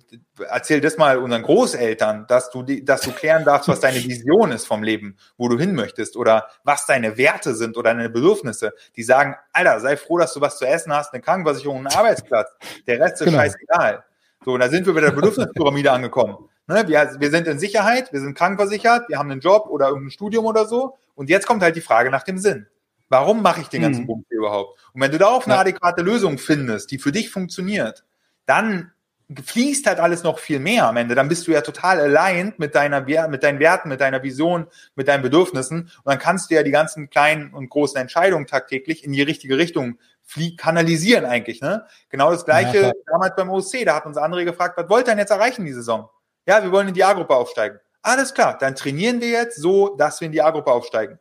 erzähl 0.48 0.80
das 0.80 0.96
mal 0.96 1.18
unseren 1.18 1.42
Großeltern, 1.42 2.26
dass 2.28 2.50
du, 2.50 2.62
dass 2.62 3.02
du 3.02 3.12
klären 3.12 3.44
darfst, 3.44 3.68
was 3.68 3.80
deine 3.80 4.02
Vision 4.02 4.50
ist 4.52 4.66
vom 4.66 4.82
Leben, 4.82 5.16
wo 5.36 5.48
du 5.48 5.58
hin 5.58 5.74
möchtest 5.74 6.16
oder 6.16 6.48
was 6.64 6.86
deine 6.86 7.16
Werte 7.16 7.54
sind 7.54 7.76
oder 7.76 7.94
deine 7.94 8.10
Bedürfnisse. 8.10 8.72
Die 8.96 9.02
sagen, 9.02 9.36
Alter, 9.52 9.80
sei 9.80 9.96
froh, 9.96 10.18
dass 10.18 10.34
du 10.34 10.40
was 10.40 10.58
zu 10.58 10.66
essen 10.66 10.92
hast, 10.92 11.12
eine 11.12 11.22
Krankenversicherung, 11.22 11.78
einen 11.78 11.86
Arbeitsplatz. 11.88 12.50
Der 12.86 13.00
Rest 13.00 13.20
ist 13.20 13.26
genau. 13.26 13.38
scheißegal. 13.38 14.04
So, 14.44 14.52
und 14.52 14.60
da 14.60 14.68
sind 14.68 14.86
wir 14.86 14.94
bei 14.94 15.00
der 15.00 15.10
Bedürfnispyramide 15.10 15.92
angekommen. 15.92 16.36
Ne, 16.66 16.84
wir, 16.86 17.16
wir 17.18 17.30
sind 17.30 17.46
in 17.46 17.58
Sicherheit, 17.58 18.12
wir 18.12 18.20
sind 18.20 18.36
krankenversichert, 18.36 19.08
wir 19.08 19.18
haben 19.18 19.30
einen 19.30 19.40
Job 19.40 19.66
oder 19.68 19.88
irgendein 19.88 20.10
Studium 20.10 20.44
oder 20.44 20.66
so. 20.66 20.96
Und 21.14 21.30
jetzt 21.30 21.46
kommt 21.46 21.62
halt 21.62 21.76
die 21.76 21.80
Frage 21.80 22.10
nach 22.10 22.22
dem 22.22 22.38
Sinn. 22.38 22.66
Warum 23.08 23.42
mache 23.42 23.62
ich 23.62 23.68
den 23.68 23.82
ganzen 23.82 24.02
mhm. 24.02 24.06
Punkt 24.06 24.28
hier 24.28 24.38
überhaupt? 24.38 24.78
Und 24.92 25.00
wenn 25.00 25.10
du 25.10 25.18
darauf 25.18 25.46
eine 25.46 25.54
ja. 25.54 25.60
adäquate 25.60 26.02
Lösung 26.02 26.38
findest, 26.38 26.90
die 26.90 26.98
für 26.98 27.10
dich 27.10 27.30
funktioniert, 27.30 28.04
dann 28.44 28.92
fließt 29.34 29.86
halt 29.86 29.98
alles 29.98 30.22
noch 30.22 30.38
viel 30.38 30.58
mehr 30.58 30.86
am 30.86 30.96
Ende. 30.96 31.14
Dann 31.14 31.28
bist 31.28 31.46
du 31.46 31.52
ja 31.52 31.60
total 31.60 32.00
aligned 32.00 32.58
mit 32.58 32.74
deiner, 32.74 33.00
mit 33.28 33.42
deinen 33.42 33.58
Werten, 33.58 33.88
mit 33.88 34.00
deiner 34.00 34.22
Vision, 34.22 34.66
mit 34.94 35.08
deinen 35.08 35.22
Bedürfnissen. 35.22 35.82
Und 35.82 36.06
dann 36.06 36.18
kannst 36.18 36.50
du 36.50 36.54
ja 36.54 36.62
die 36.62 36.70
ganzen 36.70 37.10
kleinen 37.10 37.52
und 37.52 37.68
großen 37.68 38.00
Entscheidungen 38.00 38.46
tagtäglich 38.46 39.04
in 39.04 39.12
die 39.12 39.22
richtige 39.22 39.58
Richtung 39.58 39.98
flieg, 40.28 40.58
kanalisieren 40.58 41.24
eigentlich. 41.24 41.60
Ne? 41.60 41.86
Genau 42.10 42.30
das 42.30 42.44
gleiche 42.44 42.80
ja, 42.80 42.92
damals 43.06 43.34
beim 43.34 43.50
OSC. 43.50 43.84
Da 43.84 43.96
hat 43.96 44.06
uns 44.06 44.18
André 44.18 44.44
gefragt, 44.44 44.76
was 44.76 44.88
wollt 44.88 45.06
ihr 45.06 45.12
denn 45.12 45.18
jetzt 45.18 45.30
erreichen 45.30 45.64
die 45.64 45.72
Saison? 45.72 46.08
Ja, 46.46 46.62
wir 46.62 46.70
wollen 46.70 46.88
in 46.88 46.94
die 46.94 47.02
A-Gruppe 47.02 47.34
aufsteigen. 47.34 47.80
Alles 48.02 48.32
klar, 48.32 48.56
dann 48.58 48.74
trainieren 48.74 49.20
wir 49.20 49.28
jetzt 49.28 49.60
so, 49.60 49.96
dass 49.96 50.20
wir 50.20 50.26
in 50.26 50.32
die 50.32 50.42
A-Gruppe 50.42 50.70
aufsteigen. 50.70 51.18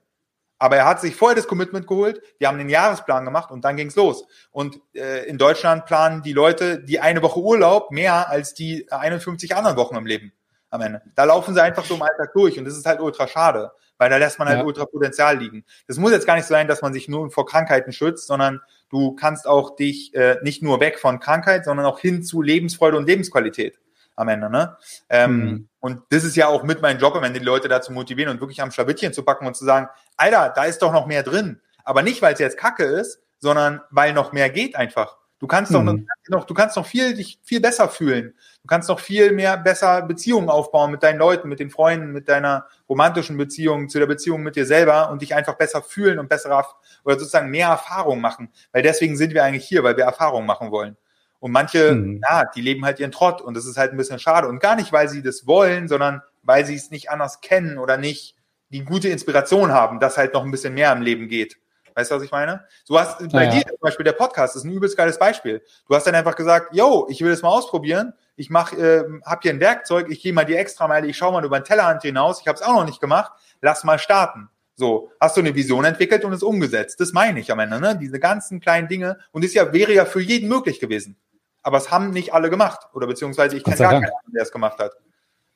Aber 0.60 0.76
er 0.76 0.86
hat 0.86 1.00
sich 1.02 1.16
vorher 1.16 1.36
das 1.36 1.48
Commitment 1.48 1.88
geholt, 1.88 2.22
wir 2.40 2.48
haben 2.48 2.58
den 2.58 2.70
Jahresplan 2.70 3.26
gemacht 3.26 3.52
und 3.52 3.64
dann 3.64 3.78
ging's 3.78 3.96
los. 3.96 4.26
Und 4.52 4.80
äh, 4.94 5.26
in 5.26 5.38
Deutschland 5.38 5.86
planen 5.86 6.24
die 6.24 6.34
Leute 6.34 6.84
die 6.84 7.00
eine 7.00 7.22
Woche 7.22 7.40
Urlaub 7.40 7.92
mehr 7.92 8.30
als 8.30 8.54
die 8.54 8.92
51 8.92 9.56
anderen 9.56 9.78
Wochen 9.78 9.96
im 9.96 10.06
Leben 10.06 10.34
am 10.70 10.82
Ende. 10.82 11.02
Da 11.16 11.26
laufen 11.26 11.54
sie 11.54 11.62
einfach 11.62 11.86
so 11.86 11.96
im 11.96 12.02
Alltag 12.02 12.34
durch 12.34 12.58
und 12.58 12.66
das 12.66 12.76
ist 12.76 12.86
halt 12.86 13.00
ultra 13.00 13.28
schade, 13.28 13.72
weil 13.98 14.10
da 14.10 14.18
lässt 14.18 14.40
man 14.40 14.48
halt 14.48 14.60
ja. 14.60 14.66
ultra 14.66 14.86
Potenzial 14.86 15.38
liegen. 15.38 15.64
Das 15.88 15.98
muss 15.98 16.12
jetzt 16.12 16.26
gar 16.26 16.36
nicht 16.36 16.48
sein, 16.48 16.68
dass 16.68 16.82
man 16.82 16.94
sich 16.94 17.08
nur 17.08 17.30
vor 17.32 17.46
Krankheiten 17.46 17.92
schützt, 17.92 18.28
sondern 18.28 18.62
du 18.90 19.16
kannst 19.16 19.48
auch 19.48 19.76
dich 19.76 20.14
äh, 20.16 20.38
nicht 20.42 20.64
nur 20.64 20.80
weg 20.80 21.00
von 21.00 21.20
Krankheit, 21.20 21.66
sondern 21.66 21.86
auch 21.86 22.00
hin 22.00 22.24
zu 22.24 22.42
Lebensfreude 22.42 22.98
und 22.98 23.08
Lebensqualität 23.08 23.80
am 24.16 24.28
Ende. 24.30 24.50
Ne? 24.50 24.78
Ähm, 25.10 25.40
mhm. 25.40 25.70
Und 25.80 26.02
das 26.10 26.24
ist 26.24 26.36
ja 26.36 26.48
auch 26.48 26.64
mit 26.64 26.82
meinem 26.82 27.00
Job, 27.00 27.18
wenn 27.22 27.34
die 27.34 27.40
Leute 27.40 27.68
dazu 27.68 27.94
motivieren 27.94 28.32
und 28.32 28.42
wirklich 28.42 28.62
am 28.62 28.72
Schlawittchen 28.72 29.14
zu 29.14 29.24
packen 29.24 29.46
und 29.46 29.56
zu 29.56 29.64
sagen, 29.64 29.88
Alter, 30.18 30.52
da 30.56 30.66
ist 30.66 30.82
doch 30.82 30.92
noch 30.92 31.06
mehr 31.06 31.24
drin. 31.24 31.62
Aber 31.84 32.02
nicht, 32.02 32.22
weil 32.22 32.34
es 32.34 32.40
jetzt 32.40 32.58
Kacke 32.58 32.84
ist, 32.84 33.22
sondern 33.40 33.82
weil 33.92 34.14
noch 34.14 34.34
mehr 34.34 34.50
geht 34.50 34.76
einfach. 34.76 35.18
Du 35.40 35.46
kannst 35.46 35.72
doch 35.74 35.84
Mhm. 35.84 36.08
noch, 36.30 36.46
du 36.46 36.54
kannst 36.56 36.76
noch 36.78 36.86
viel, 36.86 37.14
dich 37.14 37.40
viel 37.44 37.60
besser 37.62 37.90
fühlen. 37.90 38.34
Du 38.64 38.68
kannst 38.68 38.90
noch 38.90 39.00
viel 39.00 39.32
mehr 39.32 39.56
besser 39.56 40.02
Beziehungen 40.02 40.50
aufbauen 40.50 40.90
mit 40.90 41.04
deinen 41.04 41.20
Leuten, 41.20 41.48
mit 41.48 41.60
den 41.60 41.70
Freunden, 41.70 42.12
mit 42.12 42.28
deiner 42.28 42.66
romantischen 42.90 43.38
Beziehung, 43.38 43.88
zu 43.88 44.00
der 44.00 44.08
Beziehung 44.08 44.42
mit 44.42 44.56
dir 44.56 44.66
selber 44.66 45.12
und 45.12 45.22
dich 45.22 45.36
einfach 45.36 45.54
besser 45.56 45.84
fühlen 45.84 46.18
und 46.18 46.28
besser 46.28 46.66
oder 47.04 47.20
sozusagen 47.20 47.50
mehr 47.52 47.68
Erfahrung 47.68 48.20
machen. 48.20 48.50
Weil 48.72 48.82
deswegen 48.82 49.16
sind 49.16 49.34
wir 49.36 49.44
eigentlich 49.44 49.66
hier, 49.68 49.84
weil 49.84 49.96
wir 49.96 50.06
Erfahrung 50.06 50.46
machen 50.48 50.72
wollen. 50.72 50.98
Und 51.40 51.52
manche, 51.52 51.94
Mhm. 51.94 52.22
ja, 52.28 52.46
die 52.46 52.62
leben 52.62 52.84
halt 52.84 53.00
ihren 53.00 53.12
Trott 53.12 53.40
und 53.42 53.56
das 53.56 53.68
ist 53.68 53.78
halt 53.78 53.92
ein 53.92 53.98
bisschen 53.98 54.18
schade. 54.18 54.48
Und 54.48 54.60
gar 54.60 54.76
nicht, 54.76 54.92
weil 54.92 55.08
sie 55.08 55.22
das 55.22 55.46
wollen, 55.46 55.88
sondern 55.88 56.24
weil 56.42 56.66
sie 56.66 56.74
es 56.76 56.90
nicht 56.90 57.12
anders 57.12 57.42
kennen 57.42 57.78
oder 57.78 57.98
nicht 57.98 58.36
die 58.70 58.84
gute 58.84 59.10
Inspiration 59.10 59.72
haben, 59.72 60.00
dass 60.00 60.18
halt 60.18 60.34
noch 60.34 60.44
ein 60.44 60.50
bisschen 60.52 60.74
mehr 60.74 60.92
im 60.92 61.04
Leben 61.04 61.28
geht. 61.28 61.58
Weißt 61.98 62.12
du, 62.12 62.16
was 62.16 62.22
ich 62.22 62.32
meine? 62.32 62.64
Du 62.88 63.00
hast 63.00 63.28
bei 63.32 63.46
Ja, 63.46 63.50
dir 63.50 63.66
zum 63.66 63.80
Beispiel 63.82 64.04
der 64.04 64.12
Podcast 64.12 64.56
ist 64.56 64.66
ein 64.66 64.72
übelst 64.72 64.96
geiles 64.96 65.18
Beispiel. 65.18 65.64
Du 65.88 65.96
hast 65.96 66.06
dann 66.06 66.14
einfach 66.14 66.36
gesagt, 66.36 66.76
yo, 66.76 67.08
ich 67.10 67.22
will 67.22 67.32
das 67.32 67.42
mal 67.42 67.50
ausprobieren. 67.50 68.14
Ich 68.36 68.52
mach, 68.52 68.72
äh, 68.74 69.04
hab 69.26 69.42
hier 69.42 69.52
ein 69.52 69.60
Werkzeug, 69.60 70.06
ich 70.12 70.22
gehe 70.22 70.32
mal 70.32 70.46
die 70.46 70.54
Extrameile, 70.54 71.08
ich 71.08 71.18
schaue 71.18 71.34
mal 71.34 71.44
über 71.44 71.60
den 71.60 71.66
Tellerrand 71.66 72.04
hinaus, 72.04 72.40
ich 72.40 72.48
habe 72.48 72.56
es 72.56 72.62
auch 72.62 72.76
noch 72.76 72.86
nicht 72.86 73.02
gemacht, 73.02 73.32
lass 73.62 73.84
mal 73.84 73.98
starten. 73.98 74.48
So, 74.76 75.12
hast 75.20 75.38
du 75.38 75.42
eine 75.42 75.56
Vision 75.56 75.86
entwickelt 75.86 76.24
und 76.24 76.34
es 76.34 76.44
umgesetzt. 76.44 77.00
Das 77.00 77.14
meine 77.14 77.40
ich 77.40 77.52
am 77.52 77.58
Ende, 77.58 77.80
ne? 77.80 77.98
Diese 78.00 78.20
ganzen 78.20 78.60
kleinen 78.60 78.88
Dinge. 78.88 79.18
Und 79.32 79.44
das 79.44 79.56
ja, 79.56 79.74
wäre 79.74 79.92
ja 79.92 80.06
für 80.06 80.22
jeden 80.22 80.50
möglich 80.50 80.80
gewesen. 80.80 81.18
Aber 81.64 81.80
es 81.80 81.90
haben 81.90 82.12
nicht 82.12 82.32
alle 82.32 82.52
gemacht. 82.52 82.88
Oder 82.94 83.08
beziehungsweise 83.08 83.58
ich 83.58 83.64
kenne 83.64 83.76
gar 83.76 83.94
keinen, 83.94 84.12
der 84.36 84.44
es 84.44 84.52
gemacht 84.52 84.78
hat. 84.78 84.94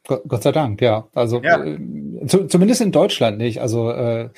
Gott, 0.07 0.43
sei 0.43 0.51
Dank, 0.51 0.81
ja. 0.81 1.07
Also 1.13 1.41
Ja. 1.43 1.63
Äh, 1.63 1.77
zu, 2.27 2.47
zumindest 2.47 2.81
in 2.81 2.91
Deutschland 2.91 3.37
nicht. 3.37 3.61
Also 3.61 3.91
äh, 3.91 4.29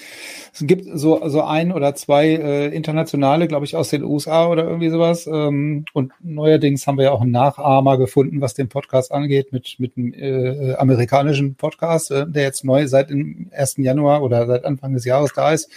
es 0.54 0.66
gibt 0.66 0.86
so 0.94 1.28
so 1.28 1.42
ein 1.42 1.72
oder 1.72 1.96
zwei 1.96 2.30
äh, 2.30 2.68
internationale, 2.68 3.48
glaube 3.48 3.66
ich, 3.66 3.76
aus 3.76 3.90
den 3.90 4.04
USA 4.04 4.48
oder 4.48 4.66
irgendwie 4.66 4.90
sowas. 4.90 5.28
Ähm, 5.28 5.86
und 5.94 6.12
neuerdings 6.22 6.86
haben 6.86 6.98
wir 6.98 7.06
ja 7.06 7.12
auch 7.12 7.22
einen 7.22 7.32
Nachahmer 7.32 7.98
gefunden, 7.98 8.42
was 8.42 8.54
den 8.54 8.70
Podcast 8.70 9.12
angeht, 9.12 9.52
mit 9.52 9.76
mit 9.80 9.98
einem 9.98 10.14
äh, 10.14 10.76
amerikanischen 10.76 11.56
Podcast, 11.56 12.12
äh, 12.12 12.26
der 12.28 12.44
jetzt 12.44 12.64
neu 12.66 12.88
seit 12.88 13.10
dem 13.10 13.50
1. 13.52 13.78
Januar 13.78 14.22
oder 14.22 14.48
seit 14.48 14.66
Anfang 14.66 14.94
des 14.94 15.06
Jahres 15.06 15.34
da 15.34 15.52
ist. 15.54 15.70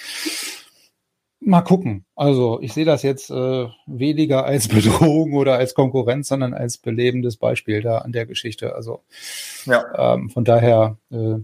Mal 1.49 1.63
gucken. 1.63 2.05
Also 2.17 2.61
ich 2.61 2.73
sehe 2.73 2.85
das 2.85 3.05
jetzt 3.05 3.31
äh, 3.31 3.69
weniger 3.87 4.45
als 4.45 4.67
Bedrohung 4.69 5.35
oder 5.35 5.55
als 5.57 5.75
Konkurrenz, 5.75 6.27
sondern 6.27 6.55
als 6.55 6.77
belebendes 6.77 7.37
Beispiel 7.37 7.83
da 7.83 7.99
an 7.99 8.11
der 8.11 8.27
Geschichte. 8.27 8.75
Also 8.75 9.05
Ja. 9.65 9.85
ähm, 10.15 10.29
von 10.29 10.45
daher, 10.45 10.99
äh, 11.13 11.37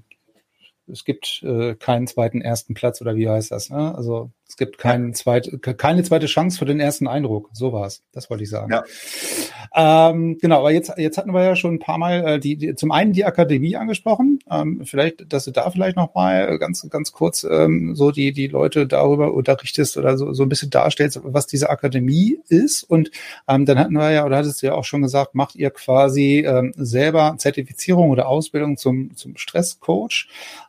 es 0.88 1.04
gibt 1.04 1.44
äh, 1.44 1.76
keinen 1.76 2.08
zweiten 2.08 2.40
ersten 2.40 2.74
Platz 2.74 3.00
oder 3.00 3.14
wie 3.14 3.28
heißt 3.28 3.52
das? 3.52 3.70
Ne? 3.70 3.94
Also 3.94 4.32
es 4.52 4.58
gibt 4.58 4.76
keinen 4.76 5.14
zweit, 5.14 5.50
ke- 5.62 5.72
keine 5.72 6.02
zweite 6.02 6.26
Chance 6.26 6.58
für 6.58 6.66
den 6.66 6.78
ersten 6.78 7.08
Eindruck. 7.08 7.48
So 7.54 7.72
war's. 7.72 8.02
Das 8.12 8.28
wollte 8.28 8.44
ich 8.44 8.50
sagen. 8.50 8.70
Ja. 8.70 10.10
Ähm, 10.10 10.36
genau, 10.38 10.58
aber 10.58 10.72
jetzt, 10.72 10.92
jetzt 10.98 11.16
hatten 11.16 11.32
wir 11.32 11.42
ja 11.42 11.56
schon 11.56 11.76
ein 11.76 11.78
paar 11.78 11.96
Mal 11.96 12.26
äh, 12.26 12.38
die, 12.38 12.56
die 12.56 12.74
zum 12.74 12.92
einen 12.92 13.14
die 13.14 13.24
Akademie 13.24 13.76
angesprochen. 13.76 14.40
Ähm, 14.50 14.82
vielleicht, 14.84 15.32
dass 15.32 15.46
du 15.46 15.52
da 15.52 15.70
vielleicht 15.70 15.96
noch 15.96 16.14
mal 16.14 16.58
ganz, 16.58 16.86
ganz 16.90 17.12
kurz 17.12 17.44
ähm, 17.44 17.94
so 17.94 18.10
die, 18.10 18.32
die 18.34 18.48
Leute 18.48 18.86
darüber 18.86 19.32
unterrichtest 19.32 19.96
oder 19.96 20.18
so, 20.18 20.34
so 20.34 20.42
ein 20.42 20.50
bisschen 20.50 20.68
darstellst, 20.68 21.18
was 21.22 21.46
diese 21.46 21.70
Akademie 21.70 22.38
ist. 22.50 22.82
Und 22.82 23.10
ähm, 23.48 23.64
dann 23.64 23.78
hatten 23.78 23.94
wir 23.94 24.10
ja, 24.10 24.26
oder 24.26 24.36
hattest 24.36 24.60
du 24.60 24.66
ja 24.66 24.74
auch 24.74 24.84
schon 24.84 25.00
gesagt, 25.00 25.34
macht 25.34 25.54
ihr 25.54 25.70
quasi 25.70 26.44
ähm, 26.46 26.74
selber 26.76 27.36
Zertifizierung 27.38 28.10
oder 28.10 28.28
Ausbildung 28.28 28.76
zum, 28.76 29.16
zum 29.16 29.38
Stresscoach. 29.38 30.28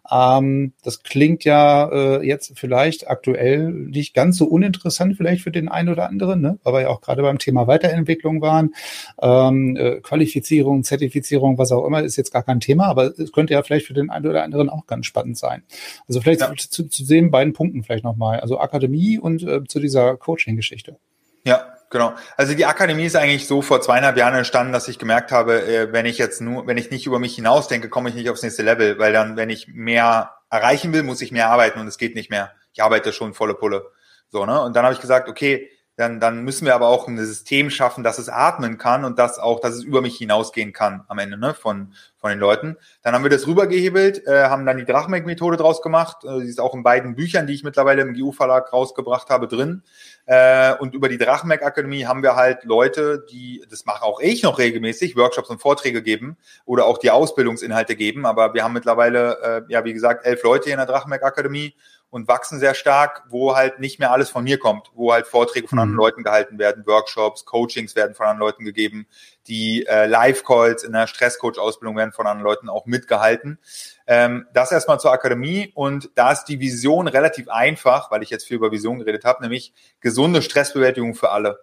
Ähm, 0.10 0.72
das 0.84 1.04
klingt 1.04 1.44
ja 1.44 1.90
äh, 1.92 2.26
jetzt 2.26 2.54
vielleicht 2.56 3.10
aktuell 3.10 3.73
nicht 3.74 4.14
ganz 4.14 4.38
so 4.38 4.46
uninteressant, 4.46 5.18
vielleicht 5.18 5.44
für 5.44 5.52
den 5.52 5.68
einen 5.70 5.90
oder 5.90 6.10
anderen, 6.10 6.42
ne? 6.42 6.60
weil 6.64 6.74
wir 6.74 6.82
ja 6.82 6.90
auch 6.90 7.02
gerade 7.02 7.22
beim 7.22 7.40
Thema 7.40 7.68
Weiterentwicklung 7.68 8.42
waren. 8.42 8.74
Ähm, 9.22 9.76
äh, 9.76 10.02
Qualifizierung, 10.02 10.84
Zertifizierung, 10.84 11.58
was 11.58 11.72
auch 11.72 11.86
immer, 11.86 12.04
ist 12.04 12.16
jetzt 12.16 12.32
gar 12.32 12.44
kein 12.44 12.60
Thema, 12.60 12.86
aber 12.86 13.18
es 13.20 13.32
könnte 13.32 13.54
ja 13.54 13.64
vielleicht 13.64 13.88
für 13.88 13.94
den 13.94 14.10
einen 14.10 14.28
oder 14.28 14.44
anderen 14.44 14.70
auch 14.70 14.88
ganz 14.88 15.06
spannend 15.06 15.38
sein. 15.38 15.64
Also 16.08 16.22
vielleicht 16.22 16.42
Ja. 16.42 16.54
zu, 16.56 16.88
zu 16.88 17.06
den 17.06 17.32
beiden 17.32 17.54
Punkten 17.54 17.84
vielleicht 17.84 18.04
nochmal, 18.04 18.40
also 18.40 18.60
Akademie 18.60 19.20
und 19.20 19.44
äh, 19.44 19.64
zu 19.66 19.80
dieser 19.80 20.16
Coaching-Geschichte. 20.18 20.98
Ja, 21.46 21.76
genau. 21.90 22.14
Also 22.38 22.54
die 22.54 22.66
Akademie 22.66 23.06
ist 23.06 23.16
eigentlich 23.16 23.48
so 23.48 23.62
vor 23.62 23.82
zweieinhalb 23.82 24.18
Jahren 24.18 24.36
entstanden, 24.36 24.72
dass 24.72 24.88
ich 24.88 24.98
gemerkt 24.98 25.32
habe, 25.32 25.62
äh, 25.66 25.92
wenn 25.92 26.06
ich 26.06 26.18
jetzt 26.18 26.42
nur, 26.42 26.68
wenn 26.68 26.78
ich 26.78 26.90
nicht 26.90 27.06
über 27.06 27.20
mich 27.20 27.36
hinausdenke, 27.36 27.90
komme 27.90 28.10
ich 28.10 28.16
nicht 28.16 28.30
aufs 28.30 28.44
nächste 28.44 28.64
Level, 28.64 28.98
weil 28.98 29.12
dann, 29.14 29.36
wenn 29.36 29.50
ich 29.50 29.68
mehr 29.68 30.32
erreichen 30.50 30.94
will, 30.94 31.04
muss 31.04 31.22
ich 31.22 31.32
mehr 31.32 31.50
arbeiten 31.50 31.80
und 31.80 31.88
es 31.88 31.98
geht 31.98 32.16
nicht 32.16 32.30
mehr. 32.30 32.52
Ich 32.74 32.84
arbeite 32.84 33.14
schon 33.14 33.34
volle 33.34 33.54
Pulle. 33.54 33.92
So, 34.30 34.46
ne? 34.46 34.62
Und 34.62 34.76
dann 34.76 34.84
habe 34.84 34.94
ich 34.94 35.02
gesagt, 35.02 35.30
okay, 35.30 35.70
dann, 35.96 36.20
dann 36.20 36.44
müssen 36.44 36.66
wir 36.66 36.74
aber 36.74 36.88
auch 36.88 37.08
ein 37.08 37.18
System 37.20 37.70
schaffen, 37.70 38.04
dass 38.04 38.18
es 38.18 38.28
atmen 38.28 38.80
kann 38.80 39.06
und 39.06 39.20
dass 39.20 39.38
auch, 39.38 39.60
dass 39.60 39.76
es 39.76 39.84
über 39.84 40.02
mich 40.02 40.18
hinausgehen 40.18 40.74
kann 40.74 41.04
am 41.08 41.20
Ende, 41.20 41.38
ne, 41.38 41.54
von, 41.54 41.94
von 42.18 42.32
den 42.32 42.40
Leuten. 42.40 42.78
Dann 43.04 43.14
haben 43.14 43.22
wir 43.22 43.30
das 43.30 43.46
rübergehebelt, 43.46 44.26
äh, 44.26 44.46
haben 44.46 44.66
dann 44.66 44.78
die 44.78 44.86
Drachmeck-Methode 44.86 45.56
draus 45.56 45.84
gemacht. 45.84 46.24
Äh, 46.24 46.40
die 46.40 46.48
ist 46.48 46.60
auch 46.60 46.74
in 46.74 46.82
beiden 46.82 47.14
Büchern, 47.14 47.46
die 47.46 47.54
ich 47.54 47.64
mittlerweile 47.64 48.02
im 48.02 48.16
GU-Verlag 48.16 48.74
rausgebracht 48.74 49.30
habe, 49.30 49.48
drin. 49.48 49.84
Äh, 50.26 50.74
und 50.78 50.96
über 50.96 51.10
die 51.10 51.20
Drachenberg-Akademie 51.20 52.08
haben 52.08 52.24
wir 52.24 52.36
halt 52.36 52.64
Leute, 52.64 53.24
die, 53.32 53.64
das 53.70 53.86
mache 53.86 54.04
auch 54.04 54.20
ich 54.20 54.42
noch 54.42 54.58
regelmäßig, 54.58 55.16
Workshops 55.16 55.50
und 55.52 55.62
Vorträge 55.62 56.02
geben 56.02 56.38
oder 56.66 56.86
auch 56.86 56.98
die 56.98 57.12
Ausbildungsinhalte 57.12 57.96
geben. 57.96 58.26
Aber 58.26 58.56
wir 58.56 58.64
haben 58.64 58.74
mittlerweile, 58.74 59.66
äh, 59.68 59.72
ja, 59.72 59.86
wie 59.86 59.94
gesagt, 59.94 60.26
elf 60.26 60.42
Leute 60.42 60.66
hier 60.66 60.74
in 60.74 60.80
der 60.80 60.88
Drachenberg-Akademie 60.88 61.76
und 62.14 62.28
wachsen 62.28 62.60
sehr 62.60 62.76
stark, 62.76 63.24
wo 63.30 63.56
halt 63.56 63.80
nicht 63.80 63.98
mehr 63.98 64.12
alles 64.12 64.30
von 64.30 64.44
mir 64.44 64.60
kommt, 64.60 64.92
wo 64.94 65.12
halt 65.12 65.26
Vorträge 65.26 65.68
von 65.68 65.78
Mhm. 65.78 65.82
anderen 65.82 65.98
Leuten 65.98 66.24
gehalten 66.24 66.60
werden, 66.60 66.86
Workshops, 66.86 67.44
Coachings 67.44 67.96
werden 67.96 68.14
von 68.14 68.28
anderen 68.28 68.52
Leuten 68.52 68.66
gegeben, 68.66 69.08
die 69.48 69.88
äh, 69.88 70.06
Live-Calls 70.06 70.84
in 70.84 70.92
der 70.92 71.08
Stresscoach-Ausbildung 71.08 71.98
werden 71.98 72.12
von 72.12 72.28
anderen 72.28 72.48
Leuten 72.48 72.70
auch 72.70 72.86
mitgehalten. 72.86 73.58
Ähm, 74.06 74.46
das 74.54 74.72
erstmal 74.72 75.00
zur 75.00 75.12
Akademie 75.12 75.72
und 75.74 76.12
da 76.14 76.32
ist 76.32 76.46
die 76.46 76.60
Vision 76.60 77.08
relativ 77.08 77.50
einfach, 77.50 78.12
weil 78.12 78.22
ich 78.22 78.30
jetzt 78.30 78.46
viel 78.46 78.58
über 78.58 78.72
Vision 78.72 79.00
geredet 79.00 79.26
habe, 79.26 79.42
nämlich 79.42 79.74
gesunde 80.00 80.44
Stressbewältigung 80.44 81.16
für 81.16 81.32
alle 81.32 81.62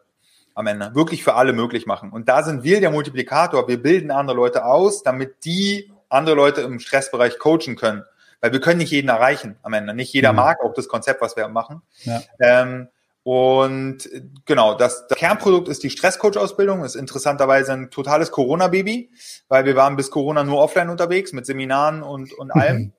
am 0.57 0.67
Ende. 0.67 0.97
Wirklich 0.97 1.23
für 1.23 1.35
alle 1.35 1.53
möglich 1.53 1.87
machen. 1.87 2.11
Und 2.11 2.29
da 2.29 2.43
sind 2.43 2.65
wir 2.65 2.81
der 2.81 2.91
Multiplikator. 2.91 3.69
Wir 3.69 3.81
bilden 3.81 4.11
andere 4.11 4.37
Leute 4.37 4.65
aus, 4.65 5.05
damit 5.05 5.45
die 5.45 5.93
andere 6.09 6.35
Leute 6.35 6.63
im 6.63 6.81
Stressbereich 6.81 7.39
coachen 7.39 7.77
können. 7.77 8.03
Weil 8.41 8.53
wir 8.53 8.61
können 8.61 8.79
nicht 8.79 8.91
jeden 8.91 9.09
erreichen 9.09 9.57
am 9.63 9.73
Ende. 9.73 9.95
Nicht 9.95 10.13
jeder 10.13 10.33
Mhm. 10.33 10.37
mag 10.37 10.63
auch 10.65 10.73
das 10.75 10.89
Konzept, 10.89 11.21
was 11.21 11.37
wir 11.37 11.49
machen. 11.49 11.83
Ja. 12.05 12.23
Ähm, 12.41 12.89
und 13.23 14.07
äh, 14.13 14.23
genau, 14.47 14.75
das, 14.75 15.07
das 15.09 15.19
Kernprodukt 15.19 15.69
ist 15.69 15.83
die 15.83 15.91
Stresscoach-Ausbildung. 15.91 16.85
Ist 16.85 16.95
interessanterweise 16.95 17.73
ein 17.73 17.91
totales 17.91 18.31
Corona-Baby, 18.31 19.11
weil 19.49 19.65
wir 19.67 19.77
waren 19.77 19.97
bis 19.97 20.11
Corona 20.11 20.43
nur 20.43 20.59
offline 20.59 20.89
unterwegs 20.89 21.33
mit 21.33 21.45
Seminaren 21.47 22.03
und, 22.03 22.33
und 22.33 22.51
allem. 22.51 22.93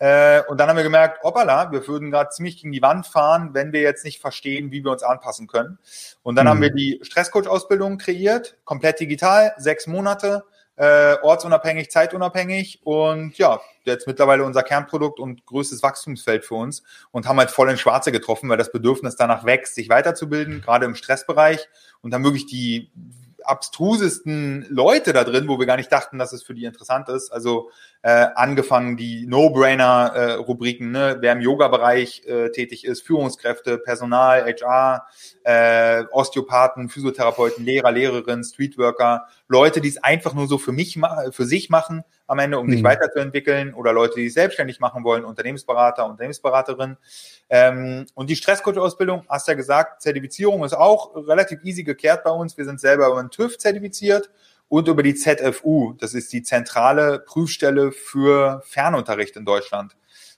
Äh, 0.00 0.42
und 0.48 0.58
dann 0.60 0.68
haben 0.68 0.76
wir 0.76 0.84
gemerkt, 0.84 1.24
hoppala, 1.24 1.72
wir 1.72 1.86
würden 1.88 2.10
gerade 2.12 2.30
ziemlich 2.30 2.56
gegen 2.56 2.70
die 2.72 2.82
Wand 2.82 3.06
fahren, 3.06 3.50
wenn 3.52 3.72
wir 3.72 3.80
jetzt 3.80 4.04
nicht 4.04 4.20
verstehen, 4.20 4.70
wie 4.70 4.84
wir 4.84 4.92
uns 4.92 5.02
anpassen 5.02 5.48
können. 5.48 5.78
Und 6.22 6.36
dann 6.36 6.46
Mhm. 6.46 6.50
haben 6.50 6.60
wir 6.60 6.70
die 6.70 7.00
Stresscoach-Ausbildung 7.02 7.98
kreiert, 7.98 8.56
komplett 8.64 9.00
digital, 9.00 9.54
sechs 9.58 9.86
Monate, 9.88 10.44
äh, 10.78 11.16
ortsunabhängig, 11.22 11.90
zeitunabhängig. 11.90 12.80
Und 12.84 13.36
ja, 13.36 13.60
jetzt 13.84 14.06
mittlerweile 14.06 14.44
unser 14.44 14.62
Kernprodukt 14.62 15.18
und 15.18 15.44
größtes 15.44 15.82
Wachstumsfeld 15.82 16.44
für 16.44 16.54
uns. 16.54 16.84
Und 17.10 17.26
haben 17.26 17.38
halt 17.38 17.50
voll 17.50 17.68
ins 17.68 17.80
Schwarze 17.80 18.12
getroffen, 18.12 18.48
weil 18.48 18.58
das 18.58 18.72
Bedürfnis 18.72 19.16
danach 19.16 19.44
wächst, 19.44 19.74
sich 19.74 19.88
weiterzubilden, 19.88 20.62
gerade 20.62 20.86
im 20.86 20.94
Stressbereich. 20.94 21.68
Und 22.00 22.14
haben 22.14 22.24
wirklich 22.24 22.46
die 22.46 22.90
abstrusesten 23.42 24.66
Leute 24.68 25.12
da 25.12 25.24
drin, 25.24 25.48
wo 25.48 25.58
wir 25.58 25.66
gar 25.66 25.76
nicht 25.76 25.90
dachten, 25.90 26.18
dass 26.18 26.32
es 26.32 26.42
für 26.42 26.54
die 26.54 26.64
interessant 26.64 27.08
ist. 27.08 27.30
Also 27.30 27.70
äh, 28.02 28.28
angefangen 28.34 28.96
die 28.96 29.26
No-Brainer-Rubriken, 29.26 30.92
ne? 30.92 31.16
wer 31.20 31.32
im 31.32 31.40
Yoga-Bereich 31.40 32.22
äh, 32.26 32.50
tätig 32.50 32.84
ist, 32.84 33.02
Führungskräfte, 33.02 33.78
Personal, 33.78 34.44
HR, 34.44 35.06
äh, 35.42 36.04
Osteopathen, 36.12 36.88
Physiotherapeuten, 36.88 37.64
Lehrer, 37.64 37.90
Lehrerinnen, 37.90 38.44
Streetworker, 38.44 39.26
Leute, 39.48 39.80
die 39.80 39.88
es 39.88 40.02
einfach 40.02 40.34
nur 40.34 40.46
so 40.46 40.58
für 40.58 40.72
mich 40.72 40.98
für 41.32 41.44
sich 41.44 41.70
machen 41.70 42.04
am 42.28 42.38
Ende, 42.38 42.58
um 42.58 42.70
sich 42.70 42.82
Mhm. 42.82 42.86
weiterzuentwickeln 42.86 43.74
oder 43.74 43.92
Leute, 43.92 44.16
die 44.16 44.26
es 44.26 44.34
selbstständig 44.34 44.80
machen 44.80 45.02
wollen, 45.02 45.24
Unternehmensberater, 45.24 46.04
Unternehmensberaterin. 46.04 46.96
Ähm, 47.48 48.06
und 48.14 48.30
die 48.30 48.36
Stresscoach-Ausbildung, 48.36 49.24
hast 49.28 49.48
ja 49.48 49.54
gesagt, 49.54 50.02
Zertifizierung 50.02 50.62
ist 50.64 50.74
auch 50.74 51.16
relativ 51.16 51.64
easy 51.64 51.82
gekehrt 51.82 52.22
bei 52.24 52.30
uns. 52.30 52.56
Wir 52.56 52.66
sind 52.66 52.80
selber 52.80 53.08
über 53.08 53.22
den 53.22 53.30
TÜV 53.30 53.58
zertifiziert 53.58 54.30
und 54.68 54.88
über 54.88 55.02
die 55.02 55.14
ZFU. 55.14 55.94
Das 55.94 56.14
ist 56.14 56.32
die 56.32 56.42
zentrale 56.42 57.20
Prüfstelle 57.20 57.92
für 57.92 58.62
Fernunterricht 58.66 59.36
in 59.36 59.44
Deutschland. 59.44 59.96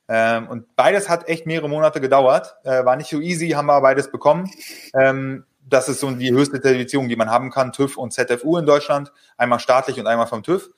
Ähm, 0.08 0.48
und 0.48 0.74
beides 0.76 1.08
hat 1.08 1.28
echt 1.28 1.46
mehrere 1.46 1.68
Monate 1.68 2.00
gedauert. 2.00 2.56
Äh, 2.64 2.84
war 2.84 2.96
nicht 2.96 3.10
so 3.10 3.20
easy, 3.20 3.50
haben 3.50 3.66
wir 3.66 3.80
beides 3.80 4.10
bekommen. 4.10 4.50
Ähm, 4.94 5.44
das 5.68 5.88
ist 5.88 6.00
so 6.00 6.10
die 6.10 6.32
höchste 6.32 6.60
Zertifizierung, 6.60 7.08
die 7.08 7.16
man 7.16 7.30
haben 7.30 7.50
kann, 7.50 7.72
TÜV 7.72 7.96
und 7.96 8.12
ZFU 8.12 8.56
in 8.56 8.66
Deutschland. 8.66 9.12
Einmal 9.36 9.60
staatlich 9.60 10.00
und 10.00 10.08
einmal 10.08 10.26
vom 10.26 10.42
TÜV. 10.42 10.70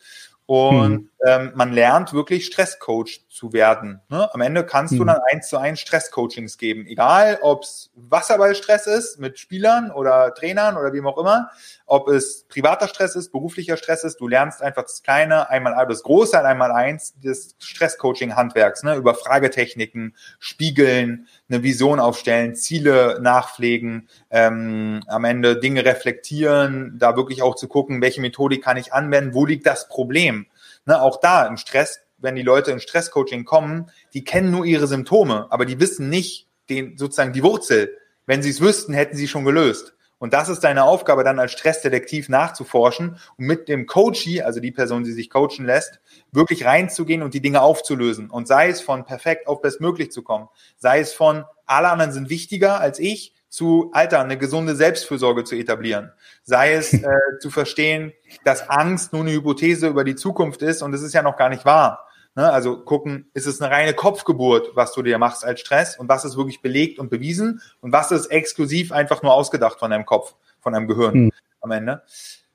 Und 0.44 0.84
hm. 0.84 1.10
ähm, 1.26 1.52
man 1.54 1.72
lernt 1.72 2.12
wirklich 2.12 2.44
Stresscoach 2.46 3.22
zu 3.32 3.52
werden. 3.54 4.00
Ne? 4.10 4.32
Am 4.34 4.40
Ende 4.42 4.64
kannst 4.64 4.92
hm. 4.92 4.98
du 4.98 5.04
dann 5.06 5.20
eins 5.30 5.48
zu 5.48 5.56
eins 5.56 5.80
Stresscoachings 5.80 6.58
geben. 6.58 6.86
Egal, 6.86 7.38
ob 7.40 7.62
es 7.62 7.90
Wasserballstress 7.94 8.86
ist 8.86 9.18
mit 9.18 9.38
Spielern 9.38 9.90
oder 9.90 10.34
Trainern 10.34 10.76
oder 10.76 10.92
wem 10.92 11.06
auch 11.06 11.16
immer, 11.16 11.50
ob 11.86 12.08
es 12.08 12.44
privater 12.48 12.88
Stress 12.88 13.16
ist, 13.16 13.32
beruflicher 13.32 13.78
Stress 13.78 14.04
ist, 14.04 14.20
du 14.20 14.28
lernst 14.28 14.62
einfach 14.62 14.82
das 14.82 15.02
Kleine, 15.02 15.48
einmal 15.48 15.86
das 15.86 16.02
Große, 16.02 16.44
einmal 16.44 16.72
eins 16.72 17.18
des 17.20 17.56
Stresscoaching-Handwerks, 17.58 18.82
ne? 18.82 18.96
über 18.96 19.14
Fragetechniken, 19.14 20.14
Spiegeln, 20.38 21.26
eine 21.48 21.62
Vision 21.62 22.00
aufstellen, 22.00 22.54
Ziele 22.54 23.18
nachpflegen, 23.22 24.08
ähm, 24.30 25.02
am 25.06 25.24
Ende 25.24 25.58
Dinge 25.58 25.86
reflektieren, 25.86 26.98
da 26.98 27.16
wirklich 27.16 27.40
auch 27.40 27.54
zu 27.54 27.66
gucken, 27.66 28.02
welche 28.02 28.20
Methodik 28.20 28.62
kann 28.62 28.76
ich 28.76 28.92
anwenden, 28.92 29.32
wo 29.32 29.46
liegt 29.46 29.66
das 29.66 29.88
Problem. 29.88 30.46
Ne? 30.84 31.00
Auch 31.00 31.20
da 31.20 31.46
im 31.46 31.56
Stress, 31.56 32.00
wenn 32.22 32.36
die 32.36 32.42
Leute 32.42 32.70
in 32.70 32.80
Stresscoaching 32.80 33.44
kommen, 33.44 33.90
die 34.14 34.24
kennen 34.24 34.50
nur 34.50 34.64
ihre 34.64 34.86
Symptome, 34.86 35.46
aber 35.50 35.66
die 35.66 35.80
wissen 35.80 36.08
nicht 36.08 36.48
den, 36.70 36.96
sozusagen 36.96 37.32
die 37.32 37.42
Wurzel. 37.42 37.96
Wenn 38.26 38.42
sie 38.42 38.50
es 38.50 38.60
wüssten, 38.60 38.94
hätten 38.94 39.16
sie 39.16 39.28
schon 39.28 39.44
gelöst. 39.44 39.94
Und 40.22 40.32
das 40.32 40.48
ist 40.48 40.60
deine 40.60 40.84
Aufgabe, 40.84 41.24
dann 41.24 41.40
als 41.40 41.50
Stressdetektiv 41.50 42.28
nachzuforschen 42.28 43.16
und 43.36 43.44
mit 43.44 43.66
dem 43.68 43.86
Coachie, 43.86 44.40
also 44.40 44.60
die 44.60 44.70
Person, 44.70 45.02
die 45.02 45.10
sich 45.10 45.28
coachen 45.30 45.66
lässt, 45.66 46.00
wirklich 46.30 46.64
reinzugehen 46.64 47.22
und 47.22 47.34
die 47.34 47.40
Dinge 47.40 47.60
aufzulösen. 47.60 48.30
Und 48.30 48.46
sei 48.46 48.68
es 48.68 48.80
von 48.80 49.04
perfekt 49.04 49.48
auf 49.48 49.60
bestmöglich 49.60 50.12
zu 50.12 50.22
kommen, 50.22 50.48
sei 50.76 51.00
es 51.00 51.12
von 51.12 51.44
alle 51.66 51.88
anderen 51.88 52.12
sind 52.12 52.30
wichtiger 52.30 52.78
als 52.80 53.00
ich, 53.00 53.34
zu, 53.48 53.90
Alter, 53.92 54.20
eine 54.20 54.38
gesunde 54.38 54.76
Selbstfürsorge 54.76 55.42
zu 55.42 55.56
etablieren. 55.56 56.12
Sei 56.44 56.72
es 56.72 56.92
äh, 56.94 57.08
zu 57.40 57.50
verstehen, 57.50 58.12
dass 58.44 58.70
Angst 58.70 59.12
nur 59.12 59.22
eine 59.22 59.32
Hypothese 59.32 59.88
über 59.88 60.04
die 60.04 60.14
Zukunft 60.14 60.62
ist 60.62 60.82
und 60.82 60.94
es 60.94 61.02
ist 61.02 61.14
ja 61.14 61.22
noch 61.22 61.36
gar 61.36 61.48
nicht 61.48 61.64
wahr. 61.64 62.06
Ne? 62.34 62.50
Also 62.50 62.78
gucken, 62.78 63.30
ist 63.34 63.46
es 63.46 63.60
eine 63.60 63.70
reine 63.70 63.94
Kopfgeburt, 63.94 64.70
was 64.74 64.92
du 64.92 65.02
dir 65.02 65.18
machst 65.18 65.44
als 65.44 65.60
Stress 65.60 65.98
und 65.98 66.08
was 66.08 66.24
ist 66.24 66.36
wirklich 66.36 66.62
belegt 66.62 66.98
und 66.98 67.10
bewiesen 67.10 67.60
und 67.80 67.92
was 67.92 68.10
ist 68.10 68.26
exklusiv 68.26 68.92
einfach 68.92 69.22
nur 69.22 69.34
ausgedacht 69.34 69.78
von 69.78 69.90
deinem 69.90 70.06
Kopf, 70.06 70.34
von 70.60 70.72
deinem 70.72 70.88
Gehirn 70.88 71.14
mhm. 71.14 71.32
am 71.60 71.70
Ende. 71.70 72.02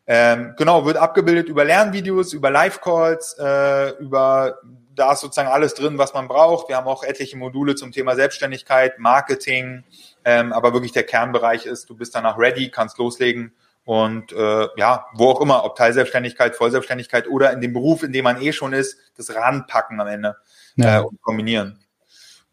Ähm, 0.09 0.53
genau, 0.57 0.85
wird 0.85 0.97
abgebildet 0.97 1.49
über 1.49 1.65
Lernvideos, 1.65 2.31
über 2.33 2.49
Live-Calls, 2.49 3.35
äh, 3.39 3.89
über 3.99 4.59
da 4.95 5.13
ist 5.13 5.19
sozusagen 5.19 5.49
alles 5.49 5.75
drin, 5.75 5.97
was 5.97 6.13
man 6.13 6.27
braucht. 6.27 6.69
Wir 6.69 6.77
haben 6.77 6.87
auch 6.87 7.03
etliche 7.03 7.37
Module 7.37 7.75
zum 7.75 7.91
Thema 7.91 8.15
Selbstständigkeit, 8.15 8.97
Marketing, 8.97 9.83
ähm, 10.25 10.53
aber 10.53 10.73
wirklich 10.73 10.91
der 10.91 11.03
Kernbereich 11.03 11.65
ist, 11.65 11.89
du 11.89 11.95
bist 11.95 12.15
danach 12.15 12.39
ready, 12.39 12.71
kannst 12.71 12.97
loslegen 12.97 13.53
und 13.87 14.33
äh, 14.33 14.67
ja, 14.75 15.05
wo 15.13 15.29
auch 15.29 15.39
immer, 15.39 15.63
ob 15.63 15.77
Teilselbstständigkeit, 15.77 16.57
Vollselbstständigkeit 16.57 17.25
oder 17.29 17.53
in 17.53 17.61
dem 17.61 17.71
Beruf, 17.71 18.03
in 18.03 18.11
dem 18.11 18.25
man 18.25 18.41
eh 18.41 18.51
schon 18.51 18.73
ist, 18.73 18.97
das 19.15 19.33
ranpacken 19.33 20.01
am 20.01 20.07
Ende 20.07 20.35
ja. 20.75 20.97
äh, 20.97 21.01
und 21.01 21.21
kombinieren. 21.21 21.79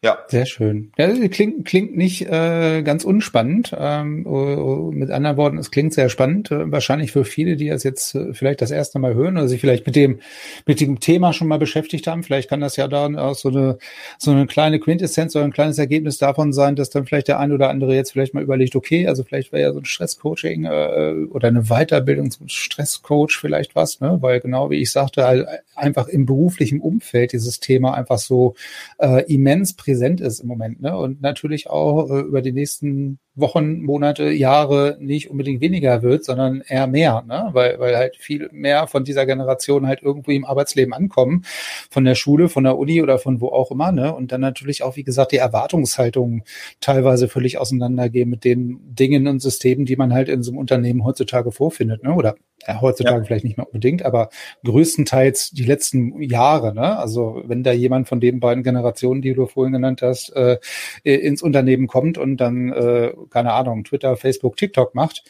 Ja. 0.05 0.19
Sehr 0.29 0.45
schön. 0.45 0.93
Ja, 0.99 1.11
klingt, 1.29 1.65
klingt 1.65 1.97
nicht 1.97 2.29
äh, 2.31 2.83
ganz 2.83 3.05
unspannend. 3.05 3.75
Ähm, 3.75 4.27
uh, 4.27 4.93
mit 4.93 5.11
anderen 5.11 5.39
Worten, 5.39 5.57
es 5.57 5.71
klingt 5.71 5.95
sehr 5.95 6.11
spannend. 6.11 6.51
Äh, 6.51 6.71
wahrscheinlich 6.71 7.11
für 7.11 7.25
viele, 7.25 7.57
die 7.57 7.69
das 7.69 7.85
jetzt 7.85 8.15
äh, 8.15 8.35
vielleicht 8.35 8.61
das 8.61 8.71
erste 8.71 8.99
Mal 8.99 9.15
hören 9.15 9.39
oder 9.39 9.49
sich 9.49 9.63
vielleicht 9.63 9.87
mit 9.87 9.97
dem, 9.97 10.19
mit 10.67 10.83
dem 10.83 11.01
Thema 11.01 11.33
schon 11.33 11.49
mal 11.49 11.59
beschäftigt 11.59 12.07
haben. 12.07 12.23
Vielleicht 12.23 12.51
kann 12.51 12.61
das 12.61 12.77
ja 12.77 12.87
dann 12.87 13.17
auch 13.17 13.35
so 13.35 13.49
eine, 13.49 13.79
so 14.19 14.31
eine 14.31 14.47
kleine 14.47 14.79
Quintessenz 14.79 15.35
oder 15.37 15.47
ein 15.47 15.55
kleines 15.55 15.79
Ergebnis 15.79 16.19
davon 16.19 16.53
sein, 16.53 16.77
dass 16.77 16.91
dann 16.91 17.07
vielleicht 17.07 17.29
der 17.29 17.41
ein 17.41 17.51
oder 17.51 17.71
andere 17.71 17.95
jetzt 17.95 18.13
vielleicht 18.13 18.35
mal 18.35 18.43
überlegt, 18.43 18.77
okay, 18.77 19.09
also 19.09 19.25
vielleicht 19.25 19.53
wäre 19.53 19.63
ja 19.63 19.73
so 19.73 19.79
ein 19.79 19.87
Stresscoaching 19.87 20.67
äh, 20.67 21.15
oder 21.31 21.49
eine 21.49 21.63
Weiterbildung 21.63 22.31
zum 22.31 22.47
Stresscoach 22.49 23.39
vielleicht 23.41 23.75
was, 23.75 24.03
ne? 24.03 24.19
Weil 24.21 24.41
genau 24.41 24.69
wie 24.69 24.83
ich 24.83 24.93
sagte, 24.93 25.25
halt 25.25 25.49
einfach 25.75 26.09
im 26.09 26.27
beruflichen 26.27 26.81
Umfeld 26.81 27.33
dieses 27.33 27.59
Thema 27.59 27.95
einfach 27.95 28.19
so 28.19 28.55
äh, 28.99 29.25
immens 29.33 29.73
präsent 29.73 29.93
präsent 29.95 30.20
ist 30.20 30.40
im 30.40 30.49
Moment. 30.49 30.80
Ne? 30.80 30.97
Und 30.97 31.20
natürlich 31.22 31.70
auch 31.70 32.11
äh, 32.11 32.20
über 32.20 32.42
die 32.42 32.53
nächsten 32.53 33.20
Wochen, 33.37 33.82
Monate, 33.82 34.30
Jahre 34.30 34.97
nicht 35.01 35.28
unbedingt 35.28 35.61
weniger 35.61 36.03
wird, 36.03 36.24
sondern 36.24 36.62
eher 36.66 36.87
mehr, 36.87 37.24
ne? 37.26 37.51
weil, 37.53 37.80
weil 37.80 37.97
halt 37.97 38.16
viel 38.16 38.49
mehr 38.53 38.87
von 38.87 39.05
dieser 39.05 39.26
Generation 39.26 39.89
halt 39.89 40.03
irgendwie 40.03 40.37
im 40.37 40.45
Arbeitsleben 40.45 40.95
ankommen, 40.95 41.45
von 41.91 42.05
der 42.05 42.14
Schule, 42.14 42.49
von 42.49 42.62
der 42.62 42.78
Uni 42.78 43.03
oder 43.03 43.18
von 43.18 43.41
wo 43.41 43.49
auch 43.49 43.72
immer. 43.72 43.91
Ne? 43.91 44.14
Und 44.14 44.30
dann 44.30 44.41
natürlich 44.41 44.85
auch, 44.85 44.95
wie 44.97 45.03
gesagt, 45.05 45.32
die 45.32 45.39
Erwartungshaltung 45.39 46.45
teilweise 46.80 47.28
völlig 47.28 47.59
auseinandergehen 47.59 48.30
mit 48.30 48.45
den 48.45 48.80
Dingen 48.95 49.26
und 49.26 49.41
Systemen, 49.41 49.85
die 49.85 49.97
man 49.97 50.14
halt 50.14 50.28
in 50.28 50.43
so 50.43 50.53
einem 50.53 50.59
Unternehmen 50.59 51.05
heutzutage 51.05 51.51
vorfindet. 51.51 52.05
Ne? 52.05 52.14
Oder 52.14 52.37
ja, 52.66 52.80
heutzutage 52.80 53.18
ja. 53.18 53.24
vielleicht 53.24 53.45
nicht 53.45 53.57
mehr 53.57 53.66
unbedingt, 53.66 54.05
aber 54.05 54.30
größtenteils 54.64 55.51
die 55.51 55.64
letzten 55.64 56.22
Jahre. 56.22 56.74
Ne? 56.74 56.99
Also 56.99 57.43
wenn 57.47 57.62
da 57.62 57.72
jemand 57.72 58.09
von 58.09 58.20
den 58.20 58.41
beiden 58.41 58.62
Generationen, 58.62 59.22
die 59.22 59.35
du 59.35 59.47
vorhin 59.47 59.72
genannt 59.72 60.03
hast, 60.03 60.35
äh, 60.35 60.59
ins 61.03 61.43
Unternehmen 61.43 61.87
kommt 61.87 62.16
und 62.16 62.39
dann 62.39 62.72
äh, 62.72 63.12
keine 63.31 63.53
Ahnung, 63.53 63.85
Twitter, 63.85 64.16
Facebook, 64.16 64.57
TikTok 64.57 64.95
macht, 64.95 65.25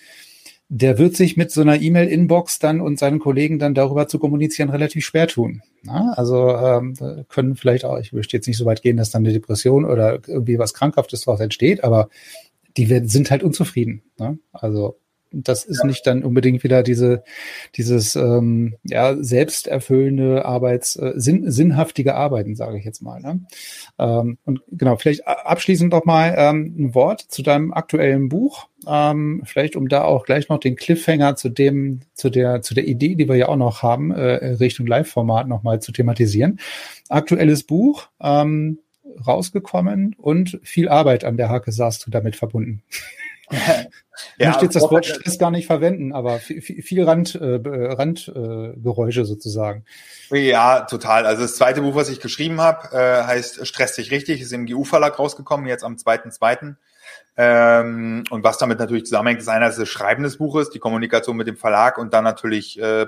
der 0.68 0.99
wird 0.99 1.14
sich 1.14 1.36
mit 1.36 1.51
so 1.51 1.61
einer 1.61 1.80
E-Mail-Inbox 1.80 2.59
dann 2.59 2.80
und 2.80 2.99
seinen 2.99 3.18
Kollegen 3.18 3.59
dann 3.59 3.74
darüber 3.74 4.09
zu 4.09 4.18
kommunizieren 4.18 4.70
relativ 4.70 5.05
schwer 5.05 5.28
tun. 5.28 5.62
Na, 5.82 6.12
also 6.16 6.51
ähm, 6.51 6.95
können 7.28 7.55
vielleicht 7.57 7.84
auch, 7.84 7.99
ich 7.99 8.12
möchte 8.12 8.36
jetzt 8.36 8.47
nicht 8.47 8.57
so 8.57 8.64
weit 8.64 8.82
gehen, 8.82 8.97
dass 8.97 9.11
dann 9.11 9.22
eine 9.24 9.32
Depression 9.32 9.84
oder 9.84 10.20
irgendwie 10.26 10.59
was 10.59 10.74
Krankhaftes 10.74 11.22
daraus 11.22 11.40
entsteht, 11.40 11.84
aber 11.84 12.09
die 12.76 12.86
sind 13.07 13.30
halt 13.30 13.42
unzufrieden. 13.42 14.03
Ne? 14.18 14.38
Also 14.53 14.99
das 15.43 15.64
ist 15.64 15.80
ja. 15.80 15.87
nicht 15.87 16.07
dann 16.07 16.22
unbedingt 16.22 16.62
wieder 16.64 16.82
diese, 16.82 17.24
dieses 17.76 18.16
ähm, 18.16 18.76
ja, 18.85 19.16
selbsterfüllende 19.16 20.45
Arbeits, 20.45 20.97
äh, 20.97 21.12
sinn, 21.16 21.51
sinnhaftige 21.51 22.14
Arbeiten, 22.14 22.55
sage 22.55 22.78
ich 22.78 22.85
jetzt 22.85 23.03
mal. 23.03 23.20
Ne? 23.20 23.41
Ähm, 23.99 24.39
und 24.45 24.62
genau, 24.70 24.97
vielleicht 24.97 25.26
abschließend 25.26 25.93
noch 25.93 26.05
mal 26.05 26.35
ähm, 26.37 26.74
ein 26.78 26.95
Wort 26.95 27.20
zu 27.20 27.43
deinem 27.43 27.72
aktuellen 27.72 28.28
Buch. 28.28 28.68
Ähm, 28.87 29.43
vielleicht 29.45 29.76
um 29.76 29.89
da 29.89 30.03
auch 30.03 30.24
gleich 30.24 30.49
noch 30.49 30.59
den 30.59 30.76
Cliffhanger 30.76 31.37
zu 31.37 31.49
dem, 31.49 32.01
zu 32.12 32.30
der, 32.30 32.62
zu 32.62 32.74
der 32.74 32.87
Idee, 32.87 33.14
die 33.14 33.28
wir 33.28 33.37
ja 33.37 33.49
auch 33.49 33.57
noch 33.57 33.82
haben, 33.82 34.11
äh, 34.11 34.55
Richtung 34.55 34.87
Live-Format 34.87 35.49
nochmal 35.49 35.80
zu 35.80 35.91
thematisieren. 35.93 36.61
Aktuelles 37.09 37.62
Buch, 37.62 38.09
ähm, 38.20 38.78
rausgekommen 39.26 40.14
und 40.18 40.59
viel 40.62 40.89
Arbeit 40.89 41.24
an 41.24 41.37
der 41.37 41.49
Hake 41.49 41.72
saßt 41.72 42.07
du 42.07 42.11
damit 42.11 42.37
verbunden. 42.37 42.82
Ich 44.36 44.46
möchte 44.46 44.64
jetzt 44.64 44.76
das 44.76 44.90
Wort 44.90 45.06
Stress 45.06 45.38
gar 45.38 45.50
nicht 45.50 45.66
verwenden, 45.66 46.12
aber 46.12 46.38
viel, 46.38 46.60
viel 46.60 47.04
Rand, 47.04 47.34
äh, 47.34 47.60
Randgeräusche 47.62 49.22
äh, 49.22 49.24
sozusagen. 49.24 49.84
Ja, 50.30 50.82
total. 50.82 51.26
Also 51.26 51.42
das 51.42 51.56
zweite 51.56 51.82
Buch, 51.82 51.94
was 51.94 52.08
ich 52.08 52.20
geschrieben 52.20 52.60
habe, 52.60 52.96
äh, 52.96 53.24
heißt 53.24 53.66
Stress 53.66 53.96
dich 53.96 54.10
richtig, 54.10 54.40
ist 54.40 54.52
im 54.52 54.66
GU-Verlag 54.66 55.18
rausgekommen, 55.18 55.66
jetzt 55.66 55.84
am 55.84 55.96
2.2. 55.96 56.76
Ähm, 57.36 58.24
und 58.30 58.44
was 58.44 58.58
damit 58.58 58.78
natürlich 58.78 59.04
zusammenhängt, 59.04 59.40
ist 59.40 59.48
einerseits 59.48 59.78
das 59.78 59.88
Schreiben 59.88 60.22
des 60.22 60.38
Buches, 60.38 60.70
die 60.70 60.78
Kommunikation 60.78 61.36
mit 61.36 61.48
dem 61.48 61.56
Verlag 61.56 61.98
und 61.98 62.14
dann 62.14 62.24
natürlich 62.24 62.80
äh, 62.80 63.06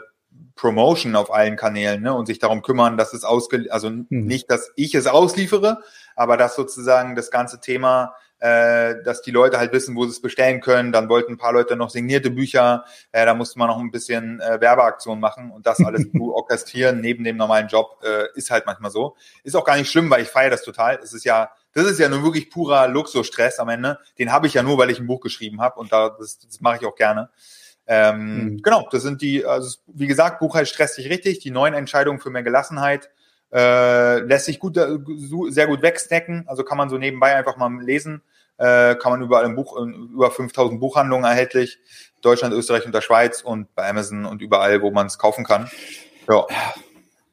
Promotion 0.56 1.16
auf 1.16 1.32
allen 1.32 1.56
Kanälen 1.56 2.02
ne, 2.02 2.14
und 2.14 2.26
sich 2.26 2.38
darum 2.38 2.62
kümmern, 2.62 2.96
dass 2.96 3.12
es 3.12 3.24
ausge 3.24 3.66
also 3.70 3.88
hm. 3.88 4.06
nicht, 4.08 4.50
dass 4.50 4.72
ich 4.74 4.94
es 4.94 5.06
ausliefere, 5.06 5.78
aber 6.16 6.36
dass 6.36 6.56
sozusagen 6.56 7.14
das 7.14 7.30
ganze 7.30 7.60
Thema 7.60 8.14
äh, 8.38 9.02
dass 9.02 9.22
die 9.22 9.30
Leute 9.30 9.58
halt 9.58 9.72
wissen, 9.72 9.96
wo 9.96 10.04
sie 10.04 10.10
es 10.10 10.20
bestellen 10.20 10.60
können. 10.60 10.92
Dann 10.92 11.08
wollten 11.08 11.32
ein 11.32 11.38
paar 11.38 11.52
Leute 11.52 11.76
noch 11.76 11.90
signierte 11.90 12.30
Bücher. 12.30 12.84
Äh, 13.12 13.24
da 13.24 13.34
musste 13.34 13.58
man 13.58 13.68
noch 13.68 13.78
ein 13.78 13.90
bisschen 13.90 14.40
äh, 14.40 14.60
Werbeaktion 14.60 15.20
machen 15.20 15.50
und 15.50 15.66
das 15.66 15.80
alles 15.80 16.10
zu 16.12 16.34
orchestrieren 16.34 17.00
neben 17.00 17.24
dem 17.24 17.36
normalen 17.36 17.68
Job 17.68 18.02
äh, 18.04 18.26
ist 18.34 18.50
halt 18.50 18.66
manchmal 18.66 18.90
so. 18.90 19.16
Ist 19.42 19.56
auch 19.56 19.64
gar 19.64 19.76
nicht 19.76 19.90
schlimm, 19.90 20.10
weil 20.10 20.22
ich 20.22 20.28
feiere 20.28 20.50
das 20.50 20.62
total. 20.62 20.98
Es 21.02 21.12
ist 21.12 21.24
ja, 21.24 21.50
das 21.72 21.86
ist 21.86 21.98
ja 21.98 22.08
nur 22.08 22.22
wirklich 22.22 22.50
purer 22.50 22.88
Luxusstress 22.88 23.58
am 23.58 23.68
Ende. 23.68 23.98
Den 24.18 24.32
habe 24.32 24.46
ich 24.46 24.54
ja 24.54 24.62
nur, 24.62 24.78
weil 24.78 24.90
ich 24.90 25.00
ein 25.00 25.06
Buch 25.06 25.20
geschrieben 25.20 25.60
habe 25.60 25.80
und 25.80 25.92
da, 25.92 26.10
das, 26.10 26.38
das 26.38 26.60
mache 26.60 26.78
ich 26.80 26.86
auch 26.86 26.94
gerne. 26.94 27.30
Ähm, 27.86 28.44
mhm. 28.44 28.62
Genau, 28.62 28.88
das 28.90 29.02
sind 29.02 29.22
die, 29.22 29.44
also 29.44 29.78
wie 29.86 30.08
gesagt, 30.08 30.40
Buch 30.40 30.54
heißt 30.54 30.72
Stress 30.72 30.96
dich 30.96 31.08
richtig, 31.08 31.38
die 31.38 31.50
neuen 31.50 31.74
Entscheidungen 31.74 32.20
für 32.20 32.30
mehr 32.30 32.42
Gelassenheit. 32.42 33.10
Äh, 33.52 34.20
lässt 34.20 34.46
sich 34.46 34.58
gut, 34.58 34.76
äh, 34.76 34.98
sehr 35.48 35.66
gut 35.66 35.82
wegsnacken, 35.82 36.44
also 36.46 36.64
kann 36.64 36.78
man 36.78 36.90
so 36.90 36.98
nebenbei 36.98 37.36
einfach 37.36 37.56
mal 37.56 37.70
lesen. 37.82 38.22
Äh, 38.58 38.96
kann 38.96 39.12
man 39.12 39.22
überall 39.22 39.44
im 39.44 39.54
Buch, 39.54 39.76
über 39.76 40.30
5000 40.30 40.80
Buchhandlungen 40.80 41.24
erhältlich. 41.24 41.78
Deutschland, 42.22 42.54
Österreich 42.54 42.86
und 42.86 42.94
der 42.94 43.02
Schweiz 43.02 43.42
und 43.42 43.74
bei 43.74 43.88
Amazon 43.88 44.24
und 44.24 44.42
überall, 44.42 44.82
wo 44.82 44.90
man 44.90 45.06
es 45.06 45.18
kaufen 45.18 45.44
kann. 45.44 45.70
Ja. 46.28 46.46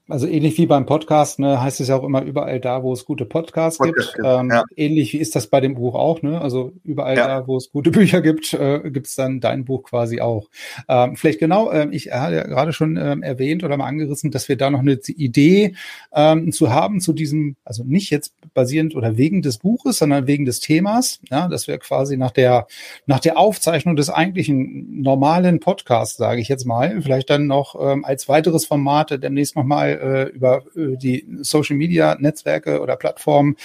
Also 0.09 0.27
ähnlich 0.27 0.57
wie 0.57 0.65
beim 0.65 0.85
Podcast, 0.85 1.39
ne, 1.39 1.61
heißt 1.61 1.79
es 1.79 1.87
ja 1.87 1.95
auch 1.95 2.03
immer 2.03 2.23
überall 2.23 2.59
da, 2.59 2.83
wo 2.83 2.91
es 2.91 3.05
gute 3.05 3.23
Podcasts 3.23 3.77
Podcast 3.77 4.15
gibt. 4.15 4.27
Ähm, 4.27 4.49
ja. 4.49 4.65
Ähnlich 4.75 5.13
wie 5.13 5.17
ist 5.17 5.33
das 5.33 5.47
bei 5.47 5.61
dem 5.61 5.75
Buch 5.75 5.95
auch, 5.95 6.21
ne? 6.21 6.41
Also 6.41 6.73
überall 6.83 7.15
ja. 7.15 7.25
da, 7.25 7.47
wo 7.47 7.55
es 7.55 7.71
gute 7.71 7.89
Bücher 7.91 8.21
gibt, 8.21 8.53
äh, 8.53 8.81
gibt 8.91 9.07
es 9.07 9.15
dann 9.15 9.39
dein 9.39 9.63
Buch 9.63 9.83
quasi 9.83 10.19
auch. 10.19 10.49
Ähm, 10.89 11.15
vielleicht 11.15 11.39
genau, 11.39 11.71
äh, 11.71 11.87
ich 11.91 12.11
hatte 12.11 12.35
ja 12.35 12.43
gerade 12.43 12.73
schon 12.73 12.97
ähm, 12.97 13.23
erwähnt 13.23 13.63
oder 13.63 13.77
mal 13.77 13.85
angerissen, 13.85 14.29
dass 14.29 14.49
wir 14.49 14.57
da 14.57 14.69
noch 14.69 14.81
eine 14.81 14.99
Idee 15.07 15.73
ähm, 16.13 16.51
zu 16.51 16.69
haben 16.69 16.99
zu 16.99 17.13
diesem, 17.13 17.55
also 17.63 17.85
nicht 17.85 18.09
jetzt 18.09 18.33
basierend 18.53 18.97
oder 18.97 19.15
wegen 19.15 19.41
des 19.41 19.57
Buches, 19.57 19.99
sondern 19.99 20.27
wegen 20.27 20.43
des 20.43 20.59
Themas, 20.59 21.21
ja, 21.31 21.47
dass 21.47 21.69
wir 21.69 21.77
quasi 21.77 22.17
nach 22.17 22.31
der 22.31 22.67
nach 23.05 23.21
der 23.21 23.37
Aufzeichnung 23.37 23.95
des 23.95 24.09
eigentlichen 24.09 25.01
normalen 25.01 25.61
Podcasts, 25.61 26.17
sage 26.17 26.41
ich 26.41 26.49
jetzt 26.49 26.65
mal, 26.65 27.01
vielleicht 27.01 27.29
dann 27.29 27.47
noch 27.47 27.75
ähm, 27.79 28.03
als 28.03 28.27
weiteres 28.27 28.65
Format 28.65 29.23
demnächst 29.23 29.55
nochmal 29.55 29.92
äh, 29.93 30.23
über 30.29 30.63
äh, 30.75 30.97
die 30.97 31.25
Social 31.41 31.75
Media 31.75 32.15
Netzwerke 32.19 32.81
oder 32.81 32.95
Plattformen 32.95 33.55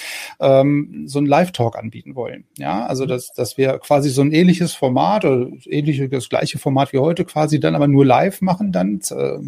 ähm, 0.40 1.04
so 1.06 1.18
ein 1.18 1.26
Live-Talk 1.26 1.76
anbieten 1.76 2.14
wollen. 2.14 2.44
Ja, 2.56 2.86
also 2.86 3.04
mhm. 3.04 3.08
dass, 3.08 3.32
dass 3.32 3.58
wir 3.58 3.78
quasi 3.78 4.10
so 4.10 4.22
ein 4.22 4.32
ähnliches 4.32 4.74
Format 4.74 5.24
oder 5.24 5.48
ähnliche, 5.66 6.08
das 6.08 6.28
gleiche 6.28 6.58
Format 6.58 6.92
wie 6.92 6.98
heute 6.98 7.24
quasi 7.24 7.60
dann 7.60 7.74
aber 7.74 7.88
nur 7.88 8.04
live 8.04 8.40
machen, 8.40 8.72
dann 8.72 9.00
äh, 9.10 9.38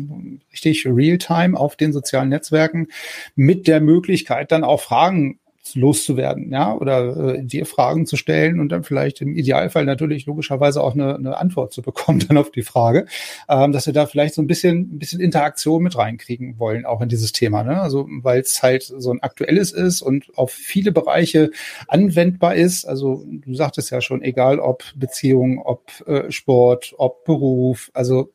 richtig 0.52 0.86
real-time 0.86 1.58
auf 1.58 1.76
den 1.76 1.92
sozialen 1.92 2.28
Netzwerken 2.28 2.88
mit 3.34 3.66
der 3.66 3.80
Möglichkeit 3.80 4.52
dann 4.52 4.64
auch 4.64 4.80
Fragen 4.80 5.38
loszuwerden, 5.74 6.50
ja, 6.50 6.74
oder 6.74 7.34
äh, 7.34 7.44
dir 7.44 7.66
Fragen 7.66 8.06
zu 8.06 8.16
stellen 8.16 8.60
und 8.60 8.70
dann 8.70 8.82
vielleicht 8.82 9.20
im 9.20 9.36
Idealfall 9.36 9.84
natürlich 9.84 10.26
logischerweise 10.26 10.82
auch 10.82 10.94
eine, 10.94 11.14
eine 11.16 11.36
Antwort 11.36 11.72
zu 11.72 11.82
bekommen 11.82 12.20
dann 12.28 12.36
auf 12.36 12.50
die 12.50 12.62
Frage, 12.62 13.06
ähm, 13.48 13.72
dass 13.72 13.86
wir 13.86 13.92
da 13.92 14.06
vielleicht 14.06 14.34
so 14.34 14.42
ein 14.42 14.46
bisschen, 14.46 14.94
ein 14.94 14.98
bisschen 14.98 15.20
Interaktion 15.20 15.82
mit 15.82 15.96
reinkriegen 15.96 16.58
wollen, 16.58 16.86
auch 16.86 17.00
in 17.00 17.08
dieses 17.08 17.32
Thema, 17.32 17.62
ne? 17.62 17.80
Also 17.80 18.06
weil 18.22 18.40
es 18.40 18.62
halt 18.62 18.82
so 18.82 19.12
ein 19.12 19.22
aktuelles 19.22 19.72
ist 19.72 20.02
und 20.02 20.26
auf 20.36 20.50
viele 20.50 20.92
Bereiche 20.92 21.50
anwendbar 21.88 22.54
ist. 22.54 22.84
Also 22.84 23.24
du 23.26 23.54
sagtest 23.54 23.90
ja 23.90 24.00
schon, 24.00 24.22
egal 24.22 24.58
ob 24.58 24.84
Beziehung, 24.96 25.60
ob 25.62 25.90
äh, 26.06 26.30
Sport, 26.30 26.94
ob 26.96 27.24
Beruf, 27.24 27.90
also 27.94 28.30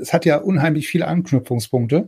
es 0.00 0.12
hat 0.12 0.24
ja 0.24 0.38
unheimlich 0.38 0.88
viele 0.88 1.06
Anknüpfungspunkte. 1.06 2.06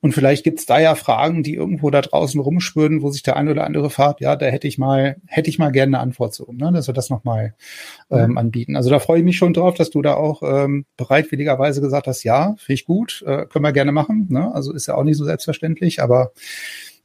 Und 0.00 0.12
vielleicht 0.12 0.44
gibt 0.44 0.58
es 0.58 0.66
da 0.66 0.78
ja 0.78 0.94
Fragen, 0.94 1.42
die 1.42 1.54
irgendwo 1.54 1.90
da 1.90 2.00
draußen 2.00 2.40
rumspüren, 2.40 3.02
wo 3.02 3.10
sich 3.10 3.22
der 3.22 3.36
eine 3.36 3.50
oder 3.50 3.64
andere 3.64 3.90
fragt, 3.90 4.20
ja, 4.20 4.36
da 4.36 4.46
hätte 4.46 4.68
ich 4.68 4.78
mal, 4.78 5.16
hätte 5.26 5.50
ich 5.50 5.58
mal 5.58 5.72
gerne 5.72 5.96
eine 5.96 6.02
Antwort 6.02 6.34
zu, 6.34 6.52
ne? 6.52 6.70
dass 6.72 6.86
wir 6.86 6.94
das 6.94 7.10
nochmal 7.10 7.54
ähm, 8.10 8.32
mhm. 8.32 8.38
anbieten. 8.38 8.76
Also 8.76 8.90
da 8.90 8.98
freue 8.98 9.18
ich 9.18 9.24
mich 9.24 9.36
schon 9.36 9.54
drauf, 9.54 9.74
dass 9.74 9.90
du 9.90 10.02
da 10.02 10.14
auch 10.14 10.42
ähm, 10.42 10.84
bereitwilligerweise 10.96 11.80
gesagt 11.80 12.06
hast, 12.06 12.22
ja, 12.24 12.54
finde 12.58 12.74
ich 12.74 12.84
gut, 12.84 13.24
äh, 13.26 13.46
können 13.46 13.64
wir 13.64 13.72
gerne 13.72 13.92
machen. 13.92 14.26
Ne? 14.30 14.54
Also 14.54 14.72
ist 14.72 14.86
ja 14.86 14.94
auch 14.94 15.04
nicht 15.04 15.16
so 15.16 15.24
selbstverständlich, 15.24 16.02
aber 16.02 16.32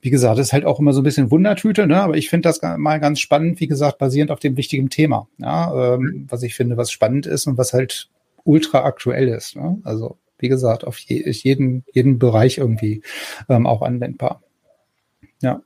wie 0.01 0.09
gesagt, 0.09 0.39
ist 0.39 0.53
halt 0.53 0.65
auch 0.65 0.79
immer 0.79 0.93
so 0.93 1.01
ein 1.01 1.03
bisschen 1.03 1.29
Wundertüte, 1.29 1.85
ne? 1.85 2.01
aber 2.01 2.17
ich 2.17 2.29
finde 2.29 2.49
das 2.49 2.61
mal 2.77 2.99
ganz 2.99 3.19
spannend, 3.19 3.59
wie 3.59 3.67
gesagt, 3.67 3.99
basierend 3.99 4.31
auf 4.31 4.39
dem 4.39 4.57
wichtigen 4.57 4.89
Thema, 4.89 5.27
ja? 5.37 5.93
ähm, 5.93 6.01
mhm. 6.01 6.25
was 6.27 6.43
ich 6.43 6.55
finde, 6.55 6.77
was 6.77 6.91
spannend 6.91 7.27
ist 7.27 7.47
und 7.47 7.57
was 7.57 7.73
halt 7.73 8.09
ultra 8.43 8.83
aktuell 8.83 9.27
ist. 9.27 9.55
Ne? 9.55 9.79
Also 9.83 10.17
wie 10.37 10.49
gesagt, 10.49 10.85
auf 10.85 10.97
je, 10.97 11.29
jeden, 11.29 11.85
jeden 11.93 12.19
Bereich 12.19 12.57
irgendwie 12.57 13.03
ähm, 13.47 13.67
auch 13.67 13.81
anwendbar. 13.81 14.41
Ja. 15.41 15.61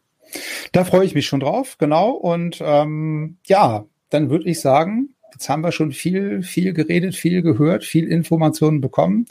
Da 0.72 0.84
freue 0.84 1.06
ich 1.06 1.16
mich 1.16 1.26
schon 1.26 1.40
drauf, 1.40 1.78
genau. 1.78 2.12
Und 2.12 2.62
ähm, 2.62 3.38
ja, 3.46 3.86
dann 4.10 4.30
würde 4.30 4.50
ich 4.50 4.60
sagen, 4.60 5.16
jetzt 5.32 5.50
haben 5.50 5.64
wir 5.64 5.72
schon 5.72 5.92
viel, 5.92 6.44
viel 6.44 6.74
geredet, 6.74 7.16
viel 7.16 7.42
gehört, 7.42 7.84
viel 7.84 8.08
Informationen 8.08 8.82
bekommen. 8.82 9.26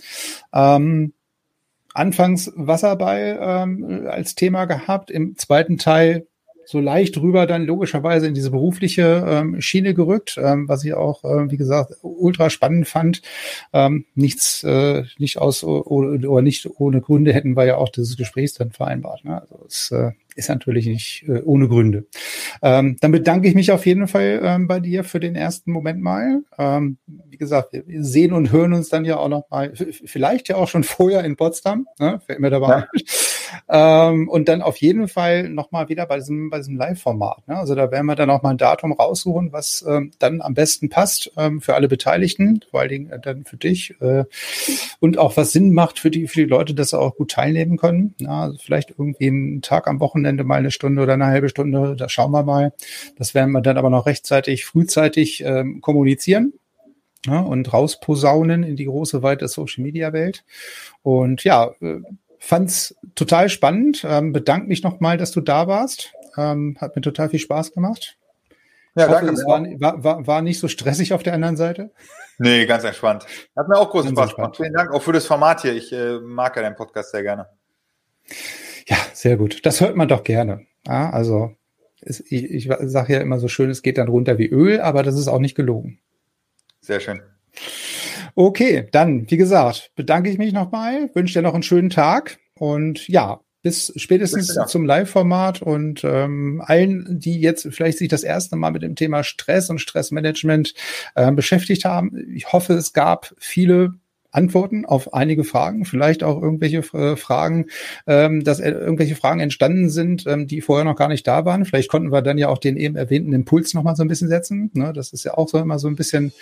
Ähm, 0.53 1.13
anfangs 1.93 2.53
Wasserball 2.57 3.39
ähm, 3.41 4.07
als 4.09 4.35
Thema 4.35 4.65
gehabt, 4.65 5.11
im 5.11 5.37
zweiten 5.37 5.79
Teil 5.79 6.27
so 6.67 6.81
leicht 6.81 7.17
rüber 7.19 7.47
dann 7.47 7.67
logischerweise 7.67 8.27
in 8.27 8.35
diese 8.35 8.51
berufliche 8.51 9.25
ähm, 9.27 9.61
Schiene 9.61 9.95
gerückt, 9.95 10.39
ähm, 10.43 10.69
was 10.69 10.85
ich 10.85 10.95
auch, 10.95 11.25
äh, 11.25 11.51
wie 11.51 11.57
gesagt, 11.57 11.95
ultra 12.03 12.51
spannend 12.51 12.89
fand. 12.89 13.23
Ähm, 13.73 14.07
nichts, 14.15 14.65
äh, 14.65 15.05
nicht 15.19 15.39
aus 15.39 15.65
oder, 15.65 16.29
oder 16.29 16.43
nicht 16.43 16.69
ohne 16.79 17.01
Gründe 17.01 17.33
hätten 17.33 17.57
wir 17.57 17.65
ja 17.65 17.77
auch 17.77 17.89
dieses 17.89 18.17
Gespräch 18.17 18.55
dann 18.55 18.73
vereinbart. 18.73 19.25
Ne? 19.25 19.41
Also 19.41 19.65
es 19.67 19.91
äh, 19.91 20.13
ist 20.37 20.49
natürlich 20.49 20.87
nicht 20.87 21.25
äh, 21.29 21.43
ohne 21.43 21.69
Gründe. 21.69 22.07
Ähm, 22.63 22.97
dann 23.01 23.13
bedanke 23.13 23.49
ich 23.49 23.55
mich 23.55 23.71
auf 23.71 23.87
jeden 23.87 24.09
Fall 24.09 24.41
ähm, 24.43 24.67
bei 24.67 24.81
dir 24.81 25.05
für 25.05 25.21
den 25.21 25.37
ersten 25.37 25.73
Moment 25.73 26.01
mal. 26.01 26.43
Ähm, 26.59 26.99
wie 27.07 27.37
gesagt, 27.37 27.73
wir 27.73 28.05
sehen 28.05 28.33
und 28.33 28.53
hören 28.53 28.73
uns 28.73 28.89
dann 28.89 29.05
ja 29.05 29.17
auch 29.17 29.29
noch 29.29 29.49
mal, 29.51 29.73
vielleicht 29.75 30.49
ja 30.49 30.57
auch 30.57 30.69
schon 30.69 30.85
vorher 30.85 31.25
in 31.25 31.37
Potsdam, 31.37 31.87
ne? 31.99 32.21
fällt 32.27 32.41
mir 32.41 32.51
dabei. 32.51 32.69
Ja. 32.69 32.89
Ähm, 33.69 34.29
und 34.29 34.49
dann 34.49 34.63
auf 34.63 34.77
jeden 34.79 35.09
Fall 35.09 35.49
nochmal 35.49 35.89
wieder 35.89 36.07
bei 36.07 36.17
diesem, 36.17 36.51
bei 36.51 36.59
diesem 36.59 36.77
Live-Format. 36.77 37.49
Ne? 37.49 37.57
Also 37.57 37.75
da 37.75 37.91
werden 37.91 38.07
wir 38.07 38.15
dann 38.15 38.31
auch 38.31 38.43
mal 38.43 38.51
ein 38.51 38.59
Datum 38.59 38.93
raussuchen, 38.93 39.53
was 39.53 39.85
ähm, 39.89 40.13
dann 40.19 40.41
am 40.41 40.55
besten 40.55 40.89
passt 40.89 41.33
ähm, 41.37 41.61
für 41.61 41.75
alle 41.75 41.89
Beteiligten, 41.89 42.61
vor 42.71 42.81
allen 42.81 42.89
Dingen 42.89 43.11
äh, 43.11 43.21
dann 43.21 43.45
für 43.45 43.57
dich 43.57 43.95
äh, 44.01 44.25
und 45.01 45.19
auch 45.19 45.37
was 45.37 45.53
Sinn 45.53 45.73
macht 45.73 45.99
für 45.99 46.11
die, 46.11 46.27
für 46.27 46.41
die 46.41 46.49
Leute, 46.49 46.75
dass 46.75 46.91
sie 46.91 46.99
auch 46.99 47.17
gut 47.17 47.33
teilnehmen 47.33 47.77
können. 47.77 48.15
Ja, 48.19 48.43
also 48.43 48.59
vielleicht 48.59 48.91
irgendwie 48.91 49.29
einen 49.29 49.63
Tag 49.63 49.87
am 49.87 50.01
Wochenende 50.01 50.45
mal 50.45 50.57
eine 50.57 50.71
Stunde 50.71 51.03
oder 51.03 51.15
eine 51.15 51.27
halbe 51.27 51.49
Stunde, 51.49 51.97
da 51.97 52.09
schauen 52.09 52.33
wir 52.33 52.43
mal. 52.43 52.73
Das 53.17 53.35
werden 53.35 53.53
wir 53.53 53.61
dann 53.61 53.79
aber 53.79 53.91
noch 53.91 54.07
rechtzeitig, 54.07 54.65
frühzeitig 54.65 55.43
ähm, 55.45 55.81
kommunizieren 55.81 56.55
ja, 57.27 57.41
und 57.41 57.73
rausposaunen 57.73 58.63
in 58.63 58.77
die 58.77 58.85
große, 58.85 59.23
weite 59.23 59.49
Social-Media-Welt. 59.49 60.45
Und 61.03 61.45
ja, 61.45 61.73
äh, 61.81 62.01
Fand's 62.45 62.95
total 63.15 63.49
spannend. 63.49 64.05
Ähm, 64.07 64.33
bedanke 64.35 64.69
mich 64.69 64.83
nochmal, 64.83 65.17
dass 65.17 65.31
du 65.31 65.41
da 65.41 65.67
warst. 65.67 66.13
Ähm, 66.37 66.77
hat 66.79 66.95
mir 66.95 67.01
total 67.01 67.31
viel 67.31 67.39
Spaß 67.39 67.73
gemacht. 67.73 68.19
Ja, 68.95 69.09
hoffe, 69.09 69.25
danke. 69.25 69.33
Es 69.33 69.47
war, 69.47 70.05
war, 70.05 70.27
war 70.27 70.43
nicht 70.43 70.61
so 70.61 70.69
stressig 70.69 71.15
auf 71.15 71.23
der 71.23 71.33
anderen 71.33 71.57
Seite. 71.57 71.91
Nee, 72.39 72.67
ganz 72.67 72.85
entspannt. 72.85 73.25
Hat 73.57 73.69
mir 73.69 73.79
auch 73.79 73.89
großen 73.89 74.11
Spaß 74.11 74.37
gemacht. 74.37 74.57
Vielen 74.59 74.75
Dank 74.75 74.93
auch 74.93 75.03
für 75.03 75.15
das 75.15 75.25
Format 75.25 75.63
hier. 75.63 75.75
Ich 75.75 75.91
äh, 75.93 76.19
mag 76.21 76.55
ja 76.57 76.63
deinen 76.63 76.77
Podcast 76.77 77.13
sehr 77.13 77.23
gerne. 77.23 77.49
Ja, 78.87 78.99
sehr 79.15 79.39
gut. 79.39 79.65
Das 79.65 79.81
hört 79.81 79.97
man 79.97 80.09
doch 80.09 80.23
gerne. 80.23 80.67
Ja, 80.87 81.11
also 81.11 81.57
es, 82.03 82.21
ich, 82.21 82.45
ich 82.45 82.71
sage 82.83 83.15
ja 83.15 83.21
immer 83.21 83.39
so 83.39 83.49
schön, 83.49 83.71
es 83.71 83.81
geht 83.81 83.97
dann 83.97 84.09
runter 84.09 84.37
wie 84.37 84.49
Öl, 84.49 84.83
aber 84.83 85.03
das 85.03 85.17
ist 85.17 85.29
auch 85.29 85.39
nicht 85.39 85.55
gelogen. 85.55 85.99
Sehr 86.83 87.01
schön. 87.01 87.23
Okay, 88.35 88.89
dann, 88.91 89.31
wie 89.31 89.37
gesagt, 89.37 89.93
bedanke 89.95 90.31
ich 90.31 90.39
mich 90.39 90.53
nochmal, 90.53 91.11
wünsche 91.15 91.35
dir 91.35 91.43
noch 91.43 91.55
einen 91.55 91.63
schönen 91.63 91.91
Tag 91.91 92.39
und 92.55 93.07
ja, 93.09 93.41
bis 93.63 93.93
spätestens 93.97 94.55
ja. 94.55 94.67
zum 94.67 94.85
Live-Format 94.85 95.63
und 95.63 96.05
ähm, 96.05 96.63
allen, 96.65 97.19
die 97.19 97.41
jetzt 97.41 97.67
vielleicht 97.71 97.99
sich 97.99 98.09
das 98.09 98.23
erste 98.23 98.57
Mal 98.57 98.73
mit 98.73 98.83
dem 98.83 98.95
Thema 98.95 99.25
Stress 99.25 99.71
und 99.71 99.81
Stressmanagement 99.81 100.75
äh, 101.15 101.33
beschäftigt 101.33 101.85
haben. 101.85 102.13
Ich 102.35 102.53
hoffe, 102.53 102.75
es 102.75 102.93
gab 102.93 103.35
viele 103.39 103.95
Antworten 104.35 104.85
auf 104.85 105.15
einige 105.15 105.45
Fragen, 105.45 105.85
vielleicht 105.85 106.23
auch 106.23 106.41
irgendwelche 106.41 106.79
äh, 106.97 107.17
Fragen, 107.17 107.67
ähm, 108.07 108.45
dass 108.45 108.61
äh, 108.61 108.71
irgendwelche 108.71 109.17
Fragen 109.17 109.41
entstanden 109.41 109.91
sind, 109.91 110.27
ähm, 110.27 110.47
die 110.47 110.61
vorher 110.61 110.85
noch 110.85 110.97
gar 110.97 111.09
nicht 111.09 111.27
da 111.27 111.45
waren. 111.45 111.65
Vielleicht 111.65 111.89
konnten 111.91 112.13
wir 112.13 112.23
dann 112.23 112.39
ja 112.39 112.49
auch 112.49 112.59
den 112.59 112.77
eben 112.77 112.97
erwähnten 112.97 113.33
Impuls 113.33 113.75
nochmal 113.75 113.97
so 113.97 114.03
ein 114.03 114.09
bisschen 114.09 114.29
setzen. 114.29 114.71
Ne? 114.75 114.93
Das 114.93 115.13
ist 115.13 115.25
ja 115.25 115.35
auch 115.35 115.49
so 115.49 115.59
immer 115.59 115.79
so 115.79 115.89
ein 115.89 115.97
bisschen 115.97 116.33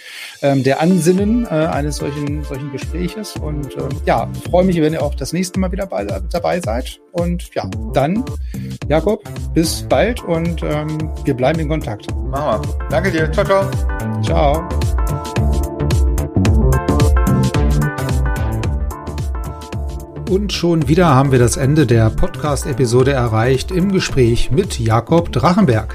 ähm, 0.42 0.62
der 0.62 0.80
Ansinnen 0.80 1.44
äh, 1.44 1.48
eines 1.48 1.96
solchen, 1.96 2.42
solchen 2.44 2.72
Gespräches. 2.72 3.36
Und 3.36 3.76
ähm, 3.76 3.88
ja, 4.06 4.28
freue 4.50 4.64
mich, 4.64 4.80
wenn 4.80 4.92
ihr 4.92 5.02
auch 5.02 5.14
das 5.14 5.32
nächste 5.32 5.60
Mal 5.60 5.72
wieder 5.72 5.86
bei, 5.86 6.04
dabei 6.04 6.60
seid. 6.60 7.00
Und 7.12 7.54
ja, 7.54 7.68
dann, 7.92 8.24
Jakob, 8.88 9.22
bis 9.52 9.82
bald 9.82 10.22
und 10.24 10.62
ähm, 10.62 11.10
wir 11.24 11.34
bleiben 11.34 11.60
in 11.60 11.68
Kontakt. 11.68 12.06
Machen 12.30 12.64
wir. 12.64 12.88
Danke 12.88 13.10
dir. 13.10 13.30
Ciao, 13.32 13.44
ciao. 13.44 13.70
Ciao. 14.22 14.68
Und 20.32 20.54
schon 20.54 20.88
wieder 20.88 21.14
haben 21.14 21.30
wir 21.30 21.38
das 21.38 21.58
Ende 21.58 21.84
der 21.84 22.08
Podcast-Episode 22.08 23.12
erreicht 23.12 23.70
im 23.70 23.92
Gespräch 23.92 24.50
mit 24.50 24.80
Jakob 24.80 25.30
Drachenberg. 25.30 25.94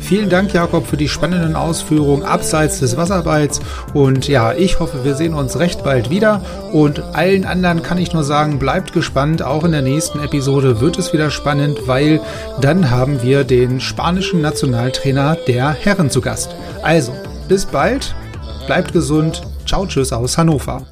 Vielen 0.00 0.30
Dank, 0.30 0.54
Jakob, 0.54 0.86
für 0.86 0.96
die 0.96 1.10
spannenden 1.10 1.54
Ausführungen 1.54 2.22
abseits 2.22 2.80
des 2.80 2.96
Wasserballs. 2.96 3.60
Und 3.92 4.26
ja, 4.26 4.54
ich 4.54 4.80
hoffe, 4.80 5.04
wir 5.04 5.14
sehen 5.16 5.34
uns 5.34 5.58
recht 5.58 5.84
bald 5.84 6.08
wieder. 6.08 6.40
Und 6.72 7.00
allen 7.14 7.44
anderen 7.44 7.82
kann 7.82 7.98
ich 7.98 8.14
nur 8.14 8.24
sagen, 8.24 8.58
bleibt 8.58 8.94
gespannt. 8.94 9.42
Auch 9.42 9.64
in 9.64 9.72
der 9.72 9.82
nächsten 9.82 10.18
Episode 10.18 10.80
wird 10.80 10.98
es 10.98 11.12
wieder 11.12 11.30
spannend, 11.30 11.80
weil 11.84 12.22
dann 12.62 12.90
haben 12.90 13.22
wir 13.22 13.44
den 13.44 13.82
spanischen 13.82 14.40
Nationaltrainer 14.40 15.36
der 15.46 15.72
Herren 15.72 16.08
zu 16.08 16.22
Gast. 16.22 16.54
Also, 16.82 17.12
bis 17.48 17.66
bald, 17.66 18.14
bleibt 18.66 18.94
gesund. 18.94 19.42
Ciao, 19.66 19.84
tschüss 19.84 20.10
aus 20.10 20.38
Hannover. 20.38 20.86